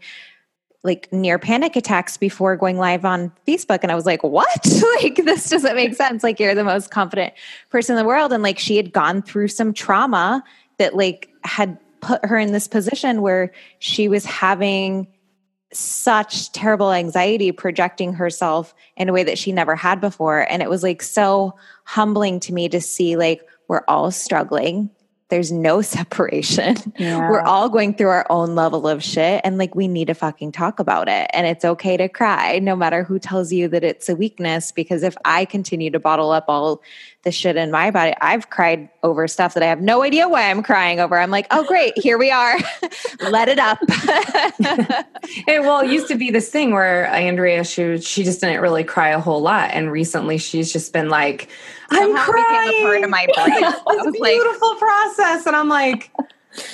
like 0.83 1.11
near 1.11 1.37
panic 1.37 1.75
attacks 1.75 2.17
before 2.17 2.55
going 2.57 2.77
live 2.77 3.05
on 3.05 3.31
Facebook. 3.47 3.79
And 3.83 3.91
I 3.91 3.95
was 3.95 4.05
like, 4.05 4.23
what? 4.23 4.67
like, 5.01 5.15
this 5.15 5.49
doesn't 5.49 5.75
make 5.75 5.93
sense. 5.95 6.23
Like, 6.23 6.39
you're 6.39 6.55
the 6.55 6.63
most 6.63 6.89
confident 6.89 7.33
person 7.69 7.95
in 7.95 8.01
the 8.01 8.07
world. 8.07 8.33
And 8.33 8.41
like, 8.41 8.57
she 8.57 8.77
had 8.77 8.91
gone 8.91 9.21
through 9.21 9.49
some 9.49 9.73
trauma 9.73 10.43
that 10.77 10.95
like 10.95 11.29
had 11.43 11.77
put 11.99 12.25
her 12.25 12.37
in 12.37 12.51
this 12.51 12.67
position 12.67 13.21
where 13.21 13.51
she 13.77 14.07
was 14.07 14.25
having 14.25 15.07
such 15.71 16.51
terrible 16.51 16.91
anxiety 16.91 17.51
projecting 17.51 18.13
herself 18.13 18.73
in 18.97 19.07
a 19.07 19.13
way 19.13 19.23
that 19.23 19.37
she 19.37 19.51
never 19.51 19.75
had 19.75 20.01
before. 20.01 20.39
And 20.51 20.61
it 20.61 20.69
was 20.69 20.83
like 20.83 21.01
so 21.01 21.55
humbling 21.85 22.39
to 22.41 22.53
me 22.53 22.67
to 22.69 22.81
see 22.81 23.15
like, 23.15 23.47
we're 23.67 23.83
all 23.87 24.11
struggling 24.11 24.89
there's 25.31 25.51
no 25.51 25.81
separation. 25.81 26.75
Yeah. 26.97 27.27
We're 27.29 27.41
all 27.41 27.69
going 27.69 27.95
through 27.95 28.09
our 28.09 28.27
own 28.29 28.53
level 28.53 28.87
of 28.87 29.03
shit 29.03 29.41
and 29.43 29.57
like 29.57 29.73
we 29.73 29.87
need 29.87 30.05
to 30.05 30.13
fucking 30.13 30.51
talk 30.51 30.79
about 30.79 31.07
it. 31.07 31.27
And 31.33 31.47
it's 31.47 31.65
okay 31.65 31.97
to 31.97 32.07
cry 32.07 32.59
no 32.59 32.75
matter 32.75 33.03
who 33.03 33.17
tells 33.17 33.51
you 33.51 33.67
that 33.69 33.83
it's 33.83 34.07
a 34.09 34.15
weakness 34.15 34.71
because 34.71 35.01
if 35.01 35.17
I 35.25 35.45
continue 35.45 35.89
to 35.89 35.99
bottle 35.99 36.31
up 36.31 36.45
all 36.47 36.83
the 37.23 37.31
shit 37.31 37.55
in 37.55 37.69
my 37.69 37.91
body, 37.91 38.15
I've 38.19 38.49
cried 38.49 38.89
over 39.03 39.27
stuff 39.27 39.53
that 39.53 39.61
I 39.61 39.67
have 39.67 39.81
no 39.81 40.01
idea 40.01 40.27
why 40.27 40.49
I'm 40.49 40.63
crying 40.63 40.99
over. 40.99 41.17
I'm 41.17 41.29
like, 41.29 41.45
"Oh 41.51 41.63
great, 41.63 41.93
here 41.97 42.17
we 42.17 42.31
are. 42.31 42.57
Let 43.29 43.47
it 43.47 43.59
up." 43.59 43.77
it, 45.47 45.61
well, 45.61 45.81
it 45.81 45.91
used 45.91 46.07
to 46.07 46.15
be 46.15 46.31
this 46.31 46.49
thing 46.49 46.71
where 46.71 47.05
Andrea 47.07 47.63
she 47.63 47.99
she 47.99 48.23
just 48.23 48.41
didn't 48.41 48.61
really 48.61 48.83
cry 48.83 49.09
a 49.09 49.19
whole 49.19 49.41
lot 49.41 49.69
and 49.71 49.91
recently 49.91 50.37
she's 50.39 50.73
just 50.73 50.93
been 50.93 51.09
like 51.09 51.49
I'm 51.91 52.15
crying. 52.15 52.81
a 52.81 52.83
part 52.83 53.03
of 53.03 53.09
my 53.09 53.27
brain. 53.35 53.63
it's 53.63 54.07
a 54.07 54.11
beautiful 54.11 54.69
like, 54.69 54.79
process, 54.79 55.45
and 55.45 55.55
I'm 55.55 55.69
like, 55.69 56.11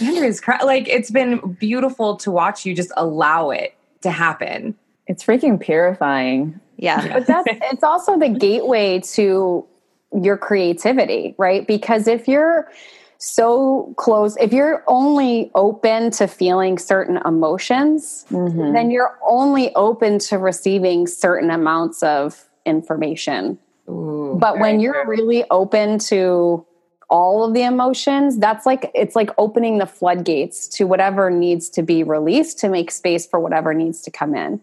Andrea's 0.02 0.40
crying. 0.40 0.66
Like 0.66 0.88
it's 0.88 1.12
been 1.12 1.40
beautiful 1.60 2.16
to 2.18 2.32
watch 2.32 2.66
you 2.66 2.74
just 2.74 2.92
allow 2.96 3.50
it 3.50 3.76
to 4.02 4.12
happen. 4.12 4.76
It's 5.08 5.26
freaking 5.26 5.60
purifying. 5.60 6.60
Yeah, 6.78 7.12
but 7.12 7.26
that's 7.26 7.48
it's 7.48 7.84
also 7.84 8.20
the 8.20 8.30
gateway 8.30 9.02
to 9.14 9.66
your 10.14 10.38
creativity, 10.38 11.36
right? 11.38 11.68
Because 11.68 12.08
if 12.08 12.28
you're 12.28 12.72
so 13.18 13.94
close, 13.98 14.38
if 14.38 14.54
you're 14.54 14.84
only 14.88 15.52
open 15.56 16.12
to 16.12 16.28
feeling 16.28 16.78
certain 16.78 17.18
emotions, 17.26 18.26
mm-hmm. 18.30 18.74
then 18.74 18.92
you're 18.92 19.18
only 19.28 19.74
open 19.76 20.20
to 20.20 20.38
receiving 20.38 21.08
certain 21.08 21.50
amounts 21.50 22.04
of 22.04 22.48
information 22.66 23.58
Ooh, 23.90 24.36
but 24.40 24.60
when 24.60 24.80
you're 24.80 25.08
really 25.08 25.46
open 25.50 25.98
to 26.00 26.66
all 27.10 27.46
of 27.46 27.54
the 27.54 27.64
emotions, 27.64 28.38
that's 28.38 28.66
like 28.66 28.92
it's 28.94 29.16
like 29.16 29.30
opening 29.38 29.78
the 29.78 29.86
floodgates 29.86 30.68
to 30.70 30.84
whatever 30.86 31.30
needs 31.30 31.70
to 31.70 31.82
be 31.82 32.04
released 32.04 32.60
to 32.60 32.70
make 32.70 32.92
space 32.92 33.26
for 33.26 33.40
whatever 33.40 33.74
needs 33.74 34.02
to 34.02 34.12
come 34.12 34.36
in. 34.36 34.60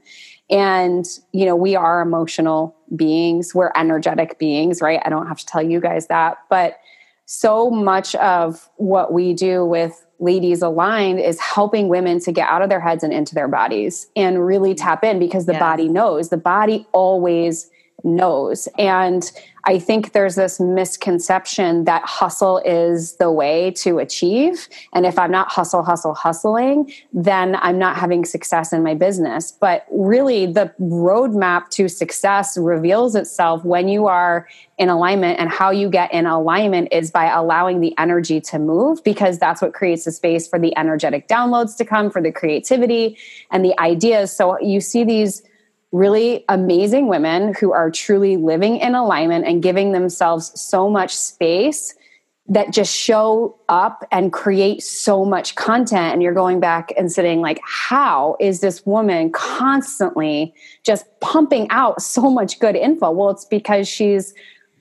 And, 0.51 1.07
you 1.33 1.47
know, 1.47 1.57
we 1.57 1.75
are 1.75 2.01
emotional 2.01 2.77
beings, 2.95 3.55
we're 3.55 3.73
energetic 3.77 4.39
beings, 4.39 4.83
right? 4.83 5.01
I 5.05 5.09
don't 5.09 5.27
have 5.27 5.39
to 5.39 5.47
tell 5.47 5.63
you 5.63 5.81
guys 5.81 6.07
that. 6.09 6.39
But 6.51 6.79
so 7.27 7.71
much 7.71 8.15
of 8.17 8.69
what 8.77 9.13
we 9.13 9.33
do 9.33 9.65
with 9.65 10.05
ladies 10.21 10.63
aligned 10.63 11.21
is 11.21 11.41
helping 11.41 11.89
women 11.89 12.21
to 12.21 12.33
get 12.33 12.49
out 12.49 12.63
of 12.63 12.69
their 12.69 12.81
heads 12.81 13.03
and 13.03 13.13
into 13.13 13.35
their 13.35 13.49
bodies 13.49 14.09
and 14.15 14.47
really 14.47 14.75
tap 14.75 15.03
in 15.03 15.19
because 15.19 15.47
the 15.47 15.53
yes. 15.53 15.61
body 15.61 15.89
knows. 15.89 16.29
The 16.29 16.37
body 16.37 16.87
always 16.93 17.71
knows. 18.05 18.69
And 18.79 19.31
I 19.67 19.79
think 19.79 20.13
there's 20.13 20.35
this 20.35 20.61
misconception 20.61 21.85
that 21.85 22.03
hustle 22.05 22.59
is 22.65 23.17
the 23.17 23.31
way 23.31 23.71
to 23.79 23.99
achieve. 23.99 24.69
And 24.93 25.07
if 25.07 25.19
I'm 25.19 25.31
not 25.31 25.51
hustle, 25.51 25.83
hustle, 25.83 26.15
hustling, 26.15 26.93
then 27.13 27.57
I'm 27.57 27.79
not 27.79 27.97
having 27.97 28.25
success 28.25 28.73
in 28.73 28.83
my 28.83 28.95
business. 28.95 29.53
But 29.53 29.87
really, 29.91 30.45
the 30.47 30.73
roadmap 30.81 31.71
to 31.71 31.89
success 31.89 32.59
reveals 32.59 33.15
itself 33.15 33.65
when 33.65 33.89
you 33.89 34.07
are 34.07 34.47
in 34.77 34.89
alignment. 34.89 35.41
And 35.41 35.49
how 35.49 35.71
you 35.71 35.89
get 35.89 36.13
in 36.13 36.27
alignment 36.27 36.89
is 36.93 37.11
by 37.11 37.27
allowing 37.31 37.81
the 37.81 37.95
energy 37.97 38.41
to 38.43 38.59
move, 38.59 39.03
because 39.03 39.39
that's 39.39 39.63
what 39.63 39.73
creates 39.73 40.05
the 40.05 40.13
space 40.13 40.47
for 40.47 40.59
the 40.59 40.77
energetic 40.77 41.27
downloads 41.27 41.77
to 41.79 41.85
come, 41.85 42.11
for 42.11 42.21
the 42.21 42.33
creativity 42.33 43.17
and 43.51 43.65
the 43.65 43.79
ideas. 43.81 44.31
So 44.31 44.61
you 44.61 44.81
see 44.81 45.05
these 45.05 45.43
really 45.95 46.45
amazing 46.49 47.07
women 47.07 47.55
who 47.55 47.73
are 47.73 47.89
truly 47.89 48.37
living 48.37 48.79
in 48.79 48.97
alignment 48.97 49.47
and 49.47 49.63
giving 49.63 49.93
themselves 49.93 50.51
so 50.61 50.91
much 50.91 51.15
space 51.15 51.95
that 52.49 52.73
just 52.73 52.95
show 52.95 53.57
up 53.69 54.05
and 54.11 54.33
create 54.33 54.83
so 54.83 55.25
much 55.25 55.55
content. 55.55 56.13
And 56.13 56.21
you're 56.21 56.35
going 56.35 56.59
back 56.59 56.93
and 56.99 57.13
sitting 57.13 57.41
like 57.41 57.61
how 57.65 58.37
is 58.41 58.61
this 58.61 58.85
woman 58.85 59.31
constantly 59.31 60.53
just 60.83 61.07
pumping 61.21 61.69
out 61.71 62.03
so 62.03 62.29
much 62.29 62.59
good 62.59 62.75
info? 62.75 63.13
Well 63.13 63.31
it's 63.31 63.45
because 63.45 63.87
she's 63.87 64.35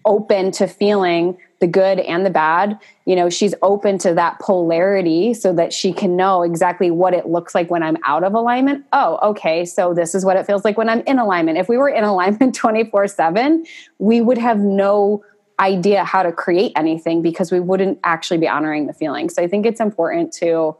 open 0.06 0.52
to 0.52 0.68
feeling 0.68 1.38
the 1.60 1.68
good 1.68 2.00
and 2.00 2.26
the 2.26 2.30
bad. 2.30 2.78
You 3.06 3.16
know, 3.16 3.30
she's 3.30 3.56
open 3.62 3.98
to 4.00 4.14
that 4.16 4.40
polarity 4.40 5.34
so 5.34 5.54
that 5.54 5.72
she 5.72 5.94
can 5.94 6.16
know 6.16 6.42
exactly 6.42 6.92
what 6.92 7.14
it 7.14 7.28
looks 7.28 7.56
like 7.56 7.72
when 7.72 7.84
I'm 7.84 7.98
out 8.06 8.24
of 8.24 8.34
alignment. 8.34 8.86
Oh, 8.92 9.18
okay. 9.30 9.64
So 9.66 9.94
this 9.94 10.14
is 10.14 10.26
what 10.26 10.36
it 10.36 10.46
feels 10.46 10.66
like 10.66 10.78
when 10.78 10.90
I'm 10.90 11.02
in 11.02 11.20
alignment. 11.20 11.58
If 11.58 11.70
we 11.70 11.78
were 11.78 11.90
in 11.90 12.04
alignment 12.04 12.56
24 12.56 13.08
7, 13.08 13.66
we 14.00 14.20
would 14.22 14.38
have 14.38 14.60
no 14.60 15.24
idea 15.60 16.04
how 16.04 16.24
to 16.24 16.32
create 16.32 16.74
anything 16.76 17.22
because 17.22 17.52
we 17.52 17.60
wouldn't 17.60 18.00
actually 18.04 18.38
be 18.38 18.48
honoring 18.48 18.88
the 18.88 18.94
feeling. 18.94 19.30
So 19.30 19.42
I 19.42 19.48
think 19.48 19.66
it's 19.66 19.80
important 19.80 20.34
to 20.34 20.76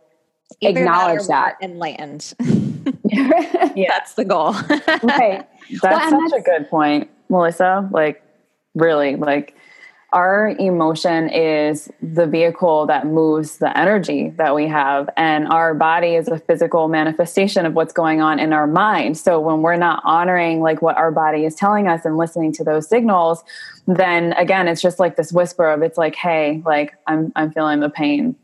Either 0.60 0.80
acknowledge 0.82 1.28
that. 1.28 1.58
Enlightened. 1.62 2.34
yeah. 3.06 3.86
That's 3.88 4.14
the 4.16 4.26
goal. 4.26 4.54
right. 5.04 5.48
That's 5.70 5.84
well, 5.84 6.10
such 6.10 6.32
that's, 6.32 6.34
a 6.34 6.42
good 6.42 6.70
point, 6.70 7.10
Melissa. 7.30 7.88
Like, 7.92 8.23
really, 8.76 9.16
like, 9.16 9.56
our 10.12 10.50
emotion 10.60 11.28
is 11.30 11.90
the 12.00 12.28
vehicle 12.28 12.86
that 12.86 13.08
moves 13.08 13.58
the 13.58 13.76
energy 13.76 14.30
that 14.38 14.54
we 14.54 14.68
have 14.68 15.10
and 15.18 15.48
our 15.48 15.74
body 15.74 16.14
is 16.14 16.28
a 16.28 16.38
physical 16.38 16.88
manifestation 16.88 17.66
of 17.66 17.74
what's 17.74 17.92
going 17.92 18.22
on 18.22 18.38
in 18.38 18.54
our 18.54 18.68
mind. 18.68 19.18
So 19.18 19.40
when 19.40 19.64
we're 19.64 19.76
not 19.76 20.04
honoring 20.06 20.62
like 20.62 20.84
what 20.84 20.98
our 20.98 21.12
body 21.12 21.46
is 21.46 21.56
telling 21.56 21.88
us 21.88 22.06
and 22.06 22.16
listening 22.16 22.52
to 22.54 22.64
those 22.64 22.88
signals 22.88 23.44
then 23.88 24.34
again 24.34 24.68
it's 24.68 24.82
just 24.82 25.00
like 25.00 25.16
this 25.16 25.32
whisper 25.32 25.70
of 25.70 25.82
it's 25.82 25.98
like 25.98 26.16
hey 26.16 26.62
like 26.66 26.94
i'm 27.08 27.32
i'm 27.36 27.52
feeling 27.52 27.80
the 27.80 27.90
pain 27.90 28.36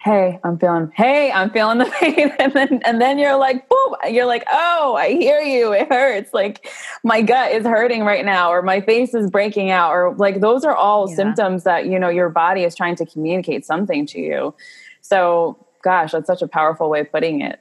hey 0.00 0.38
i'm 0.44 0.56
feeling 0.58 0.90
hey 0.94 1.30
i'm 1.32 1.50
feeling 1.50 1.78
the 1.78 1.84
pain. 2.00 2.32
And 2.38 2.52
then 2.52 2.80
and 2.84 3.00
then 3.00 3.18
you're 3.18 3.36
like 3.36 3.68
boom 3.68 3.94
you're 4.08 4.26
like 4.26 4.44
oh 4.50 4.96
i 4.96 5.10
hear 5.10 5.40
you. 5.40 5.72
It 5.72 5.88
hurts. 5.88 6.32
Like 6.32 6.70
my 7.02 7.22
gut 7.22 7.52
is 7.52 7.64
hurting 7.64 8.04
right 8.04 8.24
now 8.24 8.50
or 8.50 8.62
my 8.62 8.80
face 8.80 9.14
is 9.14 9.30
breaking 9.30 9.70
out 9.70 9.90
or 9.90 10.14
like 10.14 10.40
those 10.40 10.64
are 10.64 10.74
all 10.74 11.08
yeah. 11.08 11.16
symptoms 11.16 11.64
that 11.64 11.86
you 11.86 11.98
know 11.98 12.08
your 12.08 12.28
body 12.28 12.64
is 12.64 12.74
trying 12.74 12.96
to 12.96 13.06
communicate 13.06 13.66
something 13.66 14.06
to 14.06 14.20
you. 14.20 14.54
So 15.00 15.64
gosh 15.82 16.12
that's 16.12 16.26
such 16.26 16.42
a 16.42 16.48
powerful 16.48 16.88
way 16.88 17.00
of 17.00 17.10
putting 17.10 17.40
it. 17.40 17.58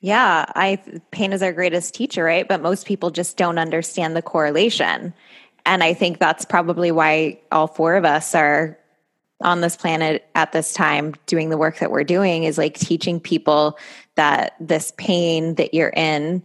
Yeah 0.00 0.46
i 0.54 0.78
pain 1.12 1.32
is 1.32 1.42
our 1.42 1.52
greatest 1.52 1.94
teacher 1.94 2.24
right? 2.24 2.46
But 2.48 2.60
most 2.60 2.86
people 2.86 3.10
just 3.10 3.36
don't 3.36 3.58
understand 3.58 4.16
the 4.16 4.22
correlation. 4.22 5.14
And 5.64 5.84
i 5.84 5.94
think 5.94 6.18
that's 6.18 6.44
probably 6.44 6.90
why 6.90 7.40
all 7.52 7.68
four 7.68 7.94
of 7.94 8.04
us 8.04 8.34
are 8.34 8.78
on 9.44 9.60
this 9.60 9.76
planet 9.76 10.26
at 10.34 10.52
this 10.52 10.72
time 10.72 11.14
doing 11.26 11.50
the 11.50 11.58
work 11.58 11.78
that 11.78 11.90
we're 11.90 12.04
doing 12.04 12.44
is 12.44 12.58
like 12.58 12.74
teaching 12.74 13.20
people 13.20 13.78
that 14.16 14.54
this 14.58 14.92
pain 14.96 15.54
that 15.56 15.74
you're 15.74 15.92
in 15.94 16.42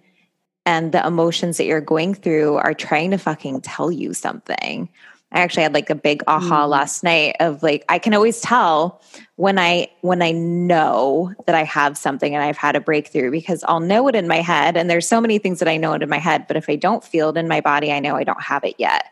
and 0.65 0.91
the 0.91 1.05
emotions 1.05 1.57
that 1.57 1.65
you're 1.65 1.81
going 1.81 2.13
through 2.13 2.57
are 2.57 2.73
trying 2.73 3.11
to 3.11 3.17
fucking 3.17 3.61
tell 3.61 3.91
you 3.91 4.13
something. 4.13 4.89
I 5.31 5.41
actually 5.41 5.63
had 5.63 5.73
like 5.73 5.89
a 5.91 5.95
big 5.95 6.23
aha 6.27 6.65
mm. 6.65 6.69
last 6.69 7.03
night 7.03 7.35
of 7.39 7.61
like 7.61 7.85
I 7.87 7.99
can 7.99 8.13
always 8.15 8.41
tell 8.41 9.01
when 9.35 9.59
I 9.59 9.89
when 10.01 10.21
I 10.21 10.31
know 10.31 11.33
that 11.45 11.53
I 11.53 11.63
have 11.63 11.97
something 11.97 12.33
and 12.33 12.43
I've 12.43 12.57
had 12.57 12.75
a 12.75 12.81
breakthrough 12.81 13.29
because 13.29 13.63
I'll 13.67 13.79
know 13.79 14.07
it 14.07 14.15
in 14.15 14.27
my 14.27 14.41
head 14.41 14.75
and 14.75 14.89
there's 14.89 15.07
so 15.07 15.21
many 15.21 15.37
things 15.37 15.59
that 15.59 15.67
I 15.67 15.77
know 15.77 15.93
it 15.93 16.01
in 16.01 16.09
my 16.09 16.17
head 16.17 16.47
but 16.47 16.57
if 16.57 16.67
I 16.67 16.75
don't 16.75 17.03
feel 17.03 17.29
it 17.29 17.37
in 17.37 17.47
my 17.47 17.61
body 17.61 17.91
I 17.91 17.99
know 17.99 18.15
I 18.15 18.23
don't 18.23 18.41
have 18.41 18.63
it 18.63 18.75
yet. 18.79 19.05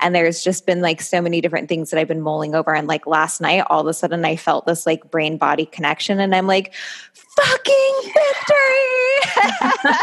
And 0.00 0.14
there's 0.14 0.42
just 0.42 0.66
been 0.66 0.80
like 0.80 1.00
so 1.00 1.20
many 1.20 1.40
different 1.40 1.68
things 1.68 1.90
that 1.90 2.00
I've 2.00 2.08
been 2.08 2.20
mulling 2.20 2.54
over. 2.54 2.74
And 2.74 2.86
like 2.86 3.06
last 3.06 3.40
night, 3.40 3.64
all 3.68 3.80
of 3.80 3.86
a 3.86 3.94
sudden, 3.94 4.24
I 4.24 4.36
felt 4.36 4.66
this 4.66 4.86
like 4.86 5.10
brain 5.10 5.36
body 5.36 5.66
connection. 5.66 6.20
And 6.20 6.34
I'm 6.34 6.46
like, 6.46 6.74
fucking 7.36 7.94
victory. 8.02 8.94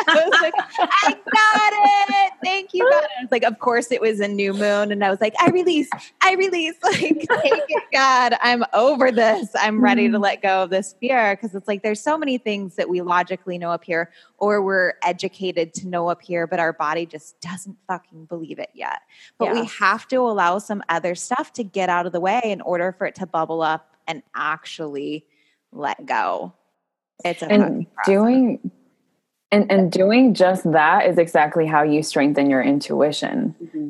I 0.08 0.28
was 0.28 0.42
like, 0.42 0.54
I 0.80 1.16
got 1.34 1.74
it. 1.74 2.34
Thank 2.44 2.74
you, 2.74 2.88
God. 2.90 3.04
I 3.04 3.22
was 3.22 3.32
like, 3.32 3.44
of 3.44 3.60
course 3.60 3.92
it 3.92 4.02
was 4.02 4.20
a 4.20 4.28
new 4.28 4.54
moon. 4.54 4.92
And 4.92 5.04
I 5.04 5.10
was 5.10 5.22
like, 5.22 5.34
I 5.40 5.50
release, 5.50 5.90
I 6.22 6.36
release. 6.36 6.76
Like, 6.92 7.00
take 7.00 7.64
it, 7.70 7.84
God. 7.94 8.34
I'm 8.42 8.66
over 8.74 9.12
this. 9.12 9.50
I'm 9.56 9.82
ready 9.82 10.10
to 10.10 10.18
mm. 10.18 10.22
let 10.22 10.42
go 10.42 10.64
of 10.64 10.70
this 10.70 10.94
fear. 11.00 11.36
Cause 11.38 11.56
it's 11.56 11.68
like 11.68 11.84
there's 11.84 12.02
so 12.02 12.18
many 12.18 12.38
things 12.38 12.76
that 12.76 12.90
we 12.90 13.02
logically 13.02 13.58
know 13.58 13.72
up 13.72 13.84
here, 13.84 14.12
or 14.38 14.62
we're 14.62 14.94
educated 15.04 15.74
to 15.76 15.88
know 15.88 16.10
up 16.10 16.22
here, 16.22 16.48
but 16.48 16.60
our 16.60 16.74
body 16.74 17.06
just 17.06 17.40
doesn't 17.40 17.78
fucking 17.88 18.26
believe 18.26 18.60
it 18.60 18.72
yet. 18.74 19.00
But 19.38 19.46
yeah. 19.46 19.62
we 19.62 19.66
have 19.68 20.08
to 20.10 20.18
allow 20.18 20.60
some 20.60 20.84
other 20.90 21.16
stuff 21.16 21.54
to 21.54 21.64
get 21.64 21.88
out 21.88 22.06
of 22.06 22.12
the 22.12 22.20
way 22.20 22.42
in 22.44 22.60
order 22.62 22.92
for 22.92 23.08
it 23.08 23.16
to 23.16 23.26
bubble 23.26 23.62
up 23.62 23.96
and 24.08 24.22
actually 24.36 25.26
let 25.72 26.06
go. 26.06 26.54
It's 27.24 27.44
and 27.44 27.88
doing 28.06 28.72
and 29.52 29.72
and 29.72 29.92
doing 29.92 30.34
just 30.34 30.70
that 30.72 31.08
is 31.08 31.18
exactly 31.18 31.66
how 31.66 31.84
you 31.84 32.04
strengthen 32.04 32.50
your 32.50 32.62
intuition. 32.62 33.56
Mm-hmm. 33.64 33.90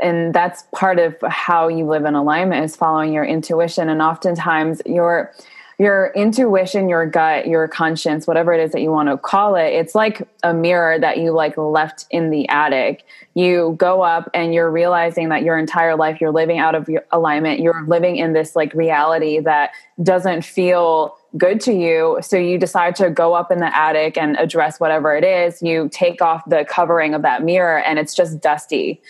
And 0.00 0.34
that's 0.34 0.64
part 0.74 0.98
of 0.98 1.14
how 1.28 1.68
you 1.68 1.86
live 1.86 2.04
in 2.04 2.16
alignment 2.16 2.64
is 2.64 2.74
following 2.74 3.12
your 3.12 3.24
intuition. 3.24 3.88
And 3.88 4.02
oftentimes 4.02 4.82
your 4.84 5.32
your 5.78 6.10
intuition, 6.16 6.88
your 6.88 7.06
gut, 7.06 7.46
your 7.46 7.68
conscience, 7.68 8.26
whatever 8.26 8.52
it 8.52 8.60
is 8.60 8.72
that 8.72 8.80
you 8.80 8.90
want 8.90 9.08
to 9.08 9.16
call 9.16 9.54
it, 9.54 9.68
it's 9.68 9.94
like 9.94 10.28
a 10.42 10.52
mirror 10.52 10.98
that 10.98 11.18
you 11.18 11.30
like 11.30 11.56
left 11.56 12.06
in 12.10 12.30
the 12.30 12.48
attic. 12.48 13.04
You 13.34 13.76
go 13.78 14.02
up 14.02 14.28
and 14.34 14.52
you're 14.52 14.72
realizing 14.72 15.28
that 15.28 15.44
your 15.44 15.56
entire 15.56 15.94
life 15.94 16.20
you're 16.20 16.32
living 16.32 16.58
out 16.58 16.74
of 16.74 16.88
your 16.88 17.04
alignment. 17.12 17.60
You're 17.60 17.86
living 17.86 18.16
in 18.16 18.32
this 18.32 18.56
like 18.56 18.74
reality 18.74 19.38
that 19.38 19.70
doesn't 20.02 20.42
feel 20.42 21.16
good 21.36 21.60
to 21.62 21.72
you. 21.72 22.18
So 22.22 22.36
you 22.36 22.58
decide 22.58 22.96
to 22.96 23.10
go 23.10 23.34
up 23.34 23.50
in 23.50 23.58
the 23.58 23.76
attic 23.76 24.16
and 24.16 24.36
address 24.38 24.80
whatever 24.80 25.14
it 25.14 25.24
is. 25.24 25.62
You 25.62 25.88
take 25.92 26.22
off 26.22 26.42
the 26.48 26.64
covering 26.64 27.14
of 27.14 27.22
that 27.22 27.42
mirror 27.42 27.78
and 27.78 27.98
it's 27.98 28.14
just 28.14 28.40
dusty. 28.40 29.00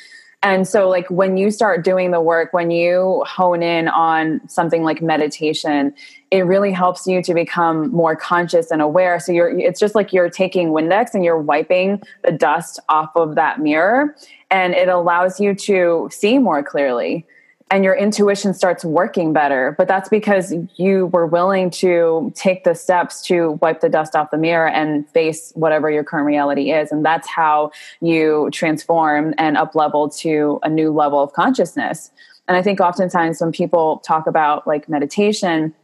And 0.40 0.68
so, 0.68 0.88
like, 0.88 1.10
when 1.10 1.36
you 1.36 1.50
start 1.50 1.82
doing 1.82 2.12
the 2.12 2.20
work, 2.20 2.52
when 2.52 2.70
you 2.70 3.24
hone 3.26 3.60
in 3.60 3.88
on 3.88 4.40
something 4.48 4.84
like 4.84 5.02
meditation, 5.02 5.92
it 6.30 6.42
really 6.42 6.70
helps 6.70 7.08
you 7.08 7.22
to 7.24 7.34
become 7.34 7.90
more 7.90 8.14
conscious 8.14 8.70
and 8.70 8.80
aware. 8.80 9.18
So, 9.18 9.32
you're, 9.32 9.58
it's 9.58 9.80
just 9.80 9.96
like 9.96 10.12
you're 10.12 10.30
taking 10.30 10.68
Windex 10.68 11.12
and 11.12 11.24
you're 11.24 11.40
wiping 11.40 12.00
the 12.22 12.30
dust 12.30 12.78
off 12.88 13.10
of 13.16 13.34
that 13.34 13.58
mirror, 13.58 14.14
and 14.48 14.74
it 14.74 14.88
allows 14.88 15.40
you 15.40 15.56
to 15.56 16.08
see 16.12 16.38
more 16.38 16.62
clearly 16.62 17.26
and 17.70 17.84
your 17.84 17.94
intuition 17.94 18.54
starts 18.54 18.84
working 18.84 19.32
better. 19.32 19.74
But 19.76 19.88
that's 19.88 20.08
because 20.08 20.54
you 20.76 21.06
were 21.06 21.26
willing 21.26 21.70
to 21.70 22.32
take 22.34 22.64
the 22.64 22.74
steps 22.74 23.22
to 23.22 23.58
wipe 23.60 23.80
the 23.80 23.88
dust 23.88 24.16
off 24.16 24.30
the 24.30 24.38
mirror 24.38 24.68
and 24.68 25.08
face 25.10 25.52
whatever 25.54 25.90
your 25.90 26.04
current 26.04 26.26
reality 26.26 26.72
is. 26.72 26.90
And 26.90 27.04
that's 27.04 27.28
how 27.28 27.70
you 28.00 28.48
transform 28.52 29.34
and 29.38 29.56
up 29.56 29.74
level 29.74 30.08
to 30.10 30.58
a 30.62 30.68
new 30.68 30.90
level 30.92 31.22
of 31.22 31.32
consciousness. 31.32 32.10
And 32.46 32.56
I 32.56 32.62
think 32.62 32.80
oftentimes 32.80 33.40
when 33.40 33.52
people 33.52 33.98
talk 33.98 34.26
about 34.26 34.66
like 34.66 34.88
meditation, 34.88 35.74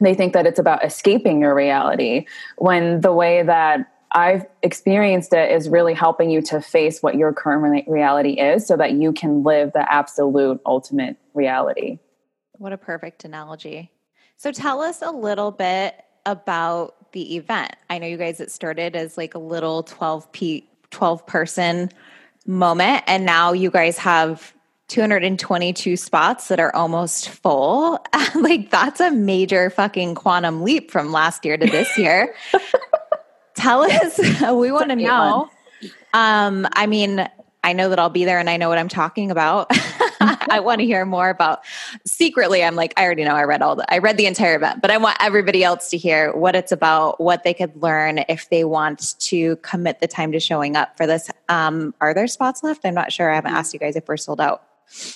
they 0.00 0.14
think 0.14 0.32
that 0.32 0.46
it's 0.46 0.58
about 0.58 0.84
escaping 0.84 1.40
your 1.40 1.54
reality 1.54 2.26
when 2.56 3.00
the 3.00 3.12
way 3.12 3.42
that 3.42 3.86
I've 4.12 4.46
experienced 4.62 5.32
it 5.32 5.52
is 5.52 5.68
really 5.68 5.94
helping 5.94 6.30
you 6.30 6.42
to 6.42 6.60
face 6.60 7.02
what 7.02 7.14
your 7.14 7.32
current 7.32 7.86
reality 7.86 8.32
is 8.32 8.66
so 8.66 8.76
that 8.76 8.92
you 8.92 9.12
can 9.12 9.44
live 9.44 9.72
the 9.72 9.92
absolute 9.92 10.60
ultimate 10.66 11.16
reality. 11.34 11.98
What 12.52 12.72
a 12.72 12.78
perfect 12.78 13.24
analogy. 13.24 13.90
So 14.36 14.52
tell 14.52 14.80
us 14.80 15.02
a 15.02 15.10
little 15.10 15.50
bit 15.50 15.94
about 16.26 17.12
the 17.12 17.36
event. 17.36 17.74
I 17.88 17.98
know 17.98 18.06
you 18.06 18.16
guys 18.16 18.40
it 18.40 18.50
started 18.50 18.96
as 18.96 19.16
like 19.16 19.34
a 19.34 19.38
little 19.38 19.82
12 19.82 20.30
p 20.32 20.68
12 20.90 21.26
person 21.26 21.90
moment 22.46 23.04
and 23.06 23.24
now 23.24 23.52
you 23.52 23.70
guys 23.70 23.98
have 23.98 24.52
222 24.88 25.96
spots 25.96 26.48
that 26.48 26.58
are 26.58 26.74
almost 26.74 27.28
full. 27.28 28.04
like 28.34 28.70
that's 28.70 29.00
a 29.00 29.10
major 29.10 29.70
fucking 29.70 30.16
quantum 30.16 30.62
leap 30.62 30.90
from 30.90 31.12
last 31.12 31.44
year 31.44 31.56
to 31.56 31.66
this 31.66 31.96
year. 31.96 32.34
Tell 33.60 33.82
us. 33.82 34.18
we 34.54 34.72
want 34.72 34.90
to 34.90 34.96
know. 34.96 35.50
Um, 36.12 36.66
I 36.72 36.86
mean, 36.86 37.28
I 37.62 37.72
know 37.72 37.90
that 37.90 37.98
I'll 37.98 38.10
be 38.10 38.24
there 38.24 38.38
and 38.38 38.48
I 38.48 38.56
know 38.56 38.68
what 38.68 38.78
I'm 38.78 38.88
talking 38.88 39.30
about. 39.30 39.68
I 40.20 40.60
want 40.60 40.80
to 40.80 40.86
hear 40.86 41.04
more 41.04 41.28
about 41.28 41.60
secretly 42.04 42.64
I'm 42.64 42.74
like 42.74 42.92
I 42.96 43.04
already 43.04 43.24
know 43.24 43.34
I 43.34 43.44
read 43.44 43.62
all 43.62 43.76
the 43.76 43.92
I 43.92 43.98
read 43.98 44.16
the 44.16 44.26
entire 44.26 44.56
event, 44.56 44.82
but 44.82 44.90
I 44.90 44.96
want 44.96 45.16
everybody 45.20 45.62
else 45.62 45.90
to 45.90 45.96
hear 45.96 46.34
what 46.34 46.56
it's 46.56 46.72
about, 46.72 47.20
what 47.20 47.44
they 47.44 47.54
could 47.54 47.80
learn 47.80 48.24
if 48.28 48.48
they 48.48 48.64
want 48.64 49.18
to 49.20 49.56
commit 49.56 50.00
the 50.00 50.08
time 50.08 50.32
to 50.32 50.40
showing 50.40 50.76
up 50.76 50.96
for 50.96 51.06
this. 51.06 51.30
Um, 51.48 51.94
are 52.00 52.14
there 52.14 52.26
spots 52.26 52.62
left? 52.62 52.84
I'm 52.84 52.94
not 52.94 53.12
sure. 53.12 53.30
I 53.30 53.34
haven't 53.34 53.52
asked 53.52 53.72
you 53.72 53.80
guys 53.80 53.96
if 53.96 54.08
we're 54.08 54.16
sold 54.16 54.40
out. 54.40 54.64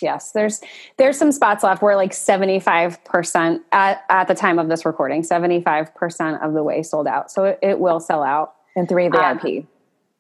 Yes, 0.01 0.33
there's 0.33 0.61
there's 0.99 1.19
some 1.19 1.33
spots 1.33 1.65
left. 1.65 1.83
We're 1.83 1.97
like 1.97 2.13
75% 2.13 3.61
at, 3.73 4.05
at 4.09 4.29
the 4.29 4.35
time 4.35 4.59
of 4.59 4.69
this 4.69 4.85
recording, 4.85 5.23
75% 5.23 6.45
of 6.45 6.53
the 6.53 6.63
way 6.63 6.83
sold 6.83 7.07
out. 7.07 7.31
So 7.31 7.45
it, 7.45 7.59
it 7.61 7.81
will 7.81 8.01
sell 8.01 8.23
out. 8.23 8.55
And 8.77 8.89
three 8.89 9.09
VIP. 9.09 9.45
Um, 9.45 9.69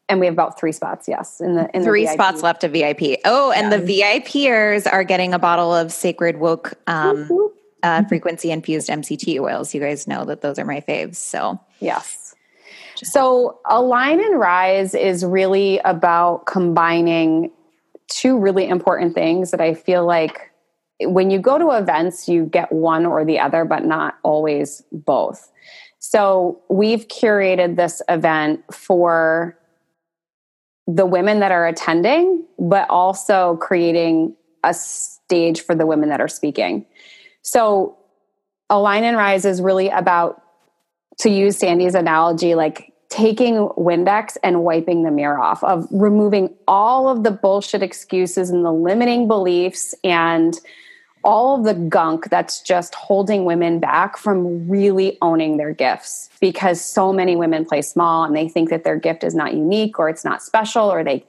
and 0.08 0.20
we 0.20 0.26
have 0.26 0.34
about 0.34 0.58
three 0.58 0.72
spots, 0.72 1.08
yes. 1.08 1.40
In 1.40 1.54
the 1.54 1.70
in 1.74 1.82
three 1.82 2.04
the 2.04 2.12
spots 2.12 2.42
left 2.42 2.62
of 2.64 2.72
VIP. 2.72 3.20
Oh, 3.24 3.52
and 3.52 3.70
yeah. 3.70 3.78
the 3.78 4.02
VIPers 4.02 4.92
are 4.92 5.04
getting 5.04 5.32
a 5.32 5.38
bottle 5.38 5.72
of 5.72 5.92
sacred 5.92 6.38
woke 6.38 6.74
um, 6.86 7.28
uh, 7.82 8.04
frequency 8.04 8.50
infused 8.50 8.88
MCT 8.88 9.40
oils. 9.40 9.72
You 9.72 9.80
guys 9.80 10.06
know 10.06 10.24
that 10.24 10.40
those 10.40 10.58
are 10.58 10.64
my 10.64 10.80
faves. 10.80 11.16
So 11.16 11.58
yes. 11.80 12.34
So 12.96 13.58
Aligned 13.66 14.20
and 14.20 14.38
Rise 14.38 14.94
is 14.94 15.24
really 15.24 15.78
about 15.84 16.46
combining 16.46 17.50
two 18.08 18.38
really 18.38 18.68
important 18.68 19.14
things 19.14 19.50
that 19.50 19.60
I 19.60 19.74
feel 19.74 20.04
like 20.04 20.50
when 21.00 21.30
you 21.30 21.38
go 21.38 21.58
to 21.58 21.70
events, 21.70 22.28
you 22.28 22.44
get 22.46 22.70
one 22.70 23.04
or 23.04 23.24
the 23.24 23.40
other, 23.40 23.64
but 23.64 23.84
not 23.84 24.16
always 24.22 24.82
both. 24.92 25.50
So 25.98 26.60
we've 26.68 27.08
curated 27.08 27.76
this 27.76 28.00
event 28.08 28.62
for 28.72 29.58
the 30.86 31.06
women 31.06 31.40
that 31.40 31.50
are 31.50 31.66
attending, 31.66 32.44
but 32.58 32.88
also 32.90 33.56
creating 33.56 34.36
a 34.62 34.72
stage 34.72 35.62
for 35.62 35.74
the 35.74 35.86
women 35.86 36.10
that 36.10 36.20
are 36.20 36.28
speaking. 36.28 36.86
So 37.42 37.98
Aligned 38.70 39.04
and 39.04 39.16
Rise 39.16 39.44
is 39.44 39.60
really 39.60 39.88
about, 39.88 40.42
to 41.18 41.30
use 41.30 41.56
Sandy's 41.56 41.94
analogy, 41.94 42.54
like 42.54 42.93
taking 43.08 43.68
Windex 43.76 44.36
and 44.42 44.64
wiping 44.64 45.02
the 45.02 45.10
mirror 45.10 45.40
off, 45.40 45.62
of 45.62 45.86
removing 45.90 46.54
all 46.66 47.08
of 47.08 47.22
the 47.22 47.30
bullshit 47.30 47.82
excuses 47.82 48.50
and 48.50 48.64
the 48.64 48.72
limiting 48.72 49.28
beliefs 49.28 49.94
and 50.02 50.58
all 51.22 51.56
of 51.56 51.64
the 51.64 51.74
gunk 51.74 52.28
that's 52.28 52.60
just 52.60 52.94
holding 52.94 53.44
women 53.46 53.78
back 53.78 54.18
from 54.18 54.68
really 54.68 55.16
owning 55.22 55.56
their 55.56 55.72
gifts. 55.72 56.28
Because 56.40 56.80
so 56.80 57.12
many 57.12 57.34
women 57.34 57.64
play 57.64 57.80
small 57.80 58.24
and 58.24 58.36
they 58.36 58.48
think 58.48 58.68
that 58.70 58.84
their 58.84 58.96
gift 58.96 59.24
is 59.24 59.34
not 59.34 59.54
unique 59.54 59.98
or 59.98 60.08
it's 60.08 60.24
not 60.24 60.42
special 60.42 60.92
or 60.92 61.02
they 61.02 61.24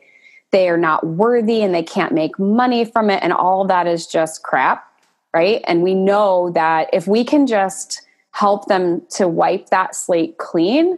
they 0.52 0.70
are 0.70 0.78
not 0.78 1.06
worthy 1.06 1.64
and 1.64 1.74
they 1.74 1.84
can't 1.84 2.14
make 2.14 2.38
money 2.40 2.86
from 2.86 3.10
it. 3.10 3.22
And 3.22 3.34
all 3.34 3.66
that 3.66 3.88
is 3.88 4.08
just 4.08 4.44
crap 4.44 4.90
right? 5.36 5.62
And 5.68 5.84
we 5.84 5.94
know 5.94 6.50
that 6.52 6.90
if 6.94 7.08
we 7.08 7.26
can 7.26 7.46
just 7.46 8.02
help 8.32 8.68
them 8.68 9.02
to 9.10 9.28
wipe 9.28 9.68
that 9.68 9.94
slate 9.94 10.38
clean 10.38 10.98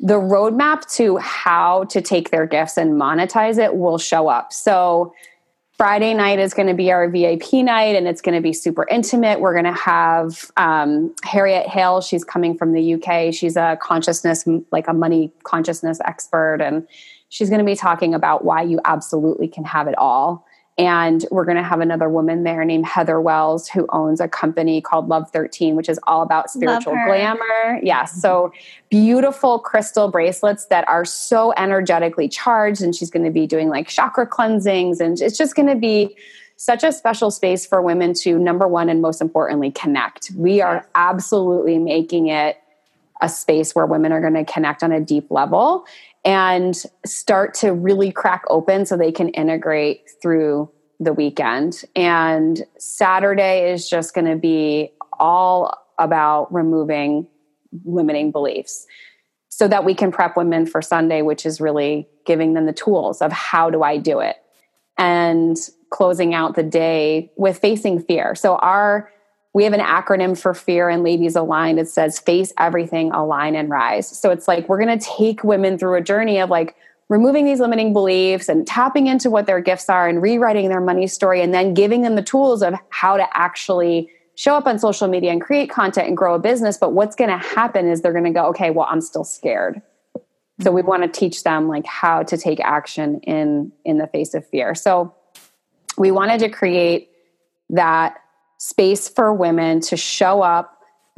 the 0.00 0.14
roadmap 0.14 0.90
to 0.96 1.18
how 1.18 1.84
to 1.84 2.00
take 2.00 2.30
their 2.30 2.46
gifts 2.46 2.78
and 2.78 2.92
monetize 2.92 3.58
it 3.58 3.76
will 3.76 3.98
show 3.98 4.28
up. 4.28 4.52
So 4.52 5.12
Friday 5.76 6.14
night 6.14 6.38
is 6.38 6.54
going 6.54 6.68
to 6.68 6.74
be 6.74 6.90
our 6.90 7.08
VIP 7.08 7.52
night 7.54 7.96
and 7.96 8.08
it's 8.08 8.20
going 8.20 8.34
to 8.34 8.40
be 8.40 8.52
super 8.52 8.86
intimate. 8.90 9.40
We're 9.40 9.52
going 9.52 9.72
to 9.72 9.80
have 9.80 10.50
um, 10.56 11.14
Harriet 11.22 11.66
Hale. 11.66 12.00
She's 12.00 12.24
coming 12.24 12.56
from 12.56 12.72
the 12.72 12.94
UK. 12.94 13.32
She's 13.32 13.56
a 13.56 13.78
consciousness, 13.80 14.46
like 14.70 14.88
a 14.88 14.92
money 14.92 15.32
consciousness 15.42 15.98
expert. 16.04 16.60
And 16.60 16.86
she's 17.28 17.48
going 17.48 17.60
to 17.60 17.64
be 17.64 17.76
talking 17.76 18.14
about 18.14 18.44
why 18.44 18.62
you 18.62 18.80
absolutely 18.84 19.48
can 19.48 19.64
have 19.64 19.86
it 19.86 19.96
all. 19.96 20.46
And 20.80 21.26
we're 21.30 21.44
going 21.44 21.58
to 21.58 21.62
have 21.62 21.80
another 21.80 22.08
woman 22.08 22.42
there 22.42 22.64
named 22.64 22.86
Heather 22.86 23.20
Wells, 23.20 23.68
who 23.68 23.86
owns 23.90 24.18
a 24.18 24.26
company 24.26 24.80
called 24.80 25.10
Love 25.10 25.30
13, 25.30 25.76
which 25.76 25.90
is 25.90 26.00
all 26.06 26.22
about 26.22 26.50
spiritual 26.50 26.94
glamour. 27.04 27.78
Yes. 27.82 28.18
So 28.22 28.50
beautiful 28.88 29.58
crystal 29.58 30.08
bracelets 30.08 30.64
that 30.66 30.88
are 30.88 31.04
so 31.04 31.52
energetically 31.58 32.30
charged. 32.30 32.80
And 32.80 32.96
she's 32.96 33.10
going 33.10 33.26
to 33.26 33.30
be 33.30 33.46
doing 33.46 33.68
like 33.68 33.88
chakra 33.88 34.26
cleansings. 34.26 35.00
And 35.00 35.20
it's 35.20 35.36
just 35.36 35.54
going 35.54 35.68
to 35.68 35.76
be 35.76 36.16
such 36.56 36.82
a 36.82 36.92
special 36.92 37.30
space 37.30 37.66
for 37.66 37.82
women 37.82 38.14
to, 38.14 38.38
number 38.38 38.66
one, 38.66 38.88
and 38.88 39.02
most 39.02 39.20
importantly, 39.20 39.70
connect. 39.70 40.30
We 40.34 40.62
are 40.62 40.88
absolutely 40.94 41.76
making 41.76 42.28
it 42.28 42.56
a 43.22 43.28
space 43.28 43.74
where 43.74 43.86
women 43.86 44.12
are 44.12 44.20
going 44.20 44.34
to 44.34 44.44
connect 44.50 44.82
on 44.82 44.92
a 44.92 45.00
deep 45.00 45.30
level 45.30 45.84
and 46.24 46.82
start 47.04 47.54
to 47.54 47.72
really 47.72 48.12
crack 48.12 48.42
open 48.48 48.86
so 48.86 48.96
they 48.96 49.12
can 49.12 49.28
integrate 49.30 50.10
through 50.20 50.70
the 50.98 51.12
weekend. 51.12 51.82
And 51.96 52.62
Saturday 52.78 53.70
is 53.70 53.88
just 53.88 54.14
going 54.14 54.26
to 54.26 54.36
be 54.36 54.92
all 55.18 55.74
about 55.98 56.52
removing 56.52 57.26
limiting 57.84 58.32
beliefs 58.32 58.86
so 59.48 59.68
that 59.68 59.84
we 59.84 59.94
can 59.94 60.10
prep 60.10 60.36
women 60.36 60.66
for 60.66 60.82
Sunday, 60.82 61.22
which 61.22 61.46
is 61.46 61.60
really 61.60 62.08
giving 62.26 62.54
them 62.54 62.66
the 62.66 62.72
tools 62.72 63.20
of 63.20 63.32
how 63.32 63.70
do 63.70 63.82
I 63.82 63.96
do 63.96 64.20
it 64.20 64.36
and 64.98 65.56
closing 65.90 66.34
out 66.34 66.54
the 66.54 66.62
day 66.62 67.30
with 67.36 67.58
facing 67.58 68.00
fear. 68.00 68.34
So, 68.34 68.56
our 68.56 69.10
we 69.52 69.64
have 69.64 69.72
an 69.72 69.80
acronym 69.80 70.38
for 70.38 70.54
fear 70.54 70.88
and 70.88 71.02
ladies 71.02 71.34
aligned. 71.34 71.78
It 71.78 71.88
says 71.88 72.18
face 72.20 72.52
everything 72.58 73.10
align 73.12 73.56
and 73.56 73.68
rise. 73.68 74.06
So 74.06 74.30
it's 74.30 74.46
like 74.46 74.68
we're 74.68 74.82
going 74.82 74.96
to 74.96 75.04
take 75.04 75.42
women 75.42 75.76
through 75.76 75.96
a 75.96 76.00
journey 76.00 76.38
of 76.38 76.50
like 76.50 76.76
removing 77.08 77.44
these 77.44 77.58
limiting 77.58 77.92
beliefs 77.92 78.48
and 78.48 78.66
tapping 78.66 79.08
into 79.08 79.28
what 79.28 79.46
their 79.46 79.60
gifts 79.60 79.88
are 79.88 80.08
and 80.08 80.22
rewriting 80.22 80.68
their 80.68 80.80
money 80.80 81.08
story 81.08 81.42
and 81.42 81.52
then 81.52 81.74
giving 81.74 82.02
them 82.02 82.14
the 82.14 82.22
tools 82.22 82.62
of 82.62 82.74
how 82.90 83.16
to 83.16 83.26
actually 83.36 84.08
show 84.36 84.54
up 84.54 84.66
on 84.66 84.78
social 84.78 85.08
media 85.08 85.32
and 85.32 85.40
create 85.40 85.68
content 85.68 86.06
and 86.06 86.16
grow 86.16 86.36
a 86.36 86.38
business. 86.38 86.78
But 86.78 86.92
what's 86.92 87.16
going 87.16 87.30
to 87.30 87.36
happen 87.36 87.88
is 87.88 88.00
they're 88.00 88.12
going 88.12 88.24
to 88.24 88.30
go 88.30 88.46
okay 88.46 88.70
well 88.70 88.86
i'm 88.88 89.00
still 89.00 89.24
scared. 89.24 89.82
So 90.62 90.70
we 90.70 90.82
want 90.82 91.02
to 91.02 91.08
teach 91.08 91.42
them 91.42 91.68
like 91.68 91.86
how 91.86 92.22
to 92.22 92.36
take 92.36 92.60
action 92.60 93.18
in 93.20 93.72
in 93.84 93.98
the 93.98 94.06
face 94.06 94.32
of 94.34 94.46
fear. 94.46 94.76
So 94.76 95.12
we 95.98 96.12
wanted 96.12 96.38
to 96.40 96.48
create 96.48 97.10
that 97.70 98.20
space 98.60 99.08
for 99.08 99.32
women 99.32 99.80
to 99.80 99.96
show 99.96 100.42
up 100.42 100.76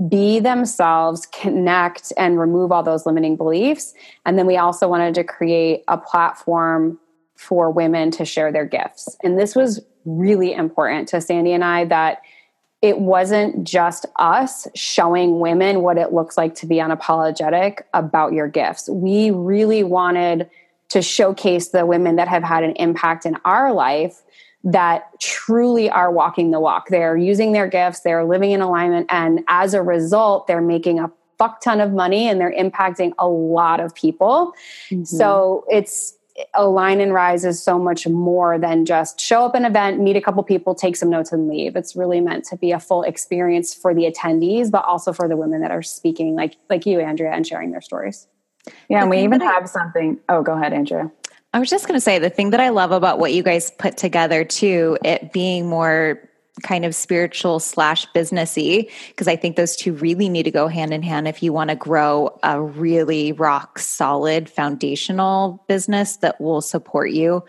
be 0.09 0.39
themselves, 0.39 1.27
connect, 1.27 2.13
and 2.17 2.39
remove 2.39 2.73
all 2.73 2.83
those 2.83 3.05
limiting 3.05 3.37
beliefs. 3.37 3.95
And 4.25 4.39
then 4.39 4.47
we 4.47 4.57
also 4.57 4.89
wanted 4.89 5.15
to 5.15 5.25
create 5.25 5.83
a 5.89 5.99
platform 5.99 6.99
for 7.37 7.71
women 7.71 8.11
to 8.13 8.25
share 8.25 8.53
their 8.53 8.65
gifts. 8.65 9.17
And 9.23 9.39
this 9.39 9.55
was 9.55 9.81
really 10.05 10.53
important 10.53 11.09
to 11.09 11.21
Sandy 11.21 11.53
and 11.53 11.65
I 11.65 11.85
that 11.87 12.23
it 12.81 12.99
wasn't 12.99 13.65
just 13.65 14.07
us 14.17 14.67
showing 14.75 15.41
women 15.41 15.83
what 15.83 15.99
it 15.99 16.13
looks 16.13 16.37
like 16.37 16.55
to 16.57 16.67
be 16.67 16.77
unapologetic 16.77 17.83
about 17.93 18.33
your 18.33 18.49
gifts. 18.49 18.89
We 18.89 19.31
really 19.31 19.85
wanted 19.85 20.49
to 20.91 21.03
showcase 21.03 21.69
the 21.69 21.87
women 21.87 22.17
that 22.17 22.29
have 22.29 22.43
had 22.43 22.65
an 22.65 22.73
impact 22.77 23.27
in 23.27 23.37
our 23.45 23.73
life 23.73 24.23
that 24.65 25.19
truly 25.21 25.91
are 25.91 26.11
walking 26.11 26.51
the 26.51 26.61
walk. 26.61 26.89
They're 26.89 27.17
using 27.17 27.53
their 27.53 27.67
gifts, 27.67 28.01
they're 28.01 28.25
living 28.25 28.53
in 28.53 28.61
alignment, 28.61 29.07
and 29.11 29.41
as 29.49 29.75
a 29.75 29.83
result, 29.83 30.47
they're 30.47 30.61
making 30.61 30.99
a 30.99 31.11
fuck 31.39 31.61
ton 31.61 31.81
of 31.81 31.93
money 31.93 32.29
and 32.29 32.41
they're 32.41 32.55
impacting 32.55 33.13
a 33.19 33.27
lot 33.27 33.81
of 33.81 33.95
people. 33.95 34.55
Mm-hmm. 34.91 35.05
So 35.05 35.65
it's 35.69 36.17
aligned 36.55 37.01
and 37.01 37.13
rise 37.13 37.45
is 37.45 37.63
so 37.63 37.79
much 37.79 38.07
more 38.07 38.59
than 38.59 38.85
just 38.85 39.21
show 39.21 39.45
up 39.45 39.55
an 39.55 39.65
event 39.65 40.01
meet 40.01 40.17
a 40.17 40.21
couple 40.21 40.43
people 40.43 40.75
take 40.75 40.97
some 40.97 41.11
notes 41.11 41.31
and 41.31 41.47
leave 41.47 41.77
it's 41.77 41.95
really 41.95 42.23
meant 42.23 42.43
to 42.43 42.57
be 42.57 42.73
a 42.73 42.81
full 42.81 43.03
experience 43.03 43.75
for 43.75 43.95
the 43.95 44.11
attendees 44.11 44.71
but 44.71 44.83
also 44.87 45.13
for 45.13 45.29
the 45.29 45.37
women 45.37 45.61
that 45.61 45.71
are 45.71 45.83
speaking 45.83 46.35
like 46.35 46.57
like 46.71 46.87
you 46.87 47.01
andrea 47.01 47.31
and 47.31 47.47
sharing 47.47 47.71
their 47.71 47.83
stories 47.83 48.29
yeah 48.89 49.03
and 49.03 49.11
we 49.11 49.19
even 49.19 49.43
have 49.43 49.69
something 49.69 50.19
oh 50.31 50.43
go 50.43 50.55
ahead 50.55 50.73
andrea 50.73 51.11
i 51.53 51.59
was 51.59 51.71
just 51.71 51.87
going 51.87 51.97
to 51.97 52.01
say 52.01 52.19
the 52.19 52.31
thing 52.31 52.51
that 52.51 52.61
i 52.61 52.69
love 52.69 52.93
about 52.93 53.19
what 53.19 53.33
you 53.33 53.43
guys 53.43 53.71
put 53.73 53.97
together 53.97 54.45
too 54.45 54.97
it 55.05 55.33
being 55.33 55.67
more 55.67 56.21
kind 56.63 56.85
of 56.85 56.95
spiritual 56.95 57.59
slash 57.59 58.07
businessy 58.13 58.91
because 59.09 59.27
I 59.27 59.37
think 59.37 59.57
those 59.57 59.75
two 59.75 59.95
really 59.95 60.29
need 60.29 60.43
to 60.43 60.51
go 60.51 60.69
hand 60.69 60.93
in 60.93 61.03
hand 61.03 61.27
if 61.27 61.43
you 61.43 61.53
want 61.53 61.71
to 61.71 61.77
grow 61.77 62.39
a 62.43 62.61
really 62.61 63.33
rock 63.33 63.79
solid 63.79 64.51
foundational 64.51 65.65
business 65.67 66.19
that 66.19 66.41
will 66.41 66.61
support 66.61 67.11
you 67.11 67.45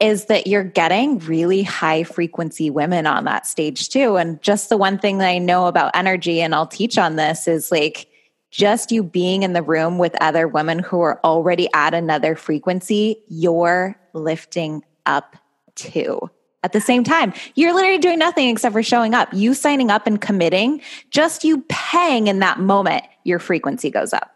is 0.00 0.24
that 0.24 0.46
you're 0.46 0.64
getting 0.64 1.18
really 1.20 1.62
high 1.62 2.02
frequency 2.02 2.70
women 2.70 3.06
on 3.06 3.24
that 3.24 3.46
stage 3.46 3.88
too. 3.88 4.16
And 4.16 4.42
just 4.42 4.68
the 4.68 4.76
one 4.76 4.98
thing 4.98 5.18
that 5.18 5.28
I 5.28 5.38
know 5.38 5.66
about 5.66 5.94
energy 5.94 6.40
and 6.40 6.54
I'll 6.54 6.66
teach 6.66 6.98
on 6.98 7.16
this 7.16 7.46
is 7.46 7.70
like 7.70 8.08
just 8.52 8.92
you 8.92 9.02
being 9.02 9.42
in 9.42 9.54
the 9.54 9.62
room 9.62 9.98
with 9.98 10.14
other 10.20 10.46
women 10.46 10.78
who 10.78 11.00
are 11.00 11.18
already 11.24 11.68
at 11.74 11.94
another 11.94 12.36
frequency 12.36 13.16
you're 13.28 13.96
lifting 14.12 14.84
up 15.06 15.36
too 15.74 16.30
at 16.62 16.72
the 16.72 16.80
same 16.80 17.02
time. 17.02 17.32
You're 17.54 17.74
literally 17.74 17.98
doing 17.98 18.18
nothing 18.18 18.48
except 18.48 18.72
for 18.72 18.82
showing 18.82 19.14
up. 19.14 19.28
You 19.32 19.54
signing 19.54 19.90
up 19.90 20.06
and 20.06 20.20
committing, 20.20 20.80
just 21.10 21.42
you 21.42 21.64
paying 21.68 22.28
in 22.28 22.38
that 22.38 22.60
moment, 22.60 23.02
your 23.24 23.38
frequency 23.38 23.90
goes 23.90 24.12
up. 24.12 24.30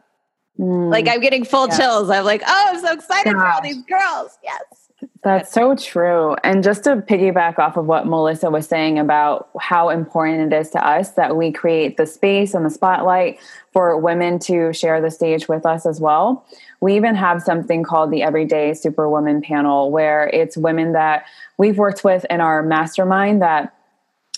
Mm. 0.59 0.91
Like 0.91 1.07
I'm 1.07 1.21
getting 1.21 1.45
full 1.45 1.69
yeah. 1.69 1.79
chills. 1.79 2.11
I'm 2.11 2.25
like, 2.25 2.43
oh, 2.47 2.65
I'm 2.69 2.81
so 2.81 2.93
excited 2.93 3.35
Gosh. 3.35 3.43
for 3.43 3.47
all 3.47 3.63
these 3.63 3.83
girls. 3.85 4.39
Yes. 4.43 4.86
That's 5.23 5.53
so 5.53 5.75
true. 5.75 6.37
And 6.45 6.63
just 6.63 6.85
to 6.85 6.97
piggyback 6.97 7.59
off 7.59 7.77
of 7.77 7.87
what 7.87 8.07
Melissa 8.07 8.51
was 8.51 8.67
saying 8.67 8.99
about 8.99 9.51
how 9.61 9.89
important 9.89 10.53
it 10.53 10.57
is 10.57 10.71
to 10.71 10.87
us 10.87 11.11
that 11.13 11.37
we 11.37 11.51
create 11.51 11.97
the 11.97 12.07
space 12.07 12.55
and 12.55 12.65
the 12.65 12.71
spotlight 12.71 13.39
for 13.73 13.99
women 13.99 14.39
to 14.41 14.73
share 14.73 15.01
the 15.01 15.11
stage 15.11 15.49
with 15.49 15.67
us 15.67 15.85
as 15.85 16.01
well. 16.01 16.47
We 16.81 16.97
even 16.97 17.15
have 17.15 17.43
something 17.43 17.83
called 17.83 18.11
the 18.11 18.23
Everyday 18.23 18.75
Superwoman 18.75 19.43
panel 19.43 19.91
where 19.91 20.29
it's 20.29 20.57
women 20.57 20.93
that 20.93 21.27
we've 21.59 21.79
worked 21.79 22.05
with 22.05 22.25
in 22.31 22.41
our 22.41 22.63
mastermind 22.63 23.43
that 23.43 23.76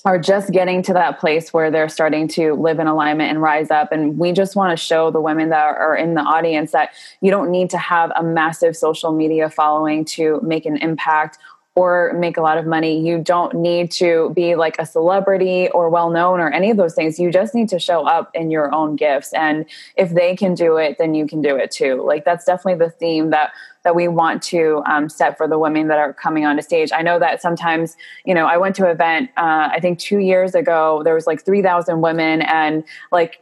are 0.04 0.18
just 0.18 0.52
getting 0.52 0.82
to 0.82 0.92
that 0.92 1.18
place 1.18 1.52
where 1.52 1.70
they're 1.70 1.88
starting 1.88 2.28
to 2.28 2.54
live 2.54 2.78
in 2.78 2.86
alignment 2.86 3.30
and 3.30 3.42
rise 3.42 3.70
up. 3.70 3.92
And 3.92 4.18
we 4.18 4.32
just 4.32 4.56
want 4.56 4.76
to 4.76 4.82
show 4.82 5.10
the 5.10 5.20
women 5.20 5.50
that 5.50 5.76
are 5.76 5.96
in 5.96 6.14
the 6.14 6.20
audience 6.20 6.72
that 6.72 6.90
you 7.20 7.30
don't 7.30 7.50
need 7.50 7.70
to 7.70 7.78
have 7.78 8.12
a 8.16 8.22
massive 8.22 8.76
social 8.76 9.12
media 9.12 9.50
following 9.50 10.04
to 10.06 10.40
make 10.42 10.66
an 10.66 10.76
impact 10.78 11.38
or 11.78 12.12
make 12.14 12.36
a 12.36 12.40
lot 12.40 12.58
of 12.58 12.66
money. 12.66 13.00
You 13.00 13.18
don't 13.18 13.54
need 13.54 13.92
to 13.92 14.32
be 14.34 14.56
like 14.56 14.74
a 14.80 14.84
celebrity 14.84 15.68
or 15.68 15.88
well 15.88 16.10
known 16.10 16.40
or 16.40 16.50
any 16.50 16.72
of 16.72 16.76
those 16.76 16.92
things. 16.92 17.20
You 17.20 17.30
just 17.30 17.54
need 17.54 17.68
to 17.68 17.78
show 17.78 18.04
up 18.04 18.32
in 18.34 18.50
your 18.50 18.74
own 18.74 18.96
gifts. 18.96 19.32
And 19.32 19.64
if 19.94 20.10
they 20.10 20.34
can 20.34 20.54
do 20.54 20.76
it, 20.76 20.98
then 20.98 21.14
you 21.14 21.24
can 21.24 21.40
do 21.40 21.54
it 21.54 21.70
too. 21.70 22.02
Like 22.02 22.24
that's 22.24 22.44
definitely 22.44 22.84
the 22.84 22.90
theme 22.90 23.30
that 23.30 23.52
that 23.84 23.94
we 23.94 24.08
want 24.08 24.42
to 24.42 24.82
um, 24.86 25.08
set 25.08 25.36
for 25.36 25.46
the 25.46 25.56
women 25.56 25.86
that 25.86 25.98
are 25.98 26.12
coming 26.12 26.44
onto 26.44 26.62
stage. 26.62 26.90
I 26.92 27.02
know 27.02 27.20
that 27.20 27.40
sometimes, 27.40 27.96
you 28.24 28.34
know, 28.34 28.46
I 28.46 28.56
went 28.56 28.74
to 28.76 28.84
an 28.84 28.90
event, 28.90 29.30
uh, 29.36 29.70
I 29.72 29.78
think 29.80 30.00
two 30.00 30.18
years 30.18 30.56
ago, 30.56 31.02
there 31.04 31.14
was 31.14 31.28
like 31.28 31.44
3,000 31.44 32.00
women 32.00 32.42
and 32.42 32.82
like 33.12 33.40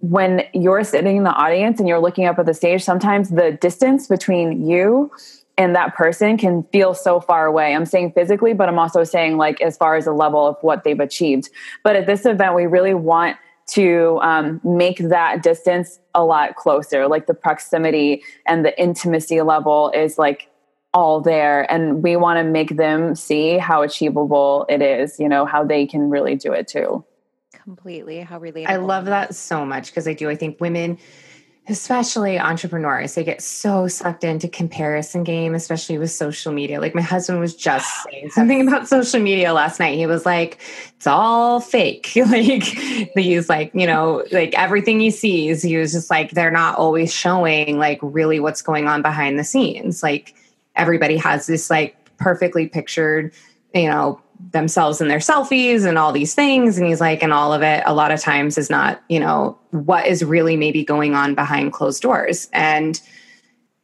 when 0.00 0.42
you're 0.52 0.84
sitting 0.84 1.16
in 1.16 1.22
the 1.22 1.32
audience 1.32 1.78
and 1.78 1.88
you're 1.88 2.00
looking 2.00 2.26
up 2.26 2.38
at 2.38 2.46
the 2.46 2.52
stage, 2.52 2.82
sometimes 2.82 3.30
the 3.30 3.52
distance 3.52 4.08
between 4.08 4.66
you 4.66 5.10
and 5.58 5.74
that 5.74 5.94
person 5.94 6.36
can 6.36 6.64
feel 6.64 6.94
so 6.94 7.20
far 7.20 7.46
away. 7.46 7.74
I'm 7.74 7.86
saying 7.86 8.12
physically, 8.12 8.52
but 8.52 8.68
I'm 8.68 8.78
also 8.78 9.04
saying 9.04 9.36
like 9.36 9.60
as 9.60 9.76
far 9.76 9.96
as 9.96 10.04
the 10.04 10.12
level 10.12 10.46
of 10.46 10.56
what 10.60 10.84
they've 10.84 11.00
achieved. 11.00 11.48
But 11.82 11.96
at 11.96 12.06
this 12.06 12.26
event, 12.26 12.54
we 12.54 12.66
really 12.66 12.94
want 12.94 13.36
to 13.68 14.20
um, 14.22 14.60
make 14.62 14.98
that 14.98 15.42
distance 15.42 15.98
a 16.14 16.24
lot 16.24 16.56
closer. 16.56 17.08
Like 17.08 17.26
the 17.26 17.34
proximity 17.34 18.22
and 18.46 18.64
the 18.64 18.78
intimacy 18.80 19.40
level 19.42 19.90
is 19.94 20.18
like 20.18 20.50
all 20.94 21.20
there. 21.20 21.70
And 21.70 22.02
we 22.02 22.16
want 22.16 22.38
to 22.38 22.44
make 22.44 22.76
them 22.76 23.14
see 23.14 23.58
how 23.58 23.82
achievable 23.82 24.66
it 24.68 24.82
is, 24.82 25.18
you 25.18 25.28
know, 25.28 25.44
how 25.46 25.64
they 25.64 25.86
can 25.86 26.10
really 26.10 26.36
do 26.36 26.52
it 26.52 26.68
too. 26.68 27.04
Completely. 27.52 28.20
How 28.20 28.38
relatable. 28.38 28.68
I 28.68 28.76
love 28.76 29.06
that 29.06 29.34
so 29.34 29.66
much 29.66 29.86
because 29.86 30.06
I 30.06 30.12
do. 30.12 30.28
I 30.30 30.36
think 30.36 30.60
women 30.60 30.98
especially 31.68 32.38
entrepreneurs 32.38 33.14
they 33.14 33.24
get 33.24 33.42
so 33.42 33.88
sucked 33.88 34.22
into 34.22 34.46
comparison 34.48 35.24
game 35.24 35.54
especially 35.54 35.98
with 35.98 36.10
social 36.10 36.52
media. 36.52 36.80
Like 36.80 36.94
my 36.94 37.02
husband 37.02 37.40
was 37.40 37.54
just 37.54 38.04
saying 38.10 38.30
something 38.30 38.66
about 38.66 38.88
social 38.88 39.20
media 39.20 39.52
last 39.52 39.80
night. 39.80 39.96
He 39.96 40.06
was 40.06 40.24
like 40.24 40.58
it's 40.96 41.06
all 41.06 41.60
fake. 41.60 42.12
Like 42.26 42.62
he's 43.14 43.48
like 43.48 43.70
you 43.74 43.86
know 43.86 44.24
like 44.32 44.54
everything 44.54 45.00
he 45.00 45.10
sees 45.10 45.62
he 45.62 45.76
was 45.76 45.92
just 45.92 46.10
like 46.10 46.32
they're 46.32 46.50
not 46.50 46.76
always 46.76 47.12
showing 47.12 47.78
like 47.78 47.98
really 48.02 48.40
what's 48.40 48.62
going 48.62 48.86
on 48.88 49.02
behind 49.02 49.38
the 49.38 49.44
scenes. 49.44 50.02
Like 50.02 50.34
everybody 50.74 51.16
has 51.16 51.46
this 51.46 51.70
like 51.70 51.96
perfectly 52.16 52.66
pictured 52.68 53.32
you 53.74 53.88
know 53.88 54.20
themselves 54.50 55.00
in 55.00 55.08
their 55.08 55.18
selfies 55.18 55.86
and 55.86 55.98
all 55.98 56.12
these 56.12 56.34
things. 56.34 56.78
And 56.78 56.86
he's 56.86 57.00
like 57.00 57.22
and 57.22 57.32
all 57.32 57.52
of 57.52 57.62
it 57.62 57.82
a 57.86 57.94
lot 57.94 58.10
of 58.10 58.20
times 58.20 58.58
is 58.58 58.70
not 58.70 59.02
you 59.08 59.20
know 59.20 59.58
what 59.70 60.06
is 60.06 60.24
really 60.24 60.56
maybe 60.56 60.84
going 60.84 61.14
on 61.14 61.34
behind 61.34 61.72
closed 61.72 62.02
doors. 62.02 62.48
And 62.52 63.00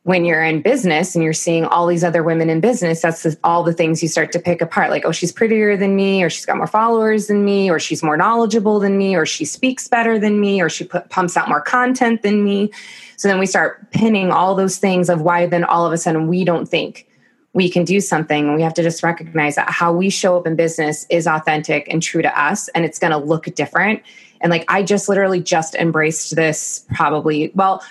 when 0.05 0.24
you're 0.24 0.42
in 0.42 0.62
business 0.62 1.14
and 1.14 1.22
you're 1.22 1.32
seeing 1.32 1.64
all 1.64 1.86
these 1.86 2.03
other 2.03 2.24
women 2.24 2.50
in 2.50 2.61
business 2.61 3.03
that's 3.03 3.22
the, 3.22 3.38
all 3.44 3.62
the 3.62 3.72
things 3.72 4.03
you 4.03 4.09
start 4.09 4.32
to 4.32 4.40
pick 4.40 4.61
apart. 4.61 4.90
Like 4.90 5.05
oh 5.05 5.12
she's 5.12 5.32
prettier 5.32 5.76
than 5.76 5.94
me 5.94 6.22
or 6.22 6.30
she's 6.30 6.46
got 6.46 6.57
more 6.57 6.66
followers 6.66 7.26
than 7.26 7.44
me 7.44 7.70
or 7.70 7.78
she's 7.78 8.03
more 8.03 8.16
knowledgeable 8.16 8.80
than 8.80 8.98
me 8.98 9.14
or 9.14 9.26
she 9.26 9.44
speaks 9.44 9.88
better 9.88 10.18
than 10.18 10.40
me 10.40 10.61
or 10.61 10.68
she 10.68 10.84
put, 10.84 11.09
pumps 11.11 11.36
out 11.36 11.48
more 11.48 11.61
content 11.61 12.22
than 12.22 12.44
me. 12.44 12.70
So 13.16 13.28
then 13.28 13.38
we 13.38 13.46
start 13.46 13.90
pinning 13.92 14.32
all 14.32 14.55
those 14.55 14.78
things 14.78 15.09
of 15.09 15.22
why 15.22 15.46
then 15.46 15.64
all 15.64 15.86
of 15.86 15.92
a 15.92 15.98
sudden 15.98 16.26
we 16.26 16.44
don't 16.44 16.66
think 16.66 17.07
we 17.55 17.68
can 17.68 17.84
do 17.84 18.00
something 18.00 18.55
we 18.55 18.62
have 18.62 18.74
to 18.74 18.82
just 18.82 19.03
recognize 19.03 19.57
that 19.57 19.70
how 19.70 19.92
we 19.92 20.09
show 20.09 20.36
up 20.36 20.46
in 20.46 20.57
business 20.57 21.07
is 21.11 21.26
authentic 21.26 21.86
and 21.90 22.03
true 22.03 22.22
to 22.22 22.40
us 22.40 22.68
and 22.68 22.84
it's 22.84 22.98
going 22.98 23.11
to 23.11 23.18
look 23.18 23.44
different. 23.55 24.03
And 24.40 24.50
like 24.50 24.64
i 24.68 24.82
just 24.82 25.09
literally 25.09 25.40
just 25.40 25.74
embraced 25.74 26.34
this 26.34 26.84
probably 26.94 27.53
well 27.55 27.84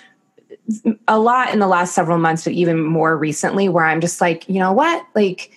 a 1.07 1.17
lot 1.17 1.53
in 1.53 1.59
the 1.59 1.67
last 1.67 1.95
several 1.95 2.17
months 2.17 2.43
but 2.43 2.53
even 2.53 2.83
more 2.83 3.17
recently 3.17 3.69
where 3.69 3.85
i'm 3.85 4.01
just 4.01 4.19
like 4.19 4.47
you 4.49 4.59
know 4.59 4.73
what? 4.73 5.05
Like 5.15 5.51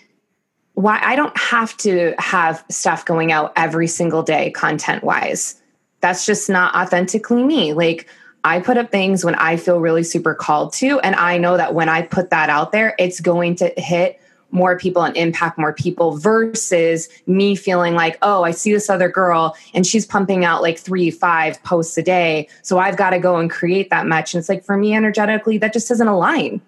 why 0.75 1.01
i 1.03 1.17
don't 1.17 1.37
have 1.37 1.77
to 1.79 2.15
have 2.19 2.65
stuff 2.69 3.05
going 3.05 3.33
out 3.33 3.53
every 3.57 3.87
single 3.87 4.23
day 4.23 4.51
content 4.53 5.03
wise 5.03 5.61
that's 6.05 6.27
just 6.27 6.51
not 6.51 6.75
authentically 6.75 7.43
me. 7.43 7.73
Like 7.73 8.07
I 8.45 8.61
put 8.61 8.77
up 8.77 8.91
things 8.91 9.25
when 9.25 9.35
I 9.37 9.57
feel 9.57 9.81
really 9.81 10.05
super 10.05 10.35
called 10.35 10.75
to. 10.75 11.01
And 11.01 11.17
I 11.17 11.39
know 11.39 11.57
that 11.57 11.75
when 11.75 11.89
I 11.89 12.03
put 12.03 12.31
that 12.31 12.51
out 12.51 12.73
there, 12.73 12.95
it's 12.99 13.21
going 13.21 13.57
to 13.57 13.73
hit 13.79 14.21
more 14.51 14.79
people 14.79 15.03
and 15.03 15.17
impact 15.17 15.59
more 15.59 15.73
people 15.73 16.17
versus 16.17 17.09
me 17.27 17.57
feeling 17.57 17.95
like, 17.95 18.17
oh, 18.23 18.45
I 18.45 18.53
see 18.53 18.73
this 18.73 18.89
other 18.89 19.09
girl 19.09 19.57
and 19.73 19.85
she's 19.85 20.07
pumping 20.07 20.45
out 20.45 20.63
like 20.63 20.79
three, 20.79 21.11
five 21.11 21.61
posts 21.65 21.99
a 21.99 22.03
day. 22.03 22.49
So 22.63 22.79
I've 22.79 22.97
got 22.97 23.11
to 23.11 23.19
go 23.19 23.37
and 23.37 23.51
create 23.51 23.91
that 23.91 24.07
much. 24.07 24.33
And 24.33 24.39
it's 24.39 24.49
like 24.49 24.65
for 24.65 24.77
me, 24.77 24.95
energetically, 24.95 25.59
that 25.59 25.73
just 25.73 25.89
doesn't 25.89 26.07
align 26.07 26.61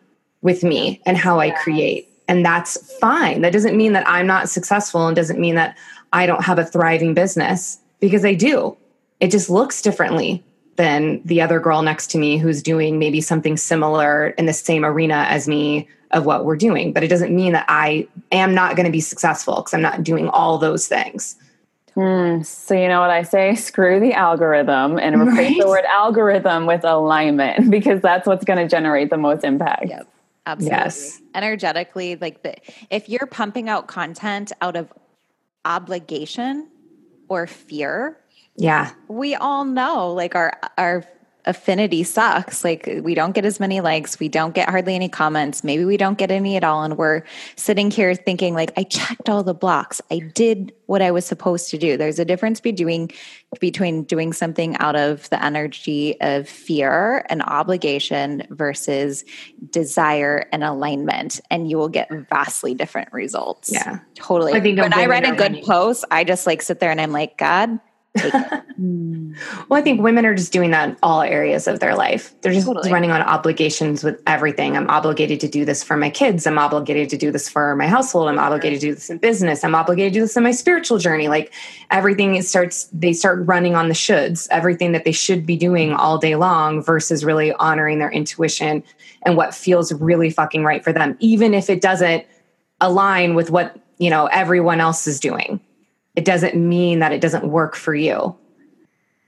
with 0.43 0.65
me 0.65 1.01
and 1.07 1.17
how 1.17 1.39
I 1.39 1.51
create. 1.51 2.09
And 2.27 2.45
that's 2.45 2.99
fine. 2.99 3.43
That 3.43 3.53
doesn't 3.53 3.77
mean 3.77 3.93
that 3.93 4.09
I'm 4.09 4.27
not 4.27 4.49
successful 4.49 5.07
and 5.07 5.15
doesn't 5.15 5.39
mean 5.39 5.55
that 5.55 5.79
I 6.13 6.27
don't 6.27 6.43
have 6.43 6.59
a 6.59 6.65
thriving 6.65 7.15
business 7.15 7.79
because 8.01 8.25
I 8.25 8.35
do. 8.35 8.77
It 9.21 9.31
just 9.31 9.49
looks 9.49 9.81
differently 9.81 10.43
than 10.77 11.21
the 11.25 11.41
other 11.41 11.61
girl 11.61 11.83
next 11.83 12.09
to 12.13 12.19
me 12.19 12.39
who's 12.39 12.63
doing 12.63 12.99
maybe 12.99 13.21
something 13.21 13.57
similar 13.57 14.29
in 14.31 14.47
the 14.47 14.53
same 14.53 14.85
arena 14.85 15.27
as 15.29 15.49
me 15.49 15.89
of 16.13 16.25
what 16.25 16.45
we're 16.45 16.57
doing. 16.57 16.93
But 16.93 17.03
it 17.03 17.09
doesn't 17.09 17.35
mean 17.35 17.53
that 17.53 17.67
I 17.69 18.07
am 18.33 18.55
not 18.55 18.77
going 18.77 18.87
to 18.87 18.93
be 18.93 19.01
successful 19.01 19.57
because 19.57 19.75
I'm 19.75 19.83
not 19.83 20.03
doing 20.03 20.29
all 20.29 20.59
those 20.59 20.87
things. 20.87 21.37
Mm, 21.97 22.45
so 22.45 22.75
you 22.75 22.89
know 22.89 23.01
what 23.01 23.11
I 23.11 23.23
say? 23.23 23.55
Screw 23.57 23.99
the 24.01 24.13
algorithm 24.13 24.99
and 24.99 25.21
replace 25.21 25.53
right? 25.53 25.61
the 25.61 25.69
word 25.69 25.85
algorithm 25.87 26.67
with 26.67 26.85
alignment 26.85 27.71
because 27.71 28.01
that's 28.01 28.27
what's 28.27 28.45
going 28.45 28.59
to 28.59 28.69
generate 28.69 29.11
the 29.11 29.17
most 29.17 29.45
impact. 29.45 29.89
Yep. 29.89 30.09
Absolutely. 30.49 30.79
Yes. 30.79 31.21
Energetically, 31.35 32.17
like 32.17 32.43
the 32.45 32.55
if 32.89 33.09
you're 33.09 33.27
pumping 33.27 33.69
out 33.69 33.89
content 33.89 34.53
out 34.61 34.77
of 34.77 34.93
obligation 35.65 36.69
or 37.29 37.49
fear, 37.49 38.17
yeah. 38.57 38.93
We 39.09 39.35
all 39.35 39.65
know 39.65 40.13
like 40.13 40.35
our 40.35 40.59
our 40.79 41.05
affinity 41.47 42.03
sucks. 42.03 42.65
Like 42.65 42.89
we 43.03 43.15
don't 43.15 43.33
get 43.33 43.45
as 43.45 43.61
many 43.61 43.81
likes, 43.81 44.19
we 44.19 44.29
don't 44.29 44.55
get 44.55 44.69
hardly 44.69 44.95
any 44.95 45.09
comments, 45.09 45.63
maybe 45.63 45.85
we 45.85 45.97
don't 45.97 46.19
get 46.19 46.31
any 46.31 46.57
at 46.57 46.65
all 46.65 46.83
and 46.83 46.99
we're 46.99 47.23
sitting 47.55 47.91
here 47.91 48.15
thinking 48.15 48.53
like 48.55 48.73
I 48.77 48.83
checked 48.83 49.29
all 49.29 49.43
the 49.43 49.55
blocks. 49.55 50.01
I 50.11 50.19
did 50.19 50.73
what 50.87 51.03
I 51.03 51.11
was 51.11 51.25
supposed 51.25 51.71
to 51.71 51.79
do. 51.79 51.97
There's 51.97 52.19
a 52.19 52.25
difference 52.25 52.61
between 52.61 53.11
between 53.61 54.03
doing 54.03 54.33
something 54.33 54.77
out 54.79 54.97
of 54.97 55.31
the 55.31 55.43
energy 55.43 56.21
of 56.21 56.49
fear 56.49 57.25
and 57.31 57.43
obligation 57.43 58.43
versus 58.51 59.25
desire 59.71 60.49
and 60.53 60.65
alignment 60.65 61.41
and 61.51 61.71
you 61.71 61.79
will 61.79 61.89
get 61.89 62.11
vastly 62.29 62.75
different 62.75 63.13
results. 63.13 63.71
Yeah. 63.73 64.01
Totally. 64.17 64.53
I 64.53 64.61
think 64.61 64.81
when 64.81 64.93
I 64.93 65.07
read 65.07 65.25
a 65.25 65.37
good 65.37 65.63
post, 65.65 66.05
I 66.11 66.25
just 66.25 66.47
like 66.47 66.61
sit 66.61 66.81
there 66.81 66.91
and 66.91 67.01
I'm 67.01 67.13
like, 67.13 67.39
God, 67.39 67.79
Mm. 68.81 69.35
well, 69.71 69.81
I 69.81 69.83
think 69.83 70.03
women 70.03 70.27
are 70.27 70.35
just 70.35 70.53
doing 70.53 70.71
that 70.73 70.91
in 70.91 70.97
all 71.03 71.23
areas 71.23 71.67
of 71.67 71.81
their 71.81 71.95
life. 71.95 72.35
They're 72.43 72.53
just 72.53 72.67
totally. 72.67 72.93
running 72.93 73.11
on 73.11 73.23
obligations 73.23 74.05
with 74.05 74.21
everything. 74.27 74.77
I'm 74.77 74.89
obligated 74.91 75.41
to 75.41 75.49
do 75.49 75.65
this 75.65 75.83
for 75.83 75.97
my 75.97 76.11
kids. 76.11 76.47
I'm 76.47 76.59
obligated 76.59 77.09
to 77.11 77.17
do 77.17 77.31
this 77.31 77.49
for 77.49 77.75
my 77.75 77.87
household. 77.87 78.29
I'm 78.29 78.39
obligated 78.39 78.81
to 78.81 78.89
do 78.89 78.95
this 78.95 79.09
in 79.09 79.17
business. 79.17 79.65
I'm 79.65 79.75
obligated 79.75 80.13
to 80.13 80.19
do 80.19 80.23
this 80.25 80.37
in 80.37 80.43
my 80.43 80.51
spiritual 80.51 80.99
journey. 80.99 81.29
Like 81.29 81.55
everything 81.91 82.41
starts, 82.43 82.85
they 82.93 83.15
start 83.15 83.47
running 83.47 83.75
on 83.75 83.89
the 83.89 83.95
shoulds, 83.95 84.47
everything 84.51 84.93
that 84.93 85.05
they 85.07 85.13
should 85.13 85.47
be 85.47 85.57
doing 85.57 85.95
all 85.95 86.19
day 86.19 86.37
long 86.37 86.83
versus 86.83 87.25
really 87.25 87.53
honoring 87.55 87.99
their 87.99 88.11
intuition 88.11 88.85
and 89.25 89.39
what 89.39 89.55
feels 89.55 89.91
really 89.95 90.29
fucking 90.29 90.65
right 90.65 90.85
for 90.85 90.93
them, 90.93 91.17
even 91.19 91.55
if 91.55 91.71
it 91.71 91.81
doesn't 91.81 92.27
align 92.83 93.35
with 93.35 93.51
what, 93.51 93.81
you 93.97 94.11
know, 94.11 94.27
everyone 94.27 94.81
else 94.81 95.07
is 95.07 95.19
doing 95.19 95.61
it 96.17 96.25
doesn't 96.25 96.57
mean 96.57 96.99
that 97.01 97.13
it 97.13 97.21
doesn't 97.21 97.47
work 97.49 97.77
for 97.77 97.95
you. 97.95 98.37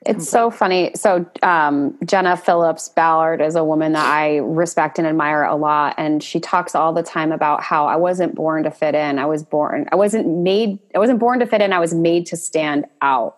It's 0.07 0.29
so 0.29 0.51
funny. 0.51 0.93
So, 0.95 1.29
um, 1.43 1.99
Jenna 2.05 2.37
Phillips 2.37 2.89
Ballard 2.89 3.43
is 3.43 3.57
a 3.57 3.65
woman 3.65 3.93
that 3.93 4.07
I 4.07 4.37
respect 4.39 4.99
and 4.99 5.07
admire 5.07 5.43
a 5.43 5.57
lot. 5.57 5.97
And 5.99 6.23
she 6.23 6.41
talks 6.41 6.75
all 6.75 6.93
the 6.93 7.03
time 7.03 7.33
about 7.33 7.63
how 7.63 7.87
I 7.87 7.97
wasn't 7.97 8.35
born 8.35 8.63
to 8.63 8.71
fit 8.71 8.95
in. 8.95 9.19
I 9.19 9.27
was 9.27 9.43
born, 9.43 9.87
I 9.91 9.97
wasn't 9.97 10.27
made, 10.27 10.79
I 10.95 10.99
wasn't 10.99 11.19
born 11.19 11.41
to 11.41 11.47
fit 11.47 11.61
in. 11.61 11.73
I 11.73 11.81
was 11.81 11.95
made 11.95 12.27
to 12.27 12.37
stand 12.37 12.87
out. 13.03 13.37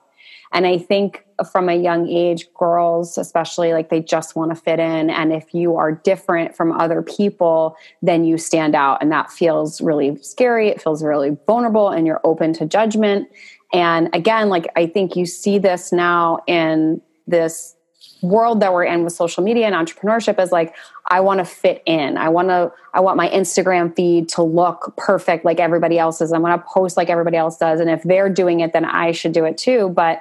And 0.53 0.67
I 0.67 0.79
think 0.79 1.25
from 1.45 1.69
a 1.69 1.75
young 1.75 2.09
age, 2.09 2.53
girls, 2.55 3.19
especially, 3.19 3.73
like 3.73 3.89
they 3.89 4.01
just 4.01 4.37
want 4.37 4.51
to 4.51 4.55
fit 4.55 4.79
in. 4.79 5.11
And 5.11 5.33
if 5.33 5.55
you 5.55 5.77
are 5.77 5.93
different 5.93 6.57
from 6.57 6.73
other 6.73 7.03
people, 7.03 7.77
then 8.03 8.25
you 8.25 8.39
stand 8.39 8.75
out. 8.75 9.03
And 9.03 9.11
that 9.13 9.31
feels 9.31 9.81
really 9.81 10.17
scary. 10.23 10.69
It 10.69 10.83
feels 10.83 11.03
really 11.03 11.37
vulnerable, 11.47 11.89
and 11.89 12.07
you're 12.07 12.21
open 12.25 12.53
to 12.55 12.67
judgment. 12.67 13.29
And 13.73 14.09
again, 14.15 14.49
like 14.49 14.67
I 14.77 14.87
think 14.87 15.17
you 15.17 15.27
see 15.27 15.59
this 15.59 15.93
now 15.93 16.41
in 16.47 17.01
this 17.27 17.77
world 18.23 18.61
that 18.61 18.73
we're 18.73 18.85
in 18.85 19.05
with 19.05 19.13
social 19.13 19.43
media 19.43 19.67
and 19.67 19.75
entrepreneurship 19.75 20.41
is 20.41 20.53
like 20.53 20.75
i 21.07 21.21
want 21.21 21.39
to 21.39 21.45
fit 21.45 21.83
in 21.87 22.19
i 22.19 22.29
want 22.29 22.49
to 22.49 22.71
i 22.93 23.01
want 23.01 23.17
my 23.17 23.29
instagram 23.31 23.95
feed 23.97 24.29
to 24.29 24.43
look 24.43 24.93
perfect 24.97 25.45
like 25.45 25.59
everybody 25.59 25.99
else's 25.99 26.33
i 26.33 26.39
want 26.39 26.61
to 26.61 26.69
post 26.71 26.97
like 26.97 27.09
everybody 27.09 27.37
else 27.37 27.57
does 27.57 27.81
and 27.81 27.89
if 27.89 28.03
they're 28.03 28.29
doing 28.29 28.61
it 28.61 28.73
then 28.73 28.85
i 28.85 29.11
should 29.11 29.33
do 29.33 29.45
it 29.45 29.57
too 29.57 29.89
but 29.91 30.21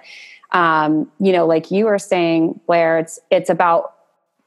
um, 0.52 1.12
you 1.20 1.32
know 1.32 1.46
like 1.46 1.72
you 1.72 1.86
were 1.86 2.00
saying 2.00 2.60
blair 2.66 3.00
it's 3.00 3.20
it's 3.30 3.50
about 3.50 3.94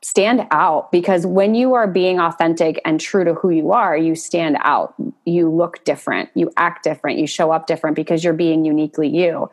stand 0.04 0.44
out 0.50 0.90
because 0.90 1.24
when 1.24 1.54
you 1.54 1.74
are 1.74 1.86
being 1.86 2.18
authentic 2.18 2.80
and 2.84 3.00
true 3.00 3.22
to 3.24 3.34
who 3.34 3.50
you 3.50 3.70
are 3.70 3.96
you 3.96 4.14
stand 4.14 4.56
out. 4.60 4.94
You 5.24 5.48
look 5.48 5.84
different. 5.84 6.28
You 6.34 6.50
act 6.56 6.82
different. 6.82 7.18
You 7.18 7.28
show 7.28 7.52
up 7.52 7.68
different 7.68 7.94
because 7.94 8.24
you're 8.24 8.32
being 8.32 8.64
uniquely 8.64 9.08
you. 9.08 9.48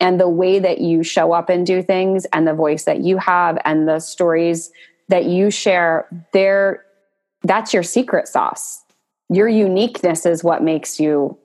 And 0.00 0.20
the 0.20 0.28
way 0.28 0.58
that 0.58 0.80
you 0.80 1.04
show 1.04 1.32
up 1.32 1.48
and 1.48 1.64
do 1.64 1.80
things 1.80 2.24
and 2.32 2.48
the 2.48 2.54
voice 2.54 2.84
that 2.84 3.02
you 3.02 3.18
have 3.18 3.58
and 3.64 3.86
the 3.86 4.00
stories 4.00 4.72
that 5.08 5.26
you 5.26 5.50
share 5.52 6.08
there 6.32 6.84
that's 7.44 7.74
your 7.74 7.82
secret 7.82 8.28
sauce. 8.28 8.82
Your 9.28 9.48
uniqueness 9.48 10.26
is 10.26 10.44
what 10.44 10.62
makes 10.62 11.00
you 11.00 11.36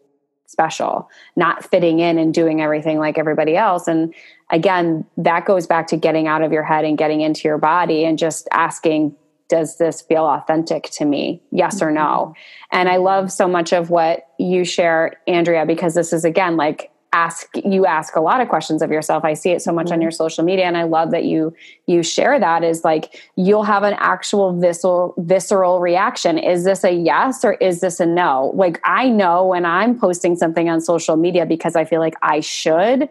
special 0.46 1.10
not 1.36 1.70
fitting 1.70 2.00
in 2.00 2.18
and 2.18 2.34
doing 2.34 2.62
everything 2.62 2.98
like 3.00 3.18
everybody 3.18 3.56
else. 3.56 3.88
And 3.88 4.14
again 4.52 5.06
that 5.18 5.46
goes 5.46 5.68
back 5.68 5.88
to 5.88 5.98
getting 5.98 6.28
out 6.28 6.42
of 6.42 6.52
your 6.52 6.64
head 6.64 6.86
and 6.86 6.98
getting 6.98 7.22
into 7.22 7.48
your 7.48 7.58
body 7.58 8.06
and 8.06 8.18
just 8.18 8.48
asking 8.52 9.16
does 9.50 9.78
this 9.78 10.02
feel 10.02 10.26
authentic 10.26 10.90
to 10.92 11.06
me? 11.06 11.42
Yes 11.52 11.82
or 11.82 11.90
no? 11.90 12.02
Mm-hmm. 12.02 12.78
and 12.78 12.90
i 12.90 12.98
love 12.98 13.32
so 13.32 13.48
much 13.48 13.74
of 13.74 13.90
what 13.90 14.28
you 14.38 14.66
share 14.66 15.20
andrea 15.28 15.66
because 15.66 15.94
this 15.96 16.14
is 16.14 16.26
again 16.26 16.58
like 16.58 16.92
ask 17.14 17.48
you 17.66 17.86
ask 17.86 18.16
a 18.16 18.20
lot 18.22 18.42
of 18.42 18.50
questions 18.50 18.82
of 18.82 18.92
yourself. 18.92 19.24
I 19.24 19.34
see 19.34 19.52
it 19.52 19.62
so 19.62 19.72
much 19.72 19.86
mm-hmm. 19.88 19.94
on 19.94 20.02
your 20.02 20.12
social 20.12 20.44
media 20.44 20.66
and 20.66 20.78
i 20.78 20.84
love 20.84 21.12
that 21.12 21.24
you 21.24 21.54
you 21.88 22.04
share 22.04 22.40
that 22.40 22.64
is 22.64 22.84
like 22.84 23.22
you'll 23.36 23.64
have 23.64 23.84
an 23.84 23.96
actual 23.98 24.58
visceral 24.60 25.14
visceral 25.18 25.80
reaction. 25.80 26.38
Is 26.38 26.64
this 26.64 26.84
a 26.84 26.92
yes 26.92 27.44
or 27.46 27.54
is 27.54 27.80
this 27.80 28.00
a 28.00 28.06
no? 28.06 28.52
Like 28.56 28.80
i 28.84 29.10
know 29.10 29.48
when 29.48 29.66
i'm 29.66 29.98
posting 29.98 30.36
something 30.36 30.70
on 30.70 30.82
social 30.82 31.16
media 31.16 31.46
because 31.46 31.76
i 31.76 31.86
feel 31.86 32.00
like 32.00 32.16
i 32.22 32.40
should 32.40 33.10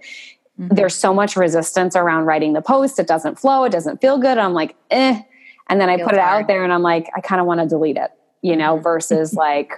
mm-hmm. 0.58 0.74
there's 0.74 0.94
so 0.94 1.14
much 1.14 1.36
resistance 1.36 1.96
around 1.96 2.24
writing 2.24 2.52
the 2.52 2.62
post. 2.62 2.98
It 2.98 3.06
doesn't 3.06 3.38
flow. 3.38 3.64
It 3.64 3.72
doesn't 3.72 4.00
feel 4.00 4.18
good. 4.18 4.38
I'm 4.38 4.54
like 4.54 4.76
eh. 4.90 5.22
And 5.68 5.80
then 5.80 5.88
i 5.88 5.96
put 5.96 6.14
it 6.14 6.20
hard. 6.20 6.42
out 6.42 6.46
there 6.46 6.62
and 6.62 6.72
i'm 6.72 6.82
like 6.82 7.10
i 7.16 7.20
kind 7.20 7.40
of 7.40 7.46
want 7.48 7.60
to 7.60 7.66
delete 7.66 7.96
it 7.96 8.12
you 8.40 8.56
know 8.56 8.78
versus 8.78 9.34
like 9.34 9.72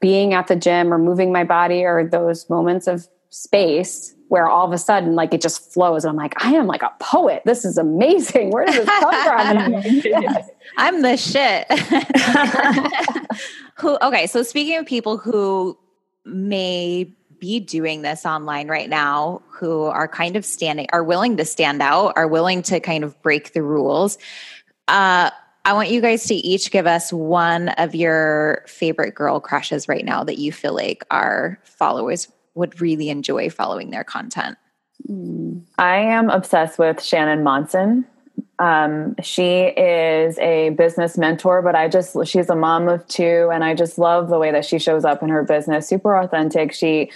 being 0.00 0.34
at 0.34 0.48
the 0.48 0.56
gym 0.56 0.92
or 0.92 0.98
moving 0.98 1.32
my 1.32 1.44
body 1.44 1.84
or 1.84 2.06
those 2.06 2.50
moments 2.50 2.86
of 2.86 3.08
space 3.30 4.14
where 4.28 4.46
all 4.46 4.66
of 4.66 4.72
a 4.72 4.78
sudden 4.78 5.14
like 5.14 5.32
it 5.32 5.40
just 5.40 5.72
flows. 5.72 6.04
And 6.04 6.10
i'm 6.10 6.16
like 6.16 6.34
i 6.44 6.52
am 6.52 6.66
like 6.66 6.82
a 6.82 6.92
poet. 7.00 7.42
This 7.44 7.64
is 7.64 7.78
amazing. 7.78 8.50
Where 8.50 8.66
does 8.66 8.74
this 8.74 8.86
come 8.86 9.24
from? 9.24 9.72
Yes, 10.04 10.50
i'm 10.76 11.02
the 11.02 11.16
shit. 11.16 11.66
Who 13.78 13.96
okay 14.02 14.26
so 14.26 14.42
speaking 14.42 14.76
of 14.76 14.86
people 14.86 15.16
who 15.16 15.78
may 16.24 17.14
be 17.38 17.60
doing 17.60 18.02
this 18.02 18.26
online 18.26 18.68
right 18.68 18.88
now 18.88 19.42
who 19.50 19.84
are 19.84 20.08
kind 20.08 20.36
of 20.36 20.44
standing 20.44 20.86
are 20.92 21.04
willing 21.04 21.36
to 21.36 21.44
stand 21.44 21.82
out 21.82 22.12
are 22.16 22.28
willing 22.28 22.62
to 22.62 22.80
kind 22.80 23.04
of 23.04 23.20
break 23.22 23.52
the 23.52 23.62
rules 23.62 24.18
uh 24.88 25.30
I 25.64 25.74
want 25.74 25.90
you 25.90 26.00
guys 26.00 26.24
to 26.28 26.34
each 26.34 26.70
give 26.70 26.86
us 26.86 27.12
one 27.12 27.68
of 27.68 27.94
your 27.94 28.64
favorite 28.66 29.14
girl 29.14 29.38
crushes 29.38 29.86
right 29.86 30.02
now 30.04 30.24
that 30.24 30.38
you 30.38 30.50
feel 30.50 30.74
like 30.74 31.04
our 31.10 31.60
followers 31.62 32.26
would 32.54 32.80
really 32.80 33.10
enjoy 33.10 33.50
following 33.50 33.90
their 33.90 34.02
content? 34.02 34.56
I 35.78 35.96
am 35.98 36.30
obsessed 36.30 36.78
with 36.78 37.02
Shannon 37.02 37.42
Monson. 37.42 38.06
Um, 38.58 39.14
she 39.22 39.62
is 39.62 40.38
a 40.38 40.70
business 40.70 41.16
mentor, 41.16 41.62
but 41.62 41.74
I 41.74 41.88
just, 41.88 42.16
she's 42.26 42.50
a 42.50 42.56
mom 42.56 42.88
of 42.88 43.06
two, 43.06 43.50
and 43.52 43.62
I 43.62 43.74
just 43.74 43.98
love 43.98 44.28
the 44.28 44.38
way 44.38 44.50
that 44.50 44.64
she 44.64 44.78
shows 44.78 45.04
up 45.04 45.22
in 45.22 45.28
her 45.28 45.44
business. 45.44 45.88
Super 45.88 46.16
authentic. 46.16 46.72
She, 46.72 47.10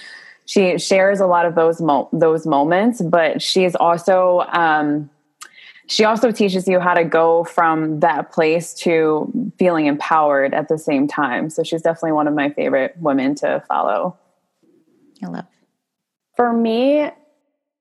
she 0.45 0.78
shares 0.78 1.20
a 1.20 1.26
lot 1.26 1.47
of 1.47 1.55
those 1.55 1.80
mo- 1.80 2.09
those 2.12 2.47
moments, 2.47 3.01
but 3.01 3.40
she's 3.40 3.74
also 3.74 4.40
um, 4.53 5.11
she 5.86 6.05
also 6.05 6.30
teaches 6.32 6.66
you 6.66 6.80
how 6.80 6.95
to 6.95 7.05
go 7.05 7.45
from 7.45 8.01
that 8.01 8.32
place 8.32 8.72
to 8.74 9.53
feeling 9.59 9.86
empowered 9.86 10.55
at 10.55 10.68
the 10.68 10.78
same 10.78 11.07
time. 11.07 11.51
So 11.51 11.62
she's 11.62 11.82
definitely 11.82 12.12
one 12.12 12.28
of 12.28 12.34
my 12.34 12.51
favorite 12.51 12.97
women 12.99 13.34
to 13.36 13.62
follow. 13.68 14.16
I 15.22 15.26
love? 15.26 15.45
For 16.34 16.53
me, 16.53 17.11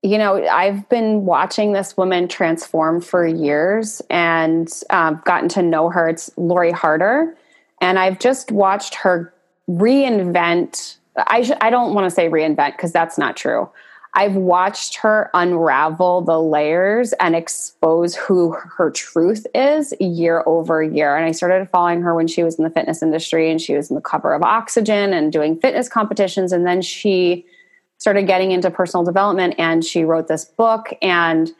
you 0.03 0.17
know, 0.17 0.43
I've 0.47 0.87
been 0.89 1.25
watching 1.25 1.73
this 1.73 1.95
woman 1.95 2.27
transform 2.27 3.01
for 3.01 3.25
years 3.25 4.01
and 4.09 4.71
um, 4.89 5.21
gotten 5.25 5.47
to 5.49 5.61
know 5.61 5.89
her. 5.89 6.09
It's 6.09 6.31
Lori 6.37 6.71
Harder. 6.71 7.37
And 7.81 7.99
I've 7.99 8.19
just 8.19 8.51
watched 8.51 8.95
her 8.95 9.33
reinvent. 9.69 10.97
I, 11.17 11.43
sh- 11.43 11.51
I 11.61 11.69
don't 11.69 11.93
want 11.93 12.05
to 12.05 12.11
say 12.11 12.29
reinvent 12.29 12.77
because 12.77 12.91
that's 12.91 13.17
not 13.17 13.37
true. 13.37 13.69
I've 14.13 14.35
watched 14.35 14.95
her 14.97 15.29
unravel 15.33 16.21
the 16.21 16.41
layers 16.41 17.13
and 17.13 17.35
expose 17.35 18.13
who 18.15 18.51
her 18.51 18.91
truth 18.91 19.47
is 19.55 19.93
year 20.01 20.43
over 20.45 20.83
year. 20.83 21.15
And 21.15 21.25
I 21.25 21.31
started 21.31 21.69
following 21.69 22.01
her 22.01 22.13
when 22.13 22.27
she 22.27 22.43
was 22.43 22.55
in 22.55 22.63
the 22.63 22.69
fitness 22.69 23.01
industry 23.01 23.49
and 23.49 23.61
she 23.61 23.75
was 23.75 23.89
in 23.89 23.95
the 23.95 24.01
cover 24.01 24.33
of 24.33 24.41
Oxygen 24.41 25.13
and 25.13 25.31
doing 25.31 25.57
fitness 25.59 25.87
competitions. 25.87 26.51
And 26.51 26.65
then 26.65 26.81
she 26.81 27.45
started 28.01 28.25
getting 28.25 28.51
into 28.51 28.71
personal 28.71 29.03
development 29.03 29.53
and 29.59 29.85
she 29.85 30.03
wrote 30.03 30.27
this 30.27 30.43
book. 30.43 30.91
And 31.03 31.51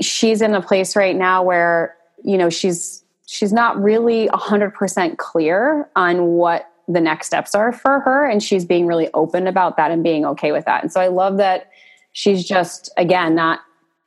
she's 0.00 0.40
in 0.40 0.54
a 0.54 0.62
place 0.62 0.96
right 0.96 1.14
now 1.14 1.42
where, 1.42 1.94
you 2.24 2.38
know, 2.38 2.48
she's 2.48 3.04
she's 3.26 3.52
not 3.52 3.78
really 3.78 4.26
100% 4.28 5.18
clear 5.18 5.86
on 5.94 6.24
what 6.24 6.72
the 6.88 7.02
next 7.02 7.26
steps 7.26 7.54
are 7.54 7.70
for 7.70 8.00
her 8.00 8.24
and 8.24 8.42
she's 8.42 8.64
being 8.64 8.86
really 8.86 9.10
open 9.12 9.46
about 9.46 9.76
that 9.76 9.90
and 9.90 10.02
being 10.02 10.24
okay 10.24 10.52
with 10.52 10.64
that 10.64 10.82
and 10.82 10.90
so 10.90 11.02
i 11.02 11.08
love 11.08 11.36
that 11.36 11.70
she's 12.12 12.42
just 12.42 12.88
again 12.96 13.34
not 13.34 13.60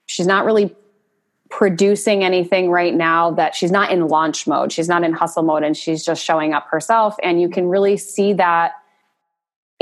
she's 0.07 0.25
not 0.25 0.45
really 0.45 0.75
producing 1.51 2.23
anything 2.23 2.71
right 2.71 2.95
now 2.95 3.29
that 3.29 3.53
she's 3.53 3.69
not 3.69 3.91
in 3.91 4.07
launch 4.07 4.47
mode 4.47 4.71
she's 4.71 4.89
not 4.89 5.03
in 5.03 5.13
hustle 5.13 5.43
mode 5.43 5.61
and 5.61 5.77
she's 5.77 6.03
just 6.03 6.25
showing 6.25 6.55
up 6.55 6.67
herself 6.69 7.15
and 7.21 7.39
you 7.39 7.47
can 7.47 7.67
really 7.67 7.97
see 7.97 8.33
that 8.33 8.80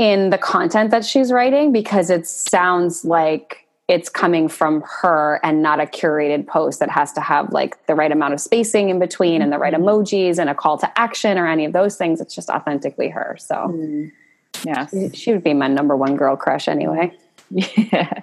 in 0.00 0.30
the 0.30 0.38
content 0.38 0.90
that 0.90 1.04
she's 1.04 1.30
writing 1.30 1.72
because 1.72 2.08
it 2.08 2.26
sounds 2.26 3.04
like 3.04 3.66
it's 3.86 4.08
coming 4.08 4.48
from 4.48 4.82
her 5.02 5.38
and 5.42 5.60
not 5.60 5.78
a 5.78 5.84
curated 5.84 6.46
post 6.46 6.80
that 6.80 6.88
has 6.88 7.12
to 7.12 7.20
have 7.20 7.52
like 7.52 7.86
the 7.86 7.94
right 7.94 8.10
amount 8.10 8.32
of 8.32 8.40
spacing 8.40 8.88
in 8.88 8.98
between 8.98 9.42
and 9.42 9.52
the 9.52 9.58
right 9.58 9.74
emojis 9.74 10.38
and 10.38 10.48
a 10.48 10.54
call 10.54 10.78
to 10.78 10.90
action 10.98 11.36
or 11.36 11.46
any 11.46 11.66
of 11.66 11.74
those 11.74 11.96
things. 11.96 12.18
It's 12.18 12.34
just 12.34 12.48
authentically 12.48 13.10
her. 13.10 13.36
So, 13.38 13.54
mm. 13.54 14.10
yeah, 14.64 14.86
she 15.12 15.32
would 15.32 15.44
be 15.44 15.52
my 15.52 15.68
number 15.68 15.94
one 15.94 16.16
girl 16.16 16.34
crush 16.34 16.66
anyway. 16.66 17.12
Yeah. 17.52 18.22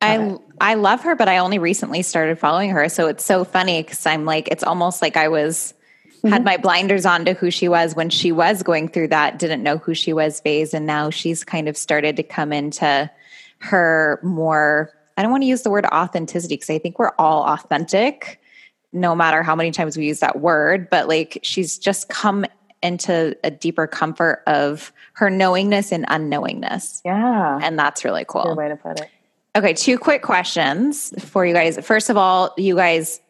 I 0.00 0.36
I 0.60 0.74
love 0.74 1.02
her, 1.02 1.14
but 1.14 1.28
I 1.28 1.38
only 1.38 1.60
recently 1.60 2.02
started 2.02 2.36
following 2.36 2.70
her, 2.70 2.88
so 2.88 3.06
it's 3.06 3.24
so 3.24 3.44
funny 3.44 3.82
because 3.82 4.04
I'm 4.04 4.24
like, 4.24 4.48
it's 4.48 4.64
almost 4.64 5.00
like 5.00 5.16
I 5.16 5.28
was 5.28 5.74
mm-hmm. 6.22 6.28
had 6.28 6.44
my 6.44 6.56
blinders 6.56 7.06
on 7.06 7.24
to 7.24 7.34
who 7.34 7.50
she 7.50 7.68
was 7.68 7.94
when 7.94 8.10
she 8.10 8.32
was 8.32 8.62
going 8.62 8.88
through 8.88 9.08
that, 9.08 9.38
didn't 9.38 9.62
know 9.62 9.78
who 9.78 9.94
she 9.94 10.12
was 10.12 10.40
phase, 10.40 10.74
and 10.74 10.86
now 10.86 11.10
she's 11.10 11.44
kind 11.44 11.68
of 11.68 11.76
started 11.76 12.16
to 12.16 12.22
come 12.22 12.52
into 12.52 13.10
her 13.58 14.18
more 14.22 14.92
I 15.16 15.22
don't 15.22 15.30
want 15.30 15.42
to 15.42 15.46
use 15.46 15.62
the 15.62 15.70
word 15.70 15.86
authenticity 15.86 16.54
because 16.54 16.70
I 16.70 16.78
think 16.78 16.98
we're 16.98 17.12
all 17.18 17.44
authentic, 17.44 18.40
no 18.92 19.14
matter 19.14 19.42
how 19.42 19.54
many 19.54 19.70
times 19.70 19.96
we 19.96 20.06
use 20.06 20.20
that 20.20 20.40
word. 20.40 20.88
But 20.90 21.08
like 21.08 21.38
she's 21.42 21.78
just 21.78 22.08
come 22.08 22.44
into 22.82 23.36
a 23.44 23.50
deeper 23.50 23.86
comfort 23.86 24.42
of 24.46 24.92
her 25.14 25.30
knowingness 25.30 25.92
and 25.92 26.06
unknowingness. 26.06 27.02
Yeah. 27.04 27.60
And 27.62 27.78
that's 27.78 28.04
really 28.04 28.24
cool. 28.26 28.44
Good 28.44 28.56
way 28.56 28.68
to 28.68 28.76
put 28.76 29.00
it. 29.00 29.08
Okay, 29.54 29.74
two 29.74 29.98
quick 29.98 30.22
questions 30.22 31.12
for 31.24 31.44
you 31.44 31.52
guys. 31.52 31.78
First 31.84 32.08
of 32.08 32.16
all, 32.16 32.54
you 32.56 32.74
guys 32.74 33.20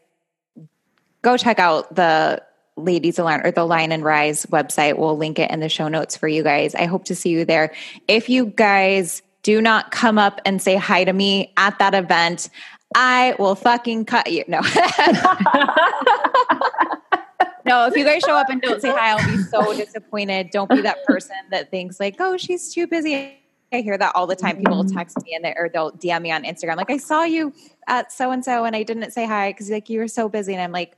go 1.23 1.37
check 1.37 1.59
out 1.59 1.95
the 1.95 2.43
Ladies 2.77 3.19
Aligned 3.19 3.45
or 3.45 3.51
the 3.51 3.65
Line 3.65 3.93
and 3.93 4.05
Rise 4.05 4.47
website. 4.47 4.97
We'll 4.97 5.17
link 5.17 5.39
it 5.39 5.51
in 5.51 5.61
the 5.61 5.69
show 5.69 5.89
notes 5.89 6.17
for 6.17 6.29
you 6.29 6.43
guys. 6.43 6.75
I 6.75 6.87
hope 6.87 7.05
to 7.05 7.15
see 7.15 7.29
you 7.31 7.45
there. 7.45 7.75
If 8.09 8.29
you 8.29 8.47
guys 8.47 9.23
do 9.43 9.61
not 9.61 9.91
come 9.91 10.19
up 10.19 10.41
and 10.45 10.63
say 10.63 10.77
hi 10.77 11.05
to 11.05 11.13
me 11.13 11.53
at 11.57 11.79
that 11.79 11.95
event. 11.95 12.49
I 12.95 13.35
will 13.39 13.55
fucking 13.55 14.05
cut 14.05 14.31
you. 14.31 14.45
No. 14.47 14.61
no, 17.65 17.87
if 17.87 17.97
you 17.97 18.05
guys 18.05 18.23
show 18.23 18.37
up 18.37 18.49
and 18.51 18.61
don't 18.61 18.81
say 18.81 18.91
hi, 18.91 19.13
I'll 19.13 19.27
be 19.27 19.39
so 19.45 19.75
disappointed. 19.75 20.51
Don't 20.51 20.69
be 20.71 20.83
that 20.83 21.05
person 21.05 21.37
that 21.51 21.71
thinks 21.71 21.99
like, 21.99 22.17
oh, 22.21 22.37
she's 22.37 22.73
too 22.73 22.87
busy. 22.87 23.39
I 23.73 23.81
hear 23.81 23.97
that 23.97 24.15
all 24.15 24.27
the 24.27 24.37
time. 24.37 24.59
People 24.59 24.77
will 24.77 24.85
text 24.85 25.17
me 25.25 25.35
and 25.35 25.43
they, 25.45 25.55
or 25.57 25.71
they'll 25.73 25.93
DM 25.93 26.21
me 26.23 26.31
on 26.31 26.45
Instagram, 26.45 26.77
like, 26.77 26.91
I 26.91 26.99
saw 26.99 27.25
you 27.25 27.55
at 27.89 28.13
so 28.13 28.31
and 28.31 28.45
so 28.45 28.65
and 28.65 28.77
I 28.77 28.83
didn't 28.83 29.11
say 29.13 29.27
hi 29.27 29.51
because 29.51 29.71
like 29.71 29.89
you 29.89 29.99
were 29.99 30.09
so 30.09 30.29
busy. 30.29 30.53
And 30.53 30.63
I'm 30.63 30.73
like, 30.73 30.95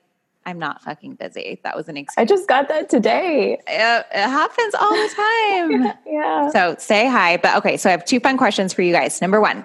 I'm 0.47 0.59
not 0.59 0.83
fucking 0.83 1.15
busy. 1.15 1.61
That 1.65 1.77
was 1.77 1.89
an 1.89 1.97
excuse. 1.97 2.23
I 2.23 2.27
just 2.27 2.47
got 2.49 2.69
that 2.69 2.91
today. 2.91 3.55
It, 3.67 4.07
it 4.15 4.29
happens 4.29 4.75
all 4.75 4.91
the 4.91 5.11
time. 5.15 5.99
yeah. 6.07 6.51
So 6.51 6.77
say 6.79 7.09
hi. 7.09 7.39
But 7.39 7.57
okay, 7.59 7.77
so 7.77 7.89
I 7.89 7.93
have 7.93 8.05
two 8.05 8.21
fun 8.21 8.37
questions 8.37 8.75
for 8.75 8.83
you 8.83 8.93
guys. 8.93 9.21
Number 9.23 9.41
one, 9.41 9.65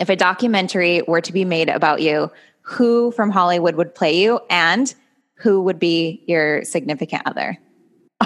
if 0.00 0.08
a 0.08 0.16
documentary 0.16 1.02
were 1.02 1.20
to 1.20 1.32
be 1.32 1.44
made 1.44 1.68
about 1.68 2.02
you, 2.02 2.30
who 2.62 3.12
from 3.12 3.30
Hollywood 3.30 3.76
would 3.76 3.94
play 3.94 4.20
you 4.20 4.40
and 4.50 4.92
who 5.34 5.62
would 5.62 5.78
be 5.78 6.22
your 6.26 6.64
significant 6.64 7.22
other? 7.26 7.58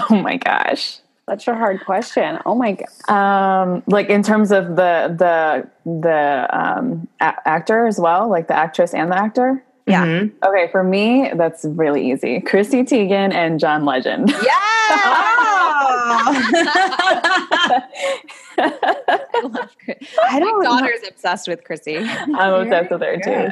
Oh 0.09 0.15
my 0.15 0.37
gosh. 0.37 0.99
Such 1.29 1.47
a 1.47 1.53
hard 1.53 1.85
question. 1.85 2.39
Oh 2.45 2.55
my 2.55 2.71
god. 2.71 3.13
Um, 3.13 3.83
like 3.85 4.09
in 4.09 4.23
terms 4.23 4.51
of 4.51 4.69
the 4.69 5.15
the 5.15 5.69
the 5.85 6.47
um, 6.49 7.07
a- 7.19 7.47
actor 7.47 7.85
as 7.85 7.99
well, 7.99 8.27
like 8.27 8.47
the 8.47 8.55
actress 8.55 8.95
and 8.95 9.11
the 9.11 9.17
actor. 9.17 9.63
Yeah. 9.89 10.05
Mm-hmm. 10.05 10.43
Okay, 10.43 10.67
for 10.71 10.83
me, 10.83 11.31
that's 11.35 11.65
really 11.65 12.11
easy. 12.11 12.41
Chrissy 12.41 12.83
Teigen 12.83 13.33
and 13.33 13.59
John 13.59 13.85
Legend. 13.85 14.29
Yeah. 14.29 14.39
I 18.57 19.41
love 19.43 19.75
Chris. 19.83 19.97
I 20.23 20.39
My 20.39 20.63
daughter's 20.63 21.01
know. 21.01 21.07
obsessed 21.09 21.47
with 21.47 21.63
Chrissy. 21.63 21.97
I'm 21.97 22.53
obsessed 22.53 22.91
with 22.91 23.01
her 23.01 23.17
too. 23.17 23.49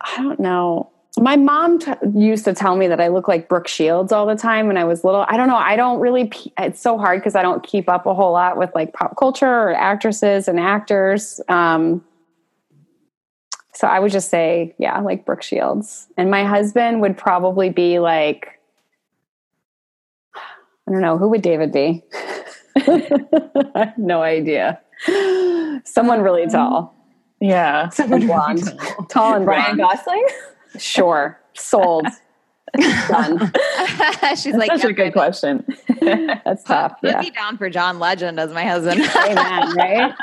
I 0.00 0.16
don't 0.16 0.40
know. 0.40 0.90
My 1.18 1.36
mom 1.36 1.80
t- 1.80 1.92
used 2.14 2.44
to 2.44 2.52
tell 2.52 2.76
me 2.76 2.86
that 2.86 3.00
I 3.00 3.08
look 3.08 3.26
like 3.26 3.48
Brooke 3.48 3.66
Shields 3.66 4.12
all 4.12 4.26
the 4.26 4.36
time 4.36 4.68
when 4.68 4.76
I 4.76 4.84
was 4.84 5.02
little. 5.02 5.24
I 5.28 5.36
don't 5.36 5.48
know. 5.48 5.56
I 5.56 5.74
don't 5.74 5.98
really. 6.00 6.30
It's 6.58 6.80
so 6.80 6.96
hard 6.96 7.20
because 7.20 7.34
I 7.34 7.42
don't 7.42 7.62
keep 7.64 7.88
up 7.88 8.06
a 8.06 8.14
whole 8.14 8.32
lot 8.32 8.56
with 8.56 8.70
like 8.74 8.92
pop 8.92 9.16
culture 9.16 9.46
or 9.46 9.74
actresses 9.74 10.46
and 10.46 10.60
actors. 10.60 11.40
Um, 11.48 12.04
so 13.78 13.86
I 13.86 14.00
would 14.00 14.10
just 14.10 14.28
say, 14.28 14.74
yeah, 14.78 14.98
like 14.98 15.24
Brooke 15.24 15.40
Shields. 15.40 16.08
And 16.16 16.32
my 16.32 16.42
husband 16.42 17.00
would 17.00 17.16
probably 17.16 17.70
be 17.70 18.00
like, 18.00 18.58
I 20.34 20.90
don't 20.90 21.00
know, 21.00 21.16
who 21.16 21.28
would 21.28 21.42
David 21.42 21.70
be? 21.70 22.02
I 22.74 23.70
have 23.76 23.96
no 23.96 24.20
idea. 24.20 24.80
Someone 25.84 26.22
really 26.22 26.42
um, 26.42 26.48
tall. 26.48 26.96
Yeah. 27.40 27.88
Someone 27.90 28.26
blonde. 28.26 28.64
Tall. 28.66 29.06
tall 29.06 29.34
and 29.34 29.46
Ryan 29.46 29.76
Gosling? 29.76 30.26
Sure. 30.76 31.40
Sold. 31.54 32.08
Done. 33.06 33.52
She's 34.36 34.56
like, 34.56 34.72
such 34.72 34.82
yeah, 34.82 34.90
a 34.90 34.92
good 34.92 35.12
question. 35.12 35.64
That's 36.00 36.64
tough. 36.64 37.00
Put 37.00 37.10
yeah. 37.10 37.20
me 37.20 37.30
down 37.30 37.56
for 37.56 37.70
John 37.70 38.00
Legend 38.00 38.40
as 38.40 38.52
my 38.52 38.64
husband. 38.64 39.02
Amen, 39.02 39.76
right? 39.76 40.14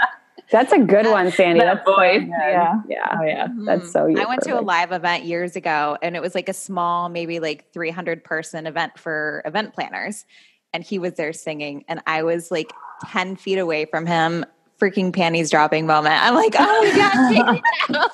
That's 0.51 0.71
a 0.71 0.79
good 0.79 1.07
one, 1.07 1.31
Sandy. 1.31 1.59
that 1.59 1.83
That's 1.83 1.85
voice. 1.85 2.21
So 2.21 2.27
yeah. 2.27 2.81
Yeah. 2.87 3.17
Oh, 3.19 3.23
yeah. 3.23 3.47
Mm-hmm. 3.47 3.65
That's 3.65 3.91
so 3.91 4.05
I 4.05 4.25
went 4.25 4.41
to 4.43 4.59
a 4.59 4.61
live 4.61 4.91
event 4.91 5.25
years 5.25 5.55
ago 5.55 5.97
and 6.01 6.15
it 6.15 6.21
was 6.21 6.35
like 6.35 6.49
a 6.49 6.53
small, 6.53 7.09
maybe 7.09 7.39
like 7.39 7.71
300 7.71 8.23
person 8.23 8.67
event 8.67 8.97
for 8.97 9.41
event 9.45 9.73
planners. 9.73 10.25
And 10.73 10.83
he 10.83 10.99
was 10.99 11.13
there 11.13 11.33
singing. 11.33 11.85
And 11.87 12.01
I 12.05 12.23
was 12.23 12.51
like 12.51 12.71
10 13.07 13.37
feet 13.37 13.57
away 13.57 13.85
from 13.85 14.05
him, 14.05 14.45
freaking 14.79 15.13
panties 15.13 15.49
dropping 15.49 15.87
moment. 15.87 16.21
I'm 16.21 16.35
like, 16.35 16.53
oh, 16.57 17.59
yeah. 17.87 17.87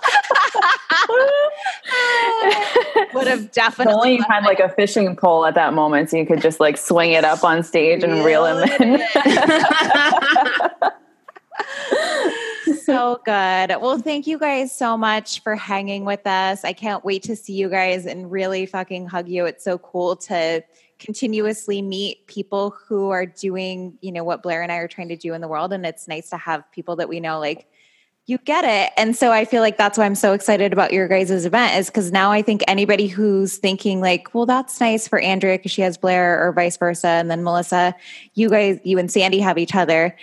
would 3.14 3.28
have 3.28 3.52
definitely 3.52 3.94
only 3.94 4.16
you 4.16 4.24
had 4.28 4.44
like 4.44 4.60
a 4.60 4.70
fishing 4.70 5.16
pole 5.16 5.46
at 5.46 5.56
that 5.56 5.74
moment 5.74 6.10
so 6.10 6.18
you 6.18 6.26
could 6.26 6.42
just 6.42 6.60
like 6.60 6.78
swing 6.78 7.12
it 7.12 7.24
up 7.24 7.44
on 7.44 7.64
stage 7.64 8.04
and 8.04 8.24
reel 8.24 8.46
him 8.46 8.70
in 8.80 9.02
so 12.84 13.22
good. 13.26 13.76
Well, 13.82 13.98
thank 14.00 14.28
you 14.28 14.38
guys 14.38 14.76
so 14.76 14.98
much 14.98 15.42
for 15.42 15.56
hanging 15.56 16.06
with 16.06 16.26
us. 16.26 16.64
I 16.64 16.74
can't 16.74 17.04
wait 17.04 17.24
to 17.24 17.36
see 17.36 17.54
you 17.54 17.70
guys 17.70 18.06
and 18.06 18.32
really 18.32 18.66
fucking 18.66 19.08
hug 19.08 19.28
you. 19.28 19.46
It's 19.46 19.64
so 19.64 19.78
cool 19.78 20.16
to 20.18 20.64
continuously 21.00 21.82
meet 21.82 22.28
people 22.28 22.76
who 22.88 23.10
are 23.10 23.26
doing, 23.26 23.98
you 24.02 24.12
know, 24.12 24.24
what 24.24 24.44
Blair 24.44 24.62
and 24.62 24.72
I 24.72 24.78
are 24.78 24.88
trying 24.88 25.10
to 25.10 25.18
do 25.18 25.34
in 25.34 25.42
the 25.42 25.48
world. 25.48 25.74
And 25.74 25.86
it's 25.86 26.08
nice 26.08 26.30
to 26.30 26.38
have 26.38 26.70
people 26.72 26.96
that 26.98 27.10
we 27.10 27.20
know 27.20 27.40
like 27.40 27.68
you 28.28 28.38
get 28.38 28.64
it. 28.64 28.94
And 28.98 29.16
so 29.16 29.32
I 29.32 29.46
feel 29.46 29.62
like 29.62 29.78
that's 29.78 29.98
why 29.98 30.06
I'm 30.06 30.16
so 30.16 30.34
excited 30.34 30.72
about 30.72 30.94
your 30.94 31.08
guys' 31.08 31.44
event 31.46 31.76
is 31.78 31.88
because 31.88 32.12
now 32.12 32.32
I 32.32 32.42
think 32.42 32.62
anybody 32.68 33.08
who's 33.08 33.58
thinking 33.58 34.00
like, 34.00 34.34
well, 34.34 34.46
that's 34.46 34.80
nice 34.80 35.08
for 35.08 35.20
Andrea 35.20 35.58
because 35.58 35.72
she 35.72 35.82
has 35.82 35.98
Blair 35.98 36.40
or 36.42 36.54
vice 36.54 36.78
versa. 36.78 37.08
And 37.08 37.32
then 37.32 37.44
Melissa, 37.44 37.96
you 38.36 38.50
guys, 38.50 38.80
you 38.84 39.00
and 39.00 39.12
Sandy 39.12 39.40
have 39.40 39.58
each 39.58 39.76
other. 39.76 40.16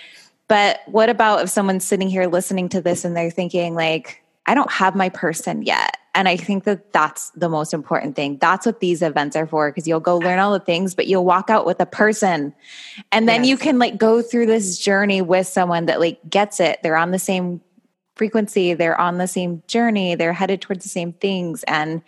But 0.49 0.81
what 0.87 1.09
about 1.09 1.41
if 1.43 1.49
someone's 1.49 1.85
sitting 1.85 2.09
here 2.09 2.27
listening 2.27 2.67
to 2.69 2.81
this 2.81 3.05
and 3.05 3.15
they're 3.15 3.31
thinking, 3.31 3.75
like, 3.75 4.21
I 4.45 4.55
don't 4.55 4.71
have 4.71 4.95
my 4.95 5.09
person 5.09 5.61
yet. 5.61 5.95
And 6.15 6.27
I 6.27 6.35
think 6.35 6.63
that 6.63 6.91
that's 6.91 7.29
the 7.31 7.47
most 7.47 7.71
important 7.71 8.15
thing. 8.15 8.39
That's 8.39 8.65
what 8.65 8.79
these 8.79 9.03
events 9.03 9.35
are 9.35 9.45
for 9.45 9.69
because 9.69 9.87
you'll 9.87 9.99
go 9.99 10.17
learn 10.17 10.39
all 10.39 10.51
the 10.51 10.59
things, 10.59 10.95
but 10.95 11.05
you'll 11.05 11.23
walk 11.23 11.51
out 11.51 11.67
with 11.67 11.79
a 11.79 11.85
person. 11.85 12.53
And 13.11 13.29
then 13.29 13.43
yes. 13.43 13.49
you 13.49 13.57
can 13.57 13.77
like 13.77 13.99
go 13.99 14.23
through 14.23 14.47
this 14.47 14.79
journey 14.79 15.21
with 15.21 15.45
someone 15.45 15.85
that 15.85 15.99
like 15.99 16.19
gets 16.27 16.59
it. 16.59 16.79
They're 16.81 16.97
on 16.97 17.11
the 17.11 17.19
same 17.19 17.61
frequency, 18.15 18.73
they're 18.73 18.99
on 18.99 19.19
the 19.19 19.27
same 19.27 19.61
journey, 19.67 20.15
they're 20.15 20.33
headed 20.33 20.61
towards 20.61 20.83
the 20.83 20.89
same 20.89 21.13
things. 21.13 21.63
And 21.63 22.01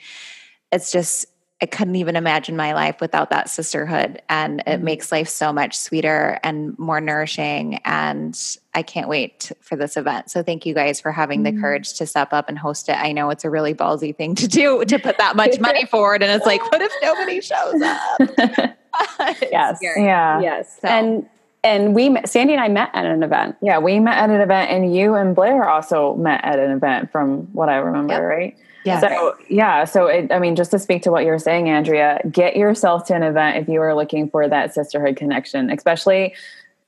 it's 0.72 0.92
just 0.92 1.28
I 1.62 1.68
couldn't 1.68 1.96
even 1.96 2.16
imagine 2.16 2.56
my 2.56 2.74
life 2.74 3.00
without 3.00 3.30
that 3.30 3.48
sisterhood. 3.48 4.22
And 4.30 4.62
it 4.62 4.66
mm-hmm. 4.66 4.84
makes 4.84 5.12
life 5.12 5.30
so 5.30 5.54
much 5.54 5.78
sweeter 5.78 6.40
and 6.44 6.78
more 6.80 7.00
nourishing. 7.00 7.76
And 7.86 8.40
I 8.74 8.82
can't 8.82 9.08
wait 9.08 9.52
for 9.62 9.76
this 9.76 9.96
event. 9.96 10.32
So 10.32 10.42
thank 10.42 10.66
you 10.66 10.74
guys 10.74 11.00
for 11.00 11.12
having 11.12 11.44
mm-hmm. 11.44 11.58
the 11.58 11.62
courage 11.62 11.94
to 12.00 12.08
step 12.08 12.34
up 12.34 12.50
and 12.50 12.58
host 12.58 12.90
it. 12.90 12.94
I 12.94 13.12
know 13.12 13.30
it's 13.30 13.46
a 13.46 13.50
really 13.52 13.76
ballsy 13.76 14.16
thing 14.16 14.34
to 14.36 14.48
do 14.48 14.84
to 14.86 14.98
put 14.98 15.20
that 15.20 15.36
much 15.36 15.60
money 15.60 15.86
forward. 15.86 16.24
And 16.24 16.32
it's 16.32 16.48
like, 16.48 16.64
what 16.72 16.82
if 16.82 16.92
nobody 17.04 17.40
shows 17.42 17.80
up? 17.82 18.78
yes. 19.52 19.78
Scary. 19.78 20.04
Yeah. 20.04 20.42
Yes. 20.42 20.80
So. 20.82 20.88
And 20.88 21.30
and 21.64 21.94
we 21.94 22.18
sandy 22.26 22.54
and 22.54 22.62
i 22.62 22.68
met 22.68 22.90
at 22.96 23.06
an 23.06 23.22
event 23.22 23.56
yeah 23.62 23.78
we 23.78 24.00
met 24.00 24.18
at 24.18 24.32
an 24.32 24.42
event 24.42 24.72
and 24.72 24.96
you 24.96 25.14
and 25.14 25.36
blair 25.36 25.70
also 25.70 26.16
met 26.16 26.44
at 26.44 26.58
an 26.58 26.72
event 26.72 27.12
from 27.12 27.42
what 27.54 27.70
i 27.70 27.76
remember 27.76 28.14
yep. 28.14 28.24
right 28.24 28.58
yeah. 28.86 29.00
So 29.00 29.36
yeah, 29.50 29.86
so 29.86 30.08
it, 30.08 30.32
I 30.32 30.40
mean, 30.40 30.56
just 30.56 30.72
to 30.72 30.80
speak 30.80 31.04
to 31.04 31.12
what 31.12 31.24
you're 31.24 31.40
saying, 31.40 31.70
Andrea, 31.70 32.20
get 32.30 32.56
yourself 32.56 33.06
to 33.06 33.16
an 33.16 33.24
event 33.24 33.58
if 33.58 33.68
you 33.68 33.82
are 33.82 33.96
looking 33.96 34.30
for 34.30 34.48
that 34.48 34.74
sisterhood 34.74 35.16
connection, 35.16 35.70
especially 35.70 36.34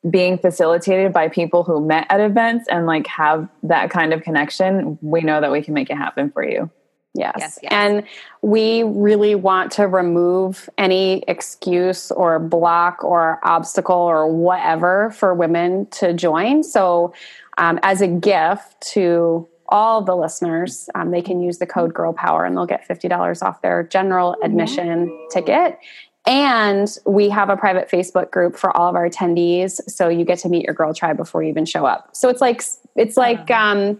being 0.09 0.37
facilitated 0.37 1.13
by 1.13 1.29
people 1.29 1.63
who 1.63 1.85
met 1.85 2.05
at 2.09 2.19
events 2.19 2.67
and 2.69 2.85
like 2.85 3.07
have 3.07 3.47
that 3.63 3.89
kind 3.89 4.13
of 4.13 4.21
connection, 4.21 4.97
we 5.01 5.21
know 5.21 5.39
that 5.39 5.51
we 5.51 5.61
can 5.61 5.73
make 5.73 5.89
it 5.89 5.95
happen 5.97 6.29
for 6.29 6.43
you. 6.43 6.69
Yes. 7.15 7.35
yes, 7.37 7.59
yes. 7.61 7.71
And 7.71 8.03
we 8.41 8.83
really 8.83 9.35
want 9.35 9.71
to 9.73 9.87
remove 9.87 10.67
any 10.79 11.23
excuse 11.27 12.09
or 12.11 12.39
block 12.39 13.03
or 13.03 13.39
obstacle 13.43 13.95
or 13.95 14.27
whatever 14.33 15.11
for 15.11 15.33
women 15.35 15.85
to 15.91 16.13
join. 16.13 16.63
So, 16.63 17.13
um, 17.59 17.79
as 17.83 18.01
a 18.01 18.07
gift 18.07 18.81
to 18.93 19.47
all 19.73 20.03
the 20.03 20.15
listeners, 20.15 20.87
um, 20.93 21.09
they 21.09 21.21
can 21.21 21.41
use 21.41 21.57
the 21.57 21.65
code 21.65 21.95
Girl 21.95 22.13
Power 22.13 22.45
and 22.45 22.55
they'll 22.55 22.67
get 22.67 22.87
$50 22.87 23.41
off 23.41 23.61
their 23.63 23.81
general 23.83 24.37
admission 24.43 25.07
mm-hmm. 25.07 25.27
ticket. 25.31 25.79
And 26.25 26.87
we 27.05 27.27
have 27.29 27.49
a 27.49 27.57
private 27.57 27.89
Facebook 27.89 28.31
group 28.31 28.55
for 28.55 28.75
all 28.77 28.87
of 28.87 28.95
our 28.95 29.09
attendees. 29.09 29.81
So 29.89 30.07
you 30.07 30.23
get 30.23 30.37
to 30.39 30.49
meet 30.49 30.63
your 30.63 30.75
girl 30.75 30.93
tribe 30.93 31.17
before 31.17 31.41
you 31.43 31.49
even 31.49 31.65
show 31.65 31.85
up. 31.85 32.15
So 32.15 32.29
it's 32.29 32.39
like, 32.39 32.63
it's 32.95 33.17
like, 33.17 33.49
um, 33.49 33.99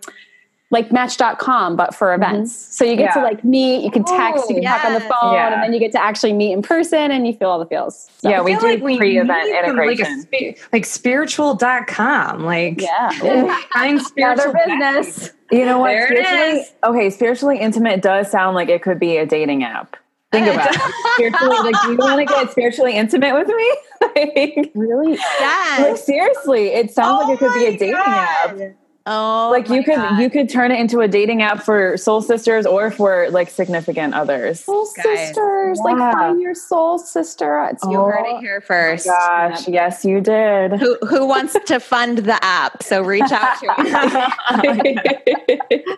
like 0.74 0.92
match.com 0.92 1.76
but 1.76 1.94
for 1.94 2.08
mm-hmm. 2.08 2.24
events 2.24 2.52
mm-hmm. 2.52 2.72
so 2.72 2.84
you 2.84 2.96
get 2.96 3.04
yeah. 3.04 3.14
to 3.14 3.22
like 3.22 3.44
meet 3.44 3.84
you 3.84 3.92
can 3.92 4.04
text 4.04 4.50
you 4.50 4.56
can 4.56 4.64
yes. 4.64 4.82
talk 4.82 4.86
on 4.90 4.94
the 4.94 5.02
phone 5.02 5.34
yeah. 5.36 5.54
and 5.54 5.64
then 5.64 5.72
you 5.72 5.80
get 5.80 5.92
to 5.92 6.02
actually 6.02 6.34
meet 6.34 6.52
in 6.52 6.64
person 6.64 7.12
and 7.12 7.28
you 7.28 7.34
feel 7.34 7.50
all 7.50 7.60
the 7.60 7.66
feels 7.68 8.10
so 8.18 8.28
yeah 8.28 8.42
we 8.42 8.56
do 8.56 8.62
like 8.62 8.82
we 8.82 8.98
pre-event 8.98 9.50
integration 9.50 10.26
like, 10.34 10.60
like 10.74 10.86
spiritual.com 10.86 12.44
like 12.44 12.82
yeah 12.82 13.62
find 13.72 14.02
spiritual 14.06 14.52
business 14.66 15.32
you 15.58 15.66
know 15.66 15.80
what 15.80 15.92
spiritually, 15.92 16.66
okay 16.84 17.10
spiritually 17.10 17.60
intimate 17.60 18.02
does 18.02 18.30
sound 18.30 18.56
like 18.56 18.70
it 18.70 18.82
could 18.82 19.00
be 19.00 19.18
a 19.18 19.26
dating 19.26 19.64
app 19.64 19.98
Think 20.34 20.48
about 20.48 20.74
it. 20.74 20.82
Spiritually, 21.14 21.58
like, 21.58 21.82
do 21.84 21.92
you 21.92 21.98
want 21.98 22.20
to 22.20 22.26
get 22.34 22.52
spiritually 22.52 22.96
intimate 22.96 23.36
with 23.36 23.48
me? 23.48 23.78
like, 24.02 24.72
really? 24.74 25.20
Yeah. 25.40 25.78
Like, 25.80 25.98
seriously, 25.98 26.70
it 26.70 26.92
sounds 26.92 27.26
oh 27.26 27.28
like 27.28 27.36
it 27.36 27.40
could 27.40 27.54
be 27.54 27.66
a 27.66 27.78
dating 27.78 27.92
God. 27.92 28.62
app. 28.62 28.76
Oh, 29.06 29.50
like 29.52 29.68
you 29.68 29.84
could 29.84 29.98
God. 29.98 30.18
you 30.22 30.30
could 30.30 30.50
turn 30.50 30.72
it 30.72 30.80
into 30.80 31.02
a 31.02 31.10
dating 31.10 31.42
app 31.42 31.64
for 31.64 31.98
soul 31.98 32.22
sisters 32.22 32.66
or 32.66 32.90
for 32.90 33.30
like 33.32 33.50
significant 33.50 34.14
others. 34.14 34.62
Soul 34.62 34.90
Guys. 34.96 35.04
sisters, 35.04 35.78
yeah. 35.84 35.92
like 35.92 36.14
find 36.14 36.42
your 36.42 36.56
soul 36.56 36.98
sister. 36.98 37.68
It's, 37.70 37.84
you 37.84 38.00
heard 38.00 38.26
it 38.26 38.36
oh 38.36 38.40
here 38.40 38.62
first. 38.62 39.06
gosh, 39.06 39.68
yes, 39.68 40.06
you 40.06 40.22
did. 40.22 40.80
Who 40.80 40.98
who 41.06 41.26
wants 41.26 41.58
to 41.66 41.82
fund 41.82 42.20
the 42.20 42.42
app? 42.46 42.82
So 42.82 43.02
reach 43.02 43.30
out 43.30 43.60
to 43.60 43.74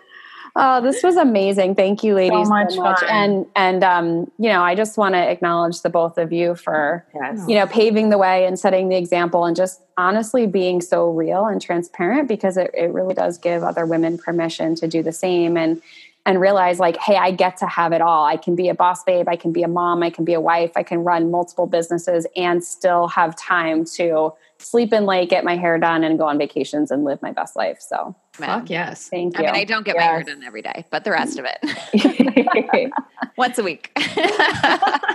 Oh, 0.58 0.80
this 0.80 1.02
was 1.02 1.16
amazing. 1.16 1.74
Thank 1.74 2.02
you, 2.02 2.14
ladies, 2.14 2.46
so 2.46 2.50
much. 2.50 2.72
So 2.72 2.82
much. 2.82 3.02
And 3.08 3.44
and 3.54 3.84
um, 3.84 4.30
you 4.38 4.48
know, 4.48 4.62
I 4.62 4.74
just 4.74 4.96
want 4.96 5.14
to 5.14 5.18
acknowledge 5.18 5.82
the 5.82 5.90
both 5.90 6.16
of 6.16 6.32
you 6.32 6.54
for 6.54 7.04
yes. 7.14 7.44
you 7.46 7.54
know 7.54 7.66
paving 7.66 8.08
the 8.08 8.16
way 8.16 8.46
and 8.46 8.58
setting 8.58 8.88
the 8.88 8.96
example 8.96 9.44
and 9.44 9.54
just 9.54 9.82
honestly 9.98 10.46
being 10.46 10.80
so 10.80 11.10
real 11.10 11.44
and 11.44 11.60
transparent 11.60 12.26
because 12.26 12.56
it, 12.56 12.70
it 12.72 12.90
really 12.92 13.14
does 13.14 13.36
give 13.36 13.62
other 13.62 13.84
women 13.84 14.16
permission 14.16 14.74
to 14.76 14.88
do 14.88 15.02
the 15.02 15.12
same 15.12 15.58
and 15.58 15.82
and 16.24 16.40
realize 16.40 16.80
like, 16.80 16.96
hey, 16.96 17.16
I 17.16 17.30
get 17.30 17.58
to 17.58 17.66
have 17.66 17.92
it 17.92 18.00
all. 18.00 18.24
I 18.24 18.36
can 18.36 18.56
be 18.56 18.68
a 18.68 18.74
boss 18.74 19.04
babe, 19.04 19.28
I 19.28 19.36
can 19.36 19.52
be 19.52 19.62
a 19.62 19.68
mom, 19.68 20.02
I 20.02 20.10
can 20.10 20.24
be 20.24 20.34
a 20.34 20.40
wife, 20.40 20.72
I 20.74 20.82
can 20.82 21.04
run 21.04 21.30
multiple 21.30 21.66
businesses 21.66 22.26
and 22.34 22.64
still 22.64 23.06
have 23.08 23.36
time 23.36 23.84
to 23.96 24.32
sleep 24.70 24.92
in 24.92 25.06
late, 25.06 25.30
get 25.30 25.44
my 25.44 25.56
hair 25.56 25.78
done, 25.78 26.04
and 26.04 26.18
go 26.18 26.26
on 26.26 26.38
vacations 26.38 26.90
and 26.90 27.04
live 27.04 27.22
my 27.22 27.32
best 27.32 27.56
life. 27.56 27.78
So, 27.80 28.16
fuck 28.32 28.68
yes. 28.68 29.08
Thank 29.08 29.38
you. 29.38 29.44
I 29.44 29.52
mean, 29.52 29.60
I 29.60 29.64
don't 29.64 29.84
get 29.84 29.94
yes. 29.94 30.02
my 30.02 30.12
hair 30.12 30.22
done 30.24 30.42
every 30.44 30.62
day, 30.62 30.84
but 30.90 31.04
the 31.04 31.10
rest 31.10 31.38
of 31.38 31.46
it 31.48 32.92
once 33.36 33.58
a 33.58 33.62
week. 33.62 33.90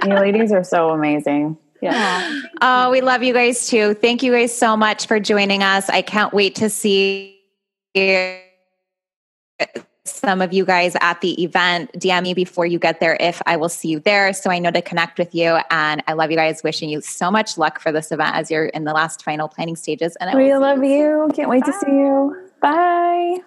you 0.05 0.13
ladies 0.13 0.51
are 0.51 0.63
so 0.63 0.89
amazing. 0.89 1.57
Yeah. 1.81 2.41
Oh, 2.61 2.91
we 2.91 3.01
love 3.01 3.23
you 3.23 3.33
guys 3.33 3.67
too. 3.67 3.95
Thank 3.95 4.21
you 4.23 4.31
guys 4.31 4.55
so 4.55 4.77
much 4.77 5.07
for 5.07 5.19
joining 5.19 5.63
us. 5.63 5.89
I 5.89 6.01
can't 6.01 6.33
wait 6.33 6.55
to 6.55 6.69
see 6.69 7.39
some 10.05 10.41
of 10.41 10.51
you 10.51 10.65
guys 10.65 10.95
at 10.99 11.21
the 11.21 11.41
event. 11.43 11.91
DM 11.93 12.23
me 12.23 12.33
before 12.33 12.65
you 12.65 12.79
get 12.79 12.99
there 12.99 13.17
if 13.19 13.41
I 13.45 13.55
will 13.57 13.69
see 13.69 13.89
you 13.89 13.99
there. 13.99 14.33
So 14.33 14.49
I 14.49 14.59
know 14.59 14.71
to 14.71 14.81
connect 14.81 15.19
with 15.19 15.35
you. 15.35 15.59
And 15.69 16.03
I 16.07 16.13
love 16.13 16.31
you 16.31 16.37
guys. 16.37 16.63
Wishing 16.63 16.89
you 16.89 17.01
so 17.01 17.29
much 17.29 17.57
luck 17.57 17.79
for 17.79 17.91
this 17.91 18.11
event 18.11 18.35
as 18.35 18.49
you're 18.49 18.67
in 18.67 18.83
the 18.83 18.93
last 18.93 19.23
final 19.23 19.47
planning 19.47 19.75
stages. 19.75 20.15
And 20.19 20.29
I 20.29 20.35
we 20.35 20.55
love 20.55 20.83
you. 20.83 21.29
Can't 21.35 21.49
wait 21.49 21.63
Bye. 21.63 21.71
to 21.71 21.79
see 21.79 21.91
you. 21.91 22.49
Bye. 22.61 23.37